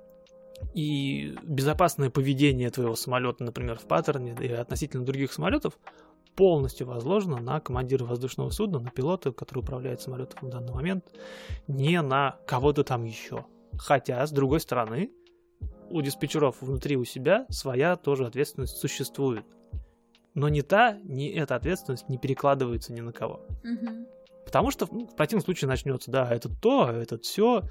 и 0.75 1.37
безопасное 1.43 2.11
поведение 2.11 2.71
твоего 2.71 2.95
самолета, 2.95 3.45
например, 3.45 3.79
в 3.79 3.87
паттерне 3.87 4.37
и 4.41 4.49
относительно 4.53 5.05
других 5.05 5.33
самолетов, 5.33 5.79
полностью 6.37 6.87
возложено 6.87 7.39
на 7.39 7.61
командира 7.61 8.05
воздушного 8.05 8.51
судна, 8.51 8.79
на 8.79 8.91
пилота, 8.91 9.33
который 9.33 9.61
управляет 9.61 10.01
самолетом 10.01 10.49
в 10.49 10.51
данный 10.51 10.73
момент, 10.73 11.05
не 11.69 12.01
на 12.01 12.39
кого-то 12.47 12.85
там 12.85 13.05
еще. 13.05 13.45
Хотя, 13.77 14.27
с 14.27 14.31
другой 14.31 14.61
стороны, 14.61 15.11
у 15.91 16.01
диспетчеров 16.01 16.57
внутри 16.61 16.97
у 16.97 17.05
себя 17.05 17.47
своя 17.51 17.97
тоже 17.97 18.27
ответственность 18.27 18.79
существует. 18.79 19.45
Но 20.35 20.49
ни 20.49 20.63
та, 20.63 20.99
ни 21.03 21.29
эта 21.29 21.57
ответственность 21.57 22.09
не 22.09 22.17
перекладывается 22.17 22.93
ни 22.93 23.01
на 23.01 23.13
кого. 23.13 23.47
Угу. 23.63 24.09
Потому 24.45 24.71
что 24.71 24.87
ну, 24.91 25.07
в 25.07 25.15
противном 25.17 25.45
случае 25.45 25.69
начнется, 25.69 26.11
да, 26.11 26.29
это 26.33 26.49
то, 26.49 26.91
это 26.91 27.19
все. 27.19 27.63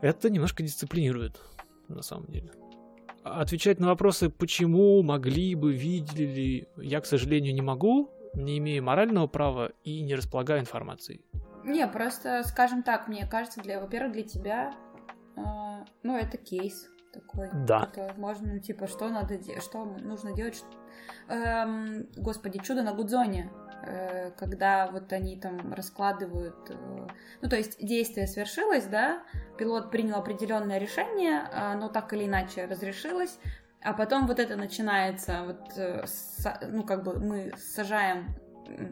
Это 0.00 0.30
немножко 0.30 0.62
дисциплинирует, 0.62 1.40
на 1.88 2.02
самом 2.02 2.26
деле. 2.26 2.50
А 3.22 3.40
Отвечать 3.40 3.80
на 3.80 3.86
вопросы, 3.88 4.28
почему, 4.28 5.02
могли 5.02 5.54
бы, 5.54 5.72
видели 5.72 6.24
ли, 6.24 6.68
я, 6.76 7.00
к 7.00 7.06
сожалению, 7.06 7.54
не 7.54 7.62
могу, 7.62 8.10
не 8.34 8.58
имею 8.58 8.82
морального 8.82 9.26
права 9.26 9.72
и 9.82 10.02
не 10.02 10.14
располагаю 10.14 10.60
информацией. 10.60 11.22
Не, 11.64 11.86
просто, 11.86 12.42
скажем 12.44 12.82
так, 12.82 13.08
мне 13.08 13.26
кажется, 13.26 13.62
для, 13.62 13.80
во-первых, 13.80 14.12
для 14.12 14.22
тебя, 14.24 14.74
э, 15.36 15.40
ну, 16.02 16.16
это 16.18 16.36
кейс 16.36 16.86
такой. 17.12 17.48
Да. 17.66 17.88
Это 17.90 18.12
можно, 18.18 18.54
ну, 18.54 18.58
типа, 18.60 18.86
что 18.86 19.08
надо 19.08 19.38
делать, 19.38 19.62
что 19.62 19.84
нужно 19.84 20.34
делать. 20.34 20.56
что- 20.56 20.66
Эм, 21.28 22.06
господи, 22.16 22.58
чудо 22.62 22.82
на 22.82 22.92
Гудзоне. 22.92 23.50
Э, 23.86 24.30
когда 24.36 24.88
вот 24.88 25.12
они 25.12 25.36
там 25.36 25.72
раскладывают, 25.72 26.70
э, 26.70 27.06
ну 27.42 27.48
то 27.48 27.56
есть 27.56 27.84
действие 27.84 28.26
свершилось, 28.26 28.86
да, 28.86 29.22
пилот 29.58 29.90
принял 29.90 30.16
определенное 30.16 30.78
решение, 30.78 31.40
оно 31.52 31.88
так 31.88 32.12
или 32.12 32.26
иначе 32.26 32.66
разрешилось, 32.66 33.38
а 33.82 33.92
потом 33.92 34.26
вот 34.26 34.38
это 34.38 34.56
начинается, 34.56 35.44
вот, 35.44 35.76
э, 35.76 36.04
ну 36.68 36.84
как 36.84 37.04
бы 37.04 37.18
мы 37.18 37.52
сажаем 37.56 38.34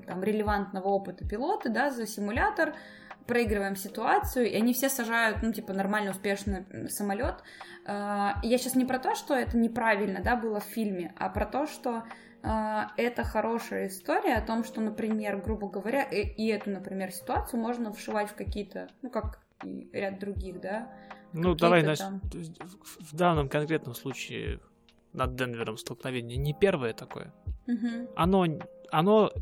там 0.06 0.22
релевантного 0.22 0.88
опыта 0.88 1.26
пилота, 1.26 1.70
да, 1.70 1.90
за 1.90 2.06
симулятор, 2.06 2.74
проигрываем 3.26 3.76
ситуацию, 3.76 4.50
и 4.50 4.54
они 4.54 4.74
все 4.74 4.88
сажают, 4.88 5.38
ну, 5.42 5.52
типа, 5.52 5.72
нормально, 5.72 6.10
успешно 6.10 6.66
самолет. 6.88 7.36
Я 7.86 8.34
сейчас 8.42 8.74
не 8.74 8.84
про 8.84 8.98
то, 8.98 9.14
что 9.14 9.34
это 9.34 9.56
неправильно, 9.56 10.20
да, 10.20 10.36
было 10.36 10.60
в 10.60 10.64
фильме, 10.64 11.14
а 11.16 11.28
про 11.30 11.46
то, 11.46 11.66
что 11.66 11.90
а, 11.98 12.04
это 12.42 13.24
хорошая 13.24 13.88
история 13.88 14.34
о 14.34 14.42
том, 14.46 14.64
что, 14.64 14.80
например, 14.80 15.38
грубо 15.38 15.68
говоря, 15.68 16.02
и, 16.02 16.22
и 16.22 16.48
эту, 16.48 16.70
например, 16.70 17.12
ситуацию 17.12 17.60
можно 17.60 17.92
вшивать 17.92 18.30
в 18.30 18.34
какие-то, 18.34 18.88
ну, 19.02 19.10
как 19.10 19.40
и 19.64 19.88
ряд 19.92 20.18
других, 20.18 20.60
да. 20.60 20.92
Ну, 21.32 21.54
давай, 21.54 21.82
значит, 21.82 22.04
там. 22.04 22.20
в 23.00 23.14
данном 23.14 23.48
конкретном 23.48 23.94
случае 23.94 24.60
над 25.12 25.34
Денвером 25.36 25.76
столкновение 25.76 26.36
не 26.36 26.52
первое 26.52 26.92
такое. 26.92 27.32
Мгм. 27.66 28.08
Оно, 28.16 28.46
оно, 28.90 29.32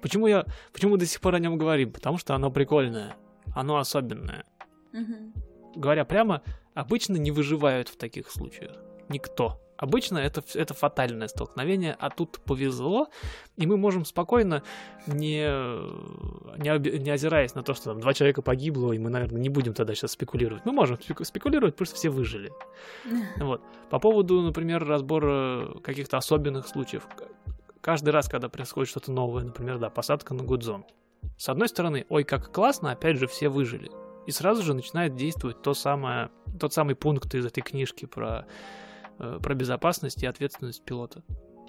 почему 0.00 0.26
я, 0.26 0.44
почему 0.72 0.96
до 0.96 1.06
сих 1.06 1.20
пор 1.20 1.36
о 1.36 1.38
нем 1.38 1.56
говорим? 1.56 1.92
Потому 1.92 2.18
что 2.18 2.34
оно 2.34 2.50
прикольное, 2.50 3.16
оно 3.54 3.78
особенное. 3.78 4.44
Мгм. 4.92 5.32
Говоря 5.76 6.04
прямо, 6.04 6.42
обычно 6.74 7.16
не 7.16 7.30
выживают 7.30 7.88
в 7.88 7.96
таких 7.96 8.30
случаях. 8.30 8.76
Никто. 9.08 9.60
Обычно 9.82 10.18
это, 10.18 10.44
это 10.54 10.74
фатальное 10.74 11.26
столкновение, 11.26 11.96
а 11.98 12.08
тут 12.08 12.38
повезло, 12.44 13.08
и 13.56 13.66
мы 13.66 13.76
можем 13.76 14.04
спокойно, 14.04 14.62
не, 15.08 15.42
не, 16.56 16.98
не 17.00 17.10
озираясь 17.10 17.56
на 17.56 17.64
то, 17.64 17.74
что 17.74 17.86
там 17.86 17.98
два 17.98 18.14
человека 18.14 18.42
погибло, 18.42 18.92
и 18.92 18.98
мы, 19.00 19.10
наверное, 19.10 19.40
не 19.40 19.48
будем 19.48 19.74
тогда 19.74 19.96
сейчас 19.96 20.12
спекулировать. 20.12 20.64
Мы 20.64 20.70
можем 20.70 20.98
спеку- 21.00 21.24
спекулировать, 21.24 21.74
просто 21.74 21.96
все 21.96 22.10
выжили. 22.10 22.52
Вот. 23.38 23.60
По 23.90 23.98
поводу, 23.98 24.40
например, 24.42 24.86
разбора 24.86 25.74
каких-то 25.82 26.16
особенных 26.16 26.68
случаев. 26.68 27.02
каждый 27.80 28.10
раз, 28.10 28.28
когда 28.28 28.48
происходит 28.48 28.88
что-то 28.88 29.10
новое, 29.10 29.42
например, 29.42 29.78
да, 29.78 29.90
посадка 29.90 30.32
на 30.32 30.44
гудзон, 30.44 30.84
с 31.36 31.48
одной 31.48 31.68
стороны, 31.68 32.06
ой, 32.08 32.22
как 32.22 32.52
классно, 32.52 32.92
опять 32.92 33.16
же, 33.16 33.26
все 33.26 33.48
выжили. 33.48 33.90
И 34.28 34.30
сразу 34.30 34.62
же 34.62 34.74
начинает 34.74 35.16
действовать 35.16 35.60
то 35.60 35.74
самое, 35.74 36.30
тот 36.60 36.72
самый 36.72 36.94
пункт 36.94 37.34
из 37.34 37.44
этой 37.44 37.62
книжки 37.62 38.06
про, 38.06 38.46
про 39.42 39.54
безопасность 39.54 40.22
и 40.22 40.26
ответственность 40.26 40.84
пилота. 40.84 41.22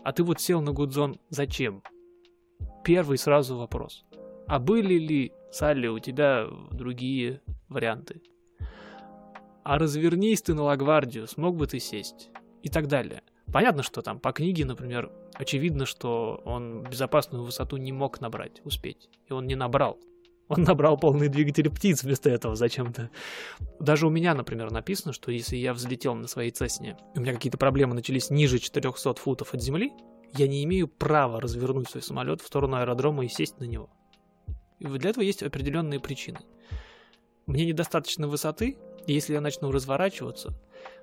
А 0.04 0.12
ты 0.12 0.24
вот 0.24 0.42
сел 0.42 0.62
на 0.62 0.72
гудзон 0.72 1.20
зачем? 1.30 1.84
Первый 2.84 3.18
сразу 3.18 3.58
вопрос. 3.58 4.06
А 4.48 4.60
были 4.60 4.96
ли, 4.96 5.32
Салли, 5.52 5.88
у 5.88 6.00
тебя 6.00 6.48
другие 6.72 7.42
варианты? 7.70 8.22
А 9.64 9.78
развернись 9.78 10.42
ты 10.42 10.54
на 10.54 10.64
Лагвардию, 10.64 11.28
смог 11.28 11.56
бы 11.56 11.68
ты 11.68 11.80
сесть? 11.80 12.30
И 12.62 12.70
так 12.70 12.88
далее. 12.88 13.24
Понятно, 13.52 13.84
что 13.84 14.02
там 14.02 14.20
по 14.20 14.32
книге, 14.32 14.66
например, 14.66 15.12
очевидно, 15.34 15.86
что 15.86 16.42
он 16.44 16.84
безопасную 16.84 17.44
высоту 17.44 17.78
не 17.78 17.92
мог 17.92 18.20
набрать, 18.20 18.62
успеть. 18.66 19.10
И 19.28 19.34
он 19.34 19.48
не 19.48 19.56
набрал. 19.56 20.00
Он 20.50 20.64
набрал 20.64 20.98
полный 20.98 21.30
двигатель 21.30 21.70
птиц 21.70 22.04
вместо 22.04 22.30
этого 22.30 22.56
зачем-то. 22.56 23.10
Даже 23.80 24.08
у 24.08 24.10
меня, 24.10 24.34
например, 24.36 24.72
написано, 24.72 25.14
что 25.14 25.32
если 25.32 25.56
я 25.56 25.74
взлетел 25.74 26.16
на 26.16 26.28
своей 26.28 26.52
Цесне, 26.52 26.98
у 27.16 27.22
меня 27.22 27.34
какие-то 27.34 27.58
проблемы 27.58 27.96
начались 27.96 28.30
ниже 28.30 28.60
400 28.60 29.16
футов 29.16 29.54
от 29.54 29.62
земли, 29.62 29.92
я 30.36 30.48
не 30.48 30.64
имею 30.64 30.88
права 30.88 31.40
развернуть 31.40 31.90
свой 31.90 32.02
самолет 32.02 32.42
в 32.42 32.48
сторону 32.48 32.78
аэродрома 32.78 33.24
и 33.26 33.30
сесть 33.30 33.60
на 33.60 33.66
него. 33.66 33.90
И 34.80 34.86
для 34.86 35.12
этого 35.12 35.24
есть 35.24 35.44
определенные 35.44 36.00
причины. 36.00 36.40
Мне 37.46 37.66
недостаточно 37.66 38.28
высоты, 38.28 38.78
и 39.06 39.14
если 39.14 39.34
я 39.34 39.42
начну 39.42 39.72
разворачиваться, 39.72 40.60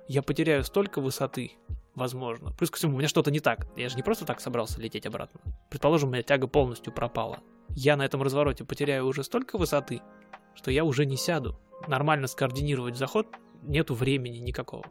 я 0.07 0.21
потеряю 0.21 0.63
столько 0.63 0.99
высоты, 1.01 1.53
возможно. 1.95 2.51
Плюс 2.53 2.69
ко 2.69 2.77
всему, 2.77 2.95
у 2.95 2.97
меня 2.97 3.07
что-то 3.07 3.31
не 3.31 3.39
так. 3.39 3.67
Я 3.77 3.89
же 3.89 3.95
не 3.95 4.03
просто 4.03 4.25
так 4.25 4.41
собрался 4.41 4.81
лететь 4.81 5.05
обратно. 5.05 5.39
Предположим, 5.69 6.09
у 6.09 6.11
меня 6.11 6.23
тяга 6.23 6.47
полностью 6.47 6.93
пропала. 6.93 7.39
Я 7.75 7.95
на 7.95 8.05
этом 8.05 8.21
развороте 8.21 8.65
потеряю 8.65 9.05
уже 9.05 9.23
столько 9.23 9.57
высоты, 9.57 10.01
что 10.55 10.71
я 10.71 10.83
уже 10.83 11.05
не 11.05 11.17
сяду. 11.17 11.59
Нормально 11.87 12.27
скоординировать 12.27 12.97
заход 12.97 13.27
нету 13.63 13.93
времени 13.95 14.37
никакого. 14.37 14.85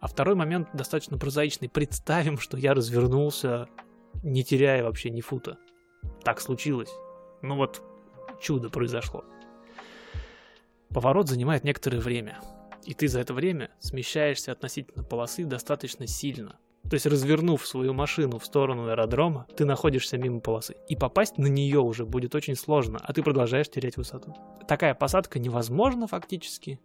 А 0.00 0.08
второй 0.08 0.34
момент 0.34 0.68
достаточно 0.72 1.18
прозаичный. 1.18 1.68
Представим, 1.68 2.38
что 2.38 2.56
я 2.56 2.74
развернулся, 2.74 3.68
не 4.22 4.44
теряя 4.44 4.84
вообще 4.84 5.10
ни 5.10 5.20
фута. 5.20 5.58
Так 6.22 6.40
случилось. 6.40 6.90
Ну 7.42 7.56
вот, 7.56 7.82
чудо 8.40 8.70
произошло. 8.70 9.24
Поворот 10.90 11.28
занимает 11.28 11.64
некоторое 11.64 11.98
время. 11.98 12.40
И 12.84 12.94
ты 12.94 13.08
за 13.08 13.20
это 13.20 13.34
время 13.34 13.70
смещаешься 13.80 14.52
относительно 14.52 15.02
полосы 15.02 15.44
достаточно 15.44 16.06
сильно. 16.06 16.58
То 16.88 16.94
есть, 16.94 17.06
развернув 17.06 17.66
свою 17.66 17.92
машину 17.94 18.38
в 18.38 18.44
сторону 18.44 18.88
аэродрома, 18.88 19.46
ты 19.56 19.64
находишься 19.64 20.18
мимо 20.18 20.40
полосы. 20.40 20.76
И 20.88 20.94
попасть 20.94 21.36
на 21.36 21.48
нее 21.48 21.80
уже 21.80 22.06
будет 22.06 22.34
очень 22.34 22.54
сложно, 22.54 23.00
а 23.02 23.12
ты 23.12 23.22
продолжаешь 23.22 23.68
терять 23.68 23.96
высоту. 23.96 24.34
Такая 24.68 24.94
посадка 24.94 25.38
невозможна 25.38 26.06
фактически. 26.06 26.80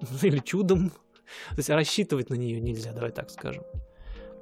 Или 0.22 0.38
чудом. 0.38 0.90
То 0.90 1.58
есть 1.58 1.70
рассчитывать 1.70 2.30
на 2.30 2.34
нее 2.34 2.60
нельзя, 2.60 2.92
давай 2.92 3.10
так 3.10 3.30
скажем. 3.30 3.64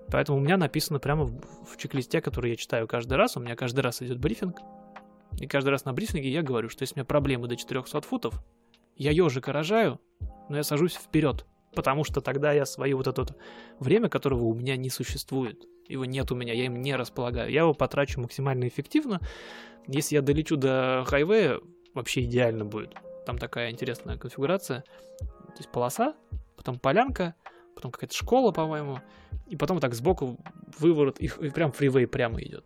Поэтому 0.08 0.38
у 0.38 0.40
меня 0.40 0.56
написано 0.56 0.98
прямо 0.98 1.24
в, 1.24 1.40
в 1.66 1.76
чек-листе, 1.76 2.20
который 2.20 2.50
я 2.50 2.56
читаю 2.56 2.88
каждый 2.88 3.14
раз. 3.14 3.36
У 3.36 3.40
меня 3.40 3.56
каждый 3.56 3.80
раз 3.80 4.02
идет 4.02 4.18
брифинг. 4.18 4.58
И 5.38 5.46
каждый 5.46 5.70
раз 5.70 5.84
на 5.84 5.92
брифинге 5.92 6.30
я 6.30 6.42
говорю, 6.42 6.68
что 6.68 6.82
если 6.82 6.94
у 6.94 6.98
меня 6.98 7.04
проблемы 7.04 7.48
до 7.48 7.56
400 7.56 8.00
футов, 8.02 8.42
я 8.96 9.12
ежика 9.12 9.52
рожаю, 9.52 10.00
но 10.48 10.56
я 10.56 10.62
сажусь 10.62 10.94
вперед, 10.94 11.46
потому 11.74 12.04
что 12.04 12.20
тогда 12.20 12.52
я 12.52 12.66
свое 12.66 12.96
вот 12.96 13.06
это 13.06 13.22
вот 13.22 13.36
время, 13.78 14.08
которого 14.08 14.44
у 14.44 14.54
меня 14.54 14.76
не 14.76 14.90
существует, 14.90 15.66
его 15.88 16.04
нет 16.04 16.30
у 16.30 16.34
меня, 16.34 16.52
я 16.52 16.66
им 16.66 16.80
не 16.82 16.94
располагаю, 16.94 17.50
я 17.50 17.60
его 17.60 17.74
потрачу 17.74 18.20
максимально 18.20 18.68
эффективно. 18.68 19.20
Если 19.86 20.14
я 20.14 20.22
долечу 20.22 20.56
до 20.56 21.04
хайвея, 21.06 21.60
вообще 21.94 22.22
идеально 22.22 22.64
будет. 22.64 22.94
Там 23.26 23.38
такая 23.38 23.70
интересная 23.70 24.16
конфигурация. 24.16 24.84
То 25.18 25.56
есть 25.58 25.70
полоса, 25.70 26.14
потом 26.56 26.78
полянка, 26.78 27.34
потом 27.74 27.90
какая-то 27.90 28.14
школа, 28.14 28.52
по-моему, 28.52 29.00
и 29.48 29.56
потом 29.56 29.76
вот 29.76 29.80
так 29.80 29.94
сбоку 29.94 30.38
выворот, 30.78 31.20
и, 31.20 31.26
и 31.26 31.50
прям 31.50 31.72
фривей 31.72 32.06
прямо 32.06 32.40
идет. 32.40 32.64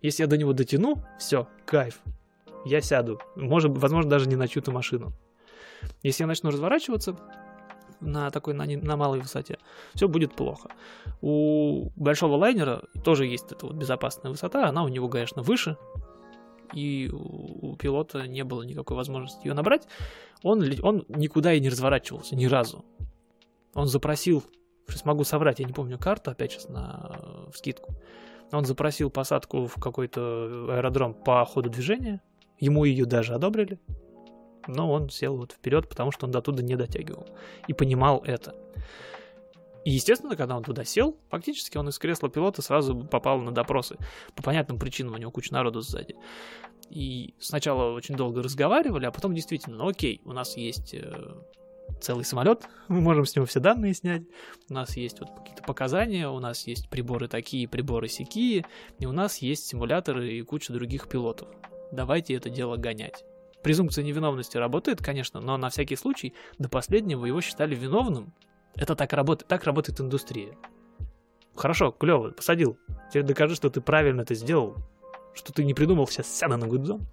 Если 0.00 0.22
я 0.22 0.26
до 0.26 0.36
него 0.36 0.52
дотяну, 0.52 1.04
все, 1.18 1.48
кайф. 1.66 2.00
Я 2.64 2.80
сяду. 2.80 3.20
Может, 3.36 3.76
возможно, 3.76 4.10
даже 4.10 4.28
не 4.28 4.36
на 4.36 4.48
чью-то 4.48 4.70
машину. 4.70 5.12
Если 6.02 6.22
я 6.22 6.26
начну 6.26 6.50
разворачиваться 6.50 7.18
на 8.04 8.30
такой, 8.30 8.54
на, 8.54 8.66
на 8.66 8.96
малой 8.96 9.20
высоте, 9.20 9.58
все 9.94 10.08
будет 10.08 10.34
плохо. 10.34 10.70
У 11.20 11.90
большого 11.96 12.36
лайнера 12.36 12.82
тоже 13.04 13.26
есть 13.26 13.50
эта 13.50 13.66
вот 13.66 13.74
безопасная 13.74 14.30
высота, 14.30 14.68
она 14.68 14.84
у 14.84 14.88
него, 14.88 15.08
конечно, 15.08 15.42
выше, 15.42 15.76
и 16.72 17.10
у 17.12 17.76
пилота 17.76 18.26
не 18.26 18.42
было 18.44 18.62
никакой 18.62 18.96
возможности 18.96 19.46
ее 19.46 19.54
набрать. 19.54 19.86
Он, 20.42 20.62
он 20.82 21.04
никуда 21.08 21.52
и 21.52 21.60
не 21.60 21.68
разворачивался 21.68 22.36
ни 22.36 22.46
разу. 22.46 22.84
Он 23.74 23.86
запросил, 23.86 24.42
сейчас 24.88 25.04
могу 25.04 25.24
соврать, 25.24 25.60
я 25.60 25.66
не 25.66 25.72
помню 25.72 25.98
карту, 25.98 26.30
опять 26.30 26.52
сейчас 26.52 26.68
на 26.68 27.48
в 27.52 27.56
скидку. 27.56 27.94
Он 28.52 28.64
запросил 28.64 29.10
посадку 29.10 29.66
в 29.66 29.74
какой-то 29.74 30.68
аэродром 30.70 31.14
по 31.14 31.44
ходу 31.44 31.70
движения. 31.70 32.20
Ему 32.58 32.84
ее 32.84 33.04
даже 33.04 33.34
одобрили 33.34 33.80
но 34.66 34.90
он 34.90 35.10
сел 35.10 35.36
вот 35.36 35.52
вперед, 35.52 35.88
потому 35.88 36.10
что 36.10 36.26
он 36.26 36.32
до 36.32 36.40
туда 36.40 36.62
не 36.62 36.76
дотягивал. 36.76 37.26
И 37.68 37.72
понимал 37.72 38.22
это. 38.24 38.54
И, 39.84 39.90
естественно, 39.90 40.34
когда 40.34 40.56
он 40.56 40.62
туда 40.62 40.84
сел, 40.84 41.16
фактически 41.28 41.76
он 41.76 41.88
из 41.88 41.98
кресла 41.98 42.30
пилота 42.30 42.62
сразу 42.62 42.96
попал 43.04 43.40
на 43.40 43.52
допросы. 43.52 43.98
По 44.34 44.42
понятным 44.42 44.78
причинам 44.78 45.14
у 45.14 45.18
него 45.18 45.30
куча 45.30 45.52
народу 45.52 45.80
сзади. 45.80 46.16
И 46.88 47.34
сначала 47.38 47.94
очень 47.94 48.16
долго 48.16 48.42
разговаривали, 48.42 49.04
а 49.04 49.10
потом 49.10 49.34
действительно, 49.34 49.76
ну 49.76 49.88
окей, 49.88 50.22
у 50.24 50.32
нас 50.32 50.56
есть 50.56 50.94
э, 50.94 51.34
целый 52.00 52.24
самолет, 52.24 52.66
мы 52.88 53.00
можем 53.00 53.26
с 53.26 53.36
него 53.36 53.46
все 53.46 53.60
данные 53.60 53.94
снять, 53.94 54.22
у 54.70 54.74
нас 54.74 54.96
есть 54.96 55.20
вот 55.20 55.30
какие-то 55.36 55.62
показания, 55.62 56.28
у 56.28 56.38
нас 56.40 56.66
есть 56.66 56.88
приборы 56.88 57.28
такие, 57.28 57.68
приборы 57.68 58.08
сякие, 58.08 58.64
и 58.98 59.06
у 59.06 59.12
нас 59.12 59.38
есть 59.38 59.66
симуляторы 59.66 60.32
и 60.32 60.42
куча 60.42 60.72
других 60.72 61.08
пилотов. 61.08 61.48
Давайте 61.92 62.34
это 62.34 62.48
дело 62.48 62.76
гонять 62.76 63.24
презумпция 63.64 64.04
невиновности 64.04 64.56
работает, 64.58 65.02
конечно, 65.02 65.40
но 65.40 65.56
на 65.56 65.70
всякий 65.70 65.96
случай 65.96 66.34
до 66.58 66.68
последнего 66.68 67.24
его 67.24 67.40
считали 67.40 67.74
виновным. 67.74 68.32
Это 68.76 68.94
так 68.94 69.12
работает, 69.12 69.48
так 69.48 69.64
работает 69.64 70.00
индустрия. 70.00 70.56
Хорошо, 71.56 71.90
клево, 71.90 72.30
посадил. 72.30 72.78
Теперь 73.08 73.24
докажи, 73.24 73.56
что 73.56 73.70
ты 73.70 73.80
правильно 73.80 74.20
это 74.20 74.34
сделал. 74.34 74.76
Что 75.34 75.52
ты 75.52 75.64
не 75.64 75.74
придумал 75.74 76.06
сейчас 76.06 76.32
сяда 76.32 76.56
на 76.56 76.66
гудзон. 76.66 77.06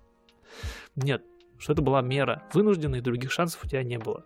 Нет, 0.96 1.24
что 1.58 1.74
это 1.74 1.82
была 1.82 2.02
мера 2.02 2.44
вынужденная, 2.54 3.00
и 3.00 3.04
других 3.04 3.32
шансов 3.32 3.64
у 3.64 3.68
тебя 3.68 3.84
не 3.84 3.98
было. 3.98 4.26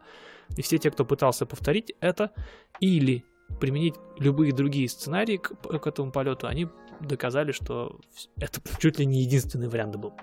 И 0.57 0.61
все 0.61 0.78
те, 0.78 0.89
кто 0.91 1.05
пытался 1.05 1.45
повторить 1.45 1.93
это, 1.99 2.32
или 2.80 3.23
применить 3.59 3.95
любые 4.17 4.51
другие 4.51 4.89
сценарии 4.89 5.38
к, 5.38 5.53
к 5.55 5.88
этому 5.88 6.11
полету, 6.11 6.47
они 6.47 6.67
доказали, 7.01 7.51
что 7.51 7.99
это 8.38 8.61
чуть 8.80 8.99
ли 8.99 9.05
не 9.05 9.21
единственный 9.21 9.67
вариант 9.67 9.97
был 9.97 10.13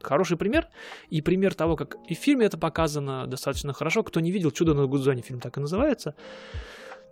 хороший 0.00 0.36
пример. 0.36 0.68
И 1.10 1.20
пример 1.22 1.54
того, 1.54 1.76
как 1.76 1.96
и 2.08 2.14
в 2.14 2.18
фильме 2.18 2.46
это 2.46 2.58
показано 2.58 3.26
достаточно 3.26 3.72
хорошо. 3.72 4.02
Кто 4.02 4.20
не 4.20 4.30
видел 4.30 4.50
«Чудо 4.50 4.74
на 4.74 4.86
Гудзоне», 4.86 5.22
фильм 5.22 5.40
так 5.40 5.56
и 5.56 5.60
называется. 5.60 6.14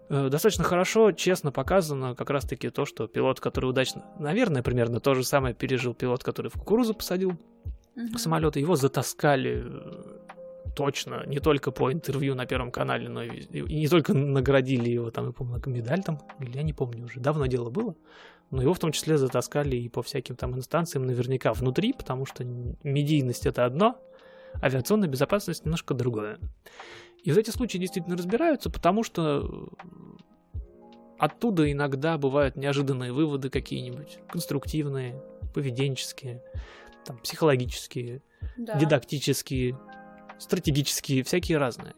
Э, 0.09 0.28
достаточно 0.28 0.64
хорошо, 0.64 1.12
честно 1.12 1.51
показано 1.51 2.14
как 2.14 2.30
раз-таки 2.30 2.70
то, 2.70 2.84
что 2.84 3.07
пилот, 3.09 3.41
который 3.41 3.66
удачно, 3.66 4.05
наверное, 4.18 4.62
примерно 4.62 5.01
то 5.01 5.14
же 5.14 5.24
самое 5.24 5.55
пережил 5.55 5.95
пилот, 5.95 6.22
который 6.22 6.49
в 6.49 6.55
кукурузу 6.55 6.95
посадил 6.95 7.32
uh-huh. 7.97 8.16
самолет, 8.16 8.57
его 8.57 8.76
затаскали 8.76 9.64
э, 9.66 10.26
точно, 10.76 11.24
не 11.26 11.41
только 11.41 11.72
по 11.72 11.93
интервью 11.93 12.37
на 12.37 12.47
Первом 12.47 12.70
канале, 12.70 13.09
но 13.09 13.22
и, 13.22 13.41
и 13.51 13.80
не 13.80 13.89
только 13.89 14.14
наградили 14.14 14.91
его, 14.91 15.11
там, 15.11 15.26
я 15.26 15.32
помню, 15.32 15.61
медаль 15.66 16.05
там, 16.05 16.20
или 16.39 16.57
я 16.57 16.62
не 16.62 16.72
помню 16.72 17.07
уже, 17.07 17.18
давно 17.18 17.47
дело 17.47 17.70
было, 17.70 17.97
но 18.51 18.62
его 18.62 18.74
в 18.74 18.78
том 18.78 18.92
числе 18.92 19.18
затаскали 19.18 19.76
и 19.76 19.88
по 19.88 20.03
всяким 20.03 20.36
там 20.36 20.57
инстанциям 20.57 21.07
наверняка 21.07 21.53
внутри, 21.53 21.92
потому 21.92 22.26
что 22.26 22.44
медийность 22.44 23.47
это 23.47 23.64
одно, 23.64 23.99
авиационная 24.62 25.09
безопасность 25.09 25.64
немножко 25.64 25.94
другое. 25.94 26.38
И 27.22 27.30
вот 27.30 27.38
эти 27.38 27.51
случаи 27.51 27.78
действительно 27.78 28.16
разбираются, 28.16 28.70
потому 28.70 29.03
что 29.03 29.68
оттуда 31.18 31.70
иногда 31.70 32.18
бывают 32.18 32.57
неожиданные 32.57 33.12
выводы 33.12 33.51
какие-нибудь, 33.51 34.18
конструктивные, 34.28 35.20
поведенческие, 35.53 36.42
там, 37.05 37.18
психологические, 37.18 38.22
да. 38.57 38.78
дидактические, 38.78 39.78
стратегические, 40.38 41.24
всякие 41.24 41.59
разные. 41.59 41.94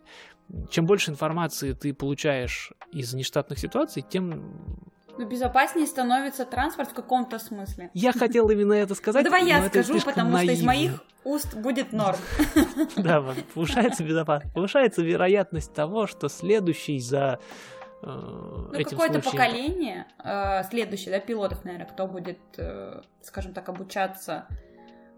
Чем 0.71 0.87
больше 0.87 1.11
информации 1.11 1.73
ты 1.73 1.93
получаешь 1.93 2.73
из 2.93 3.13
нештатных 3.13 3.59
ситуаций, 3.59 4.03
тем 4.09 4.91
ну, 5.19 5.27
безопаснее 5.29 5.87
становится 5.87 6.45
транспорт 6.45 6.91
в 6.91 6.95
каком-то 6.95 7.39
смысле. 7.39 7.91
Я 7.95 8.13
хотел 8.13 8.49
именно 8.51 8.73
это 8.73 8.95
сказать. 8.95 9.25
Давай 9.25 9.47
я 9.47 9.67
скажу, 9.69 10.01
потому 10.01 10.31
наивно. 10.33 10.53
что 10.55 10.61
из 10.63 10.65
моих 10.67 11.05
уст 11.25 11.55
будет 11.55 11.93
норм. 11.93 12.19
Да, 12.97 13.25
повышается 13.55 14.05
безопасность. 14.05 14.55
Повышается 14.55 15.03
вероятность 15.03 15.75
того, 15.75 16.07
что 16.07 16.29
следующий 16.29 17.01
за 17.01 17.39
э, 18.03 18.07
Ну, 18.07 18.73
какое-то 18.85 19.21
поколение, 19.21 20.07
э, 20.23 20.63
следующее, 20.71 21.11
да, 21.13 21.21
пилотов, 21.21 21.65
наверное, 21.65 21.87
кто 21.87 22.07
будет, 22.07 22.39
э, 22.57 23.01
скажем 23.23 23.53
так, 23.53 23.69
обучаться. 23.69 24.47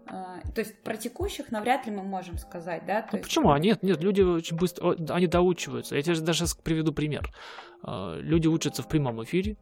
Э, 0.07 0.41
то 0.53 0.61
есть 0.61 0.81
про 0.83 0.97
текущих 0.97 1.51
навряд 1.51 1.85
ли 1.85 1.91
мы 1.91 2.03
можем 2.03 2.37
сказать, 2.39 2.85
да? 2.87 3.01
То 3.03 3.09
Ну 3.13 3.17
есть- 3.19 3.29
почему? 3.29 3.51
А 3.51 3.59
нет, 3.59 3.83
нет, 3.83 4.01
люди 4.01 4.21
очень 4.21 4.57
быстро, 4.57 4.95
они 5.09 5.27
доучиваются. 5.27 5.95
Я 5.95 6.01
тебе 6.01 6.15
даже 6.19 6.45
приведу 6.63 6.91
пример. 6.91 7.31
Люди 7.83 8.47
учатся 8.47 8.83
в 8.83 8.87
прямом 8.87 9.23
эфире, 9.23 9.57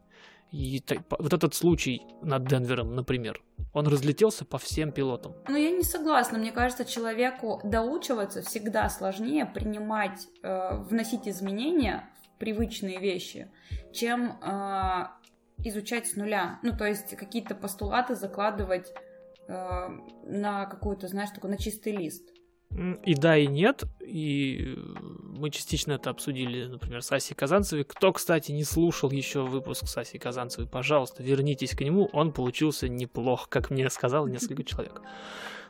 и 0.51 0.81
вот 1.09 1.33
этот 1.33 1.53
случай 1.53 2.01
над 2.21 2.47
Денвером, 2.47 2.95
например, 2.95 3.41
он 3.73 3.87
разлетелся 3.87 4.45
по 4.45 4.57
всем 4.57 4.91
пилотам. 4.91 5.35
Ну, 5.47 5.55
я 5.55 5.71
не 5.71 5.83
согласна. 5.83 6.39
Мне 6.39 6.51
кажется, 6.51 6.85
человеку 6.85 7.61
доучиваться 7.63 8.41
всегда 8.41 8.89
сложнее 8.89 9.45
принимать, 9.45 10.27
э, 10.41 10.77
вносить 10.77 11.27
изменения 11.27 12.09
в 12.23 12.39
привычные 12.39 12.99
вещи, 12.99 13.51
чем 13.93 14.39
э, 14.41 15.07
изучать 15.63 16.07
с 16.07 16.15
нуля. 16.15 16.59
Ну, 16.63 16.75
то 16.75 16.85
есть 16.85 17.15
какие-то 17.15 17.53
постулаты 17.53 18.15
закладывать 18.15 18.91
э, 19.47 19.87
на 20.23 20.65
какую-то, 20.65 21.07
знаешь, 21.07 21.29
такой, 21.29 21.51
на 21.51 21.57
чистый 21.57 21.95
лист. 21.95 22.27
И 23.03 23.15
да, 23.15 23.35
и 23.35 23.47
нет. 23.47 23.83
И 23.99 24.75
э, 24.75 24.99
мы 25.37 25.49
частично 25.49 25.93
это 25.93 26.11
обсудили, 26.11 26.65
например, 26.65 27.01
с 27.01 27.11
Асей 27.11 27.35
Казанцевой. 27.35 27.83
Кто, 27.83 28.13
кстати, 28.13 28.51
не 28.51 28.63
слушал 28.63 29.09
еще 29.11 29.41
выпуск 29.41 29.87
с 29.87 29.97
Асей 29.97 30.19
Казанцевой, 30.19 30.67
пожалуйста, 30.67 31.23
вернитесь 31.23 31.75
к 31.75 31.81
нему. 31.81 32.09
Он 32.13 32.31
получился 32.31 32.87
неплох, 32.87 33.49
как 33.49 33.71
мне 33.71 33.89
сказал 33.89 34.27
несколько 34.27 34.63
человек. 34.63 35.01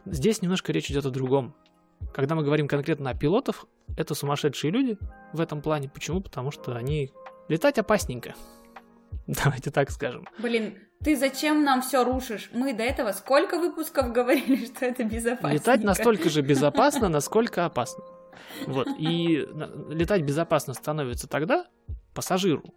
Здесь 0.06 0.41
немножко 0.41 0.74
речь 0.74 0.91
идет 0.91 1.06
о 1.06 1.10
другом. 1.10 1.56
Когда 2.14 2.36
мы 2.36 2.43
говорим 2.43 2.68
конкретно 2.68 3.12
о 3.12 3.16
пилотах, 3.16 3.66
это 3.97 4.14
сумасшедшие 4.14 4.72
люди 4.72 4.97
в 5.34 5.39
этом 5.39 5.62
плане. 5.62 5.89
Почему? 5.89 6.22
Потому 6.22 6.52
что 6.52 6.76
они 6.76 7.12
летать 7.47 7.78
опасненько. 7.78 8.36
Давайте 9.28 9.72
так 9.72 9.89
скажем. 9.89 10.28
Блин, 10.39 10.78
ты 11.04 11.16
зачем 11.16 11.64
нам 11.64 11.82
все 11.82 12.04
рушишь? 12.04 12.50
Мы 12.54 12.74
до 12.74 12.84
этого 12.84 13.12
сколько 13.12 13.58
выпусков 13.58 14.12
говорили, 14.12 14.66
что 14.76 14.86
это 14.86 15.04
безопасно? 15.04 15.54
Летать 15.54 15.84
настолько 15.84 16.30
же 16.30 16.41
безопасно, 16.41 17.10
насколько 17.10 17.66
опасно. 17.66 18.04
Вот. 18.68 18.88
И 18.97 19.47
летать 19.89 20.24
безопасно 20.24 20.74
становится 20.74 21.28
тогда 21.28 21.66
пассажиру. 22.14 22.74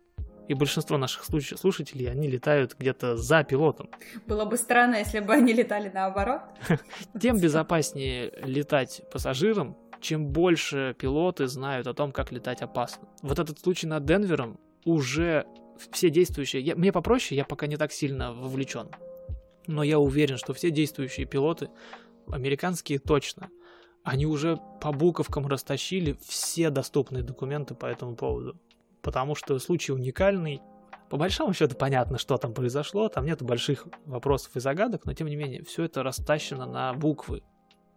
И 0.48 0.54
большинство 0.54 0.98
наших 0.98 1.24
слуш- 1.24 1.56
слушателей, 1.56 2.10
они 2.10 2.28
летают 2.28 2.74
где-то 2.78 3.16
за 3.16 3.44
пилотом. 3.44 3.90
Было 4.26 4.44
бы 4.44 4.56
странно, 4.56 4.96
если 4.96 5.20
бы 5.20 5.32
они 5.32 5.52
летали 5.52 5.90
наоборот. 5.92 6.42
Тем 7.20 7.38
безопаснее 7.38 8.32
летать 8.44 9.02
пассажирам, 9.12 9.76
чем 10.00 10.26
больше 10.26 10.94
пилоты 10.98 11.46
знают 11.46 11.86
о 11.86 11.94
том, 11.94 12.12
как 12.12 12.32
летать 12.32 12.60
опасно. 12.60 13.08
Вот 13.22 13.38
этот 13.38 13.60
случай 13.60 13.86
над 13.86 14.04
Денвером 14.04 14.58
уже 14.84 15.46
все 15.90 16.10
действующие... 16.10 16.62
я- 16.62 16.76
мне 16.76 16.92
попроще, 16.92 17.36
я 17.36 17.44
пока 17.44 17.66
не 17.66 17.76
так 17.76 17.92
сильно 17.92 18.32
вовлечен. 18.32 18.88
Но 19.66 19.82
я 19.82 19.98
уверен, 19.98 20.36
что 20.36 20.54
все 20.54 20.70
действующие 20.70 21.26
пилоты, 21.26 21.68
американские 22.28 22.98
точно, 22.98 23.50
они 24.04 24.26
уже 24.26 24.58
по 24.80 24.92
буковкам 24.92 25.46
растащили 25.46 26.16
все 26.26 26.70
доступные 26.70 27.22
документы 27.22 27.74
по 27.74 27.86
этому 27.86 28.16
поводу. 28.16 28.60
Потому 29.00 29.34
что 29.34 29.58
случай 29.58 29.92
уникальный. 29.92 30.60
По 31.10 31.16
большому 31.16 31.52
счету 31.52 31.76
понятно, 31.76 32.18
что 32.18 32.36
там 32.38 32.54
произошло, 32.54 33.08
там 33.08 33.26
нет 33.26 33.42
больших 33.42 33.86
вопросов 34.06 34.56
и 34.56 34.60
загадок, 34.60 35.04
но 35.04 35.12
тем 35.12 35.28
не 35.28 35.36
менее, 35.36 35.62
все 35.62 35.84
это 35.84 36.02
растащено 36.02 36.66
на 36.66 36.94
буквы. 36.94 37.42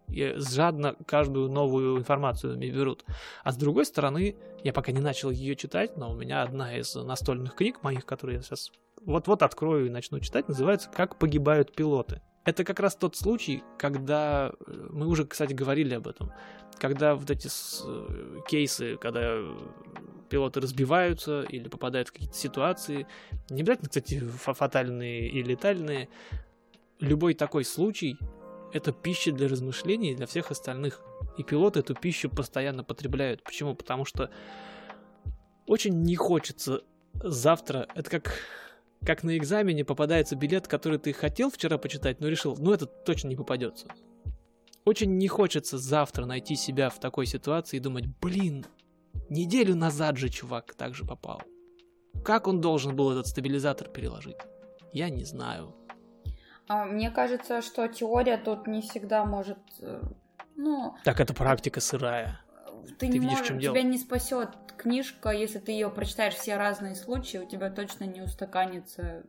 И 0.07 0.33
жадно 0.37 0.95
каждую 1.05 1.49
новую 1.49 1.97
информацию 1.97 2.57
мне 2.57 2.69
берут. 2.69 3.03
А 3.43 3.51
с 3.51 3.57
другой 3.57 3.85
стороны, 3.85 4.35
я 4.63 4.73
пока 4.73 4.91
не 4.91 5.01
начал 5.01 5.31
ее 5.31 5.55
читать, 5.55 5.97
но 5.97 6.11
у 6.11 6.15
меня 6.15 6.41
одна 6.43 6.77
из 6.77 6.95
настольных 6.95 7.55
книг 7.55 7.83
моих, 7.83 8.05
которые 8.05 8.37
я 8.37 8.41
сейчас 8.41 8.71
вот-вот 9.05 9.43
открою 9.43 9.87
и 9.87 9.89
начну 9.89 10.19
читать, 10.19 10.47
называется 10.47 10.89
«Как 10.89 11.17
погибают 11.17 11.75
пилоты». 11.75 12.21
Это 12.43 12.63
как 12.63 12.79
раз 12.79 12.95
тот 12.95 13.15
случай, 13.15 13.63
когда 13.77 14.51
э, 14.67 14.87
мы 14.91 15.07
уже, 15.07 15.25
кстати, 15.25 15.53
говорили 15.53 15.95
об 15.95 16.07
этом, 16.07 16.31
когда 16.77 17.15
вот 17.15 17.29
эти 17.31 17.47
э, 17.47 18.39
кейсы, 18.47 18.97
когда 18.97 19.39
пилоты 20.29 20.61
разбиваются 20.61 21.41
или 21.41 21.67
попадают 21.67 22.09
в 22.09 22.13
какие-то 22.13 22.35
ситуации, 22.35 23.07
не 23.49 23.61
обязательно, 23.61 23.89
кстати, 23.89 24.19
фа- 24.19 24.53
фатальные 24.53 25.27
и 25.27 25.41
летальные, 25.41 26.09
любой 26.99 27.33
такой 27.33 27.65
случай— 27.65 28.17
это 28.75 28.91
пища 28.91 29.31
для 29.31 29.47
размышлений 29.47 30.15
для 30.15 30.27
всех 30.27 30.51
остальных. 30.51 31.01
И 31.37 31.43
пилоты 31.43 31.79
эту 31.79 31.95
пищу 31.95 32.29
постоянно 32.29 32.83
потребляют. 32.83 33.41
Почему? 33.43 33.73
Потому 33.73 34.03
что 34.03 34.29
очень 35.65 36.01
не 36.01 36.15
хочется 36.15 36.83
завтра, 37.13 37.87
это 37.95 38.09
как 38.09 38.33
как 39.05 39.23
на 39.23 39.37
экзамене 39.37 39.85
попадается 39.85 40.35
билет, 40.35 40.67
который 40.67 40.97
ты 40.97 41.13
хотел 41.13 41.51
вчера 41.51 41.77
почитать, 41.77 42.19
но 42.21 42.27
решил, 42.27 42.55
ну 42.57 42.73
это 42.73 42.87
точно 42.87 43.27
не 43.27 43.35
попадется. 43.35 43.87
Очень 44.83 45.17
не 45.17 45.27
хочется 45.27 45.77
завтра 45.77 46.25
найти 46.25 46.55
себя 46.55 46.89
в 46.89 46.99
такой 46.99 47.27
ситуации 47.27 47.77
и 47.77 47.79
думать, 47.79 48.07
блин, 48.19 48.65
неделю 49.29 49.75
назад 49.75 50.17
же 50.17 50.29
чувак 50.29 50.73
так 50.73 50.95
же 50.95 51.05
попал. 51.05 51.41
Как 52.23 52.47
он 52.47 52.61
должен 52.61 52.95
был 52.95 53.11
этот 53.11 53.27
стабилизатор 53.27 53.89
переложить? 53.89 54.37
Я 54.91 55.09
не 55.09 55.23
знаю. 55.23 55.75
А, 56.67 56.85
Мне 56.85 57.11
кажется, 57.11 57.61
что 57.61 57.87
теория 57.87 58.37
тут 58.37 58.67
не 58.67 58.81
всегда 58.81 59.25
может... 59.25 59.59
э, 59.79 60.01
Ну, 60.55 60.95
Так 61.03 61.19
это 61.19 61.33
практика 61.33 61.79
сырая. 61.81 62.39
ты, 62.87 62.95
Ты 62.95 63.07
не 63.07 63.13
видишь, 63.19 63.31
можешь, 63.31 63.47
чем 63.47 63.59
тебя 63.59 63.73
дело? 63.73 63.83
не 63.91 63.97
спасет 63.97 64.49
книжка, 64.77 65.29
если 65.29 65.59
ты 65.59 65.71
ее 65.71 65.89
прочитаешь 65.89 66.33
все 66.35 66.57
разные 66.57 66.95
случаи, 66.95 67.37
у 67.37 67.45
тебя 67.47 67.69
точно 67.69 68.03
не 68.05 68.21
устаканится, 68.21 69.23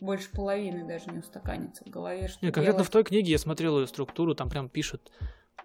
больше 0.00 0.30
половины 0.30 0.86
даже 0.86 1.10
не 1.10 1.18
устаканится 1.18 1.84
в 1.84 1.88
голове, 1.90 2.28
что 2.28 2.44
Не, 2.44 2.52
конкретно 2.52 2.78
делать. 2.78 2.88
в 2.88 2.92
той 2.92 3.04
книге 3.04 3.32
я 3.32 3.38
смотрел 3.38 3.80
ее 3.80 3.86
структуру, 3.86 4.34
там 4.34 4.48
прям 4.50 4.68
пишет, 4.68 5.10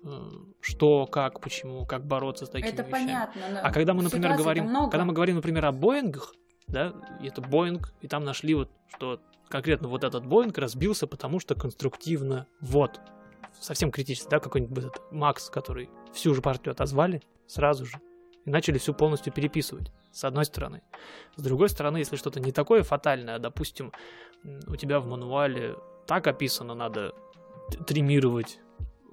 э, 0.04 0.08
что, 0.62 1.06
как, 1.06 1.42
почему, 1.42 1.86
как 1.86 2.06
бороться 2.06 2.46
с 2.46 2.50
такими 2.50 2.70
Это 2.70 2.84
вещами. 2.84 2.92
понятно. 2.92 3.42
но 3.54 3.60
А 3.62 3.72
когда 3.72 3.94
мы, 3.94 4.04
например, 4.04 4.36
говорим, 4.36 4.66
много. 4.66 4.90
когда 4.92 5.06
мы 5.06 5.14
говорим, 5.14 5.36
например, 5.36 5.66
о 5.66 5.72
Боингах, 5.72 6.34
да, 6.68 6.94
это 7.24 7.42
Боинг, 7.42 7.94
и 8.02 8.08
там 8.08 8.24
нашли 8.24 8.54
вот, 8.56 8.70
что 8.88 9.20
конкретно 9.50 9.88
вот 9.88 10.04
этот 10.04 10.26
Боинг 10.26 10.58
разбился, 10.58 11.08
потому 11.08 11.40
что 11.40 11.56
конструктивно, 11.56 12.48
вот, 12.62 13.00
совсем 13.60 13.92
критически, 13.92 14.30
да, 14.30 14.40
какой-нибудь 14.40 14.86
этот 14.86 15.12
Макс, 15.12 15.50
который 15.50 15.90
всю 16.14 16.34
же 16.34 16.42
партию 16.42 16.72
отозвали 16.72 17.22
сразу 17.48 17.86
же, 17.86 18.00
и 18.46 18.50
начали 18.50 18.78
всю 18.78 18.94
полностью 18.94 19.34
переписывать, 19.34 19.92
с 20.12 20.24
одной 20.24 20.46
стороны. 20.46 20.82
С 21.36 21.42
другой 21.42 21.70
стороны, 21.70 21.98
если 21.98 22.16
что-то 22.16 22.40
не 22.40 22.52
такое 22.52 22.84
фатальное, 22.84 23.40
допустим, 23.40 23.92
у 24.68 24.76
тебя 24.76 25.00
в 25.00 25.08
мануале 25.08 25.76
так 26.08 26.28
описано, 26.28 26.74
надо 26.76 27.14
т- 27.72 27.84
триммировать 27.84 28.60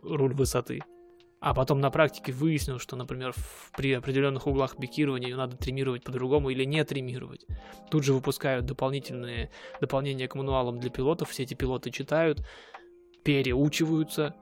руль 0.02 0.34
высоты, 0.34 0.82
а 1.46 1.54
потом 1.54 1.80
на 1.80 1.92
практике 1.92 2.32
выяснилось, 2.32 2.82
что, 2.82 2.96
например, 2.96 3.30
в- 3.30 3.70
при 3.76 3.92
определенных 3.92 4.48
углах 4.48 4.76
бикирования 4.80 5.28
ее 5.28 5.36
надо 5.36 5.56
триммировать 5.56 6.02
по-другому 6.02 6.50
или 6.50 6.64
не 6.64 6.82
триммировать. 6.82 7.46
Тут 7.88 8.02
же 8.02 8.14
выпускают 8.14 8.66
дополнительные 8.66 9.50
дополнения 9.80 10.26
к 10.26 10.34
мануалам 10.34 10.80
для 10.80 10.90
пилотов, 10.90 11.30
все 11.30 11.44
эти 11.44 11.54
пилоты 11.54 11.92
читают, 11.92 12.44
переучиваются, 13.22 14.34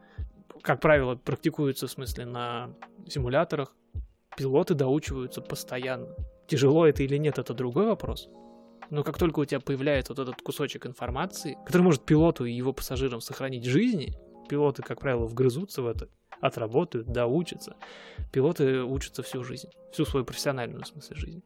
как 0.63 0.81
правило, 0.81 1.15
практикуются 1.15 1.89
в 1.89 1.91
смысле 1.91 2.25
на 2.25 2.71
симуляторах, 3.07 3.77
пилоты 4.35 4.73
доучиваются 4.73 5.43
постоянно. 5.43 6.09
Тяжело 6.49 6.87
это 6.87 7.03
или 7.03 7.19
нет, 7.19 7.39
это 7.39 7.53
другой 7.53 7.85
вопрос. 7.85 8.31
Но 8.89 9.03
как 9.05 9.19
только 9.19 9.41
у 9.41 9.45
тебя 9.45 9.61
появляется 9.61 10.15
вот 10.15 10.27
этот 10.27 10.41
кусочек 10.41 10.87
информации, 10.87 11.59
который 11.67 11.83
может 11.83 12.07
пилоту 12.07 12.47
и 12.47 12.53
его 12.53 12.73
пассажирам 12.73 13.21
сохранить 13.21 13.67
жизни, 13.67 14.15
пилоты, 14.49 14.83
как 14.83 15.01
правило, 15.01 15.27
вгрызутся 15.27 15.83
в 15.83 15.87
это, 15.87 16.09
отработают, 16.45 17.07
доучатся. 17.07 17.77
Пилоты 18.33 18.83
учатся 18.83 19.23
всю 19.23 19.45
жизнь, 19.45 19.69
всю 19.93 20.05
свою 20.05 20.25
профессиональную, 20.25 20.83
в 20.83 20.87
смысле, 20.87 21.17
жизнь. 21.17 21.43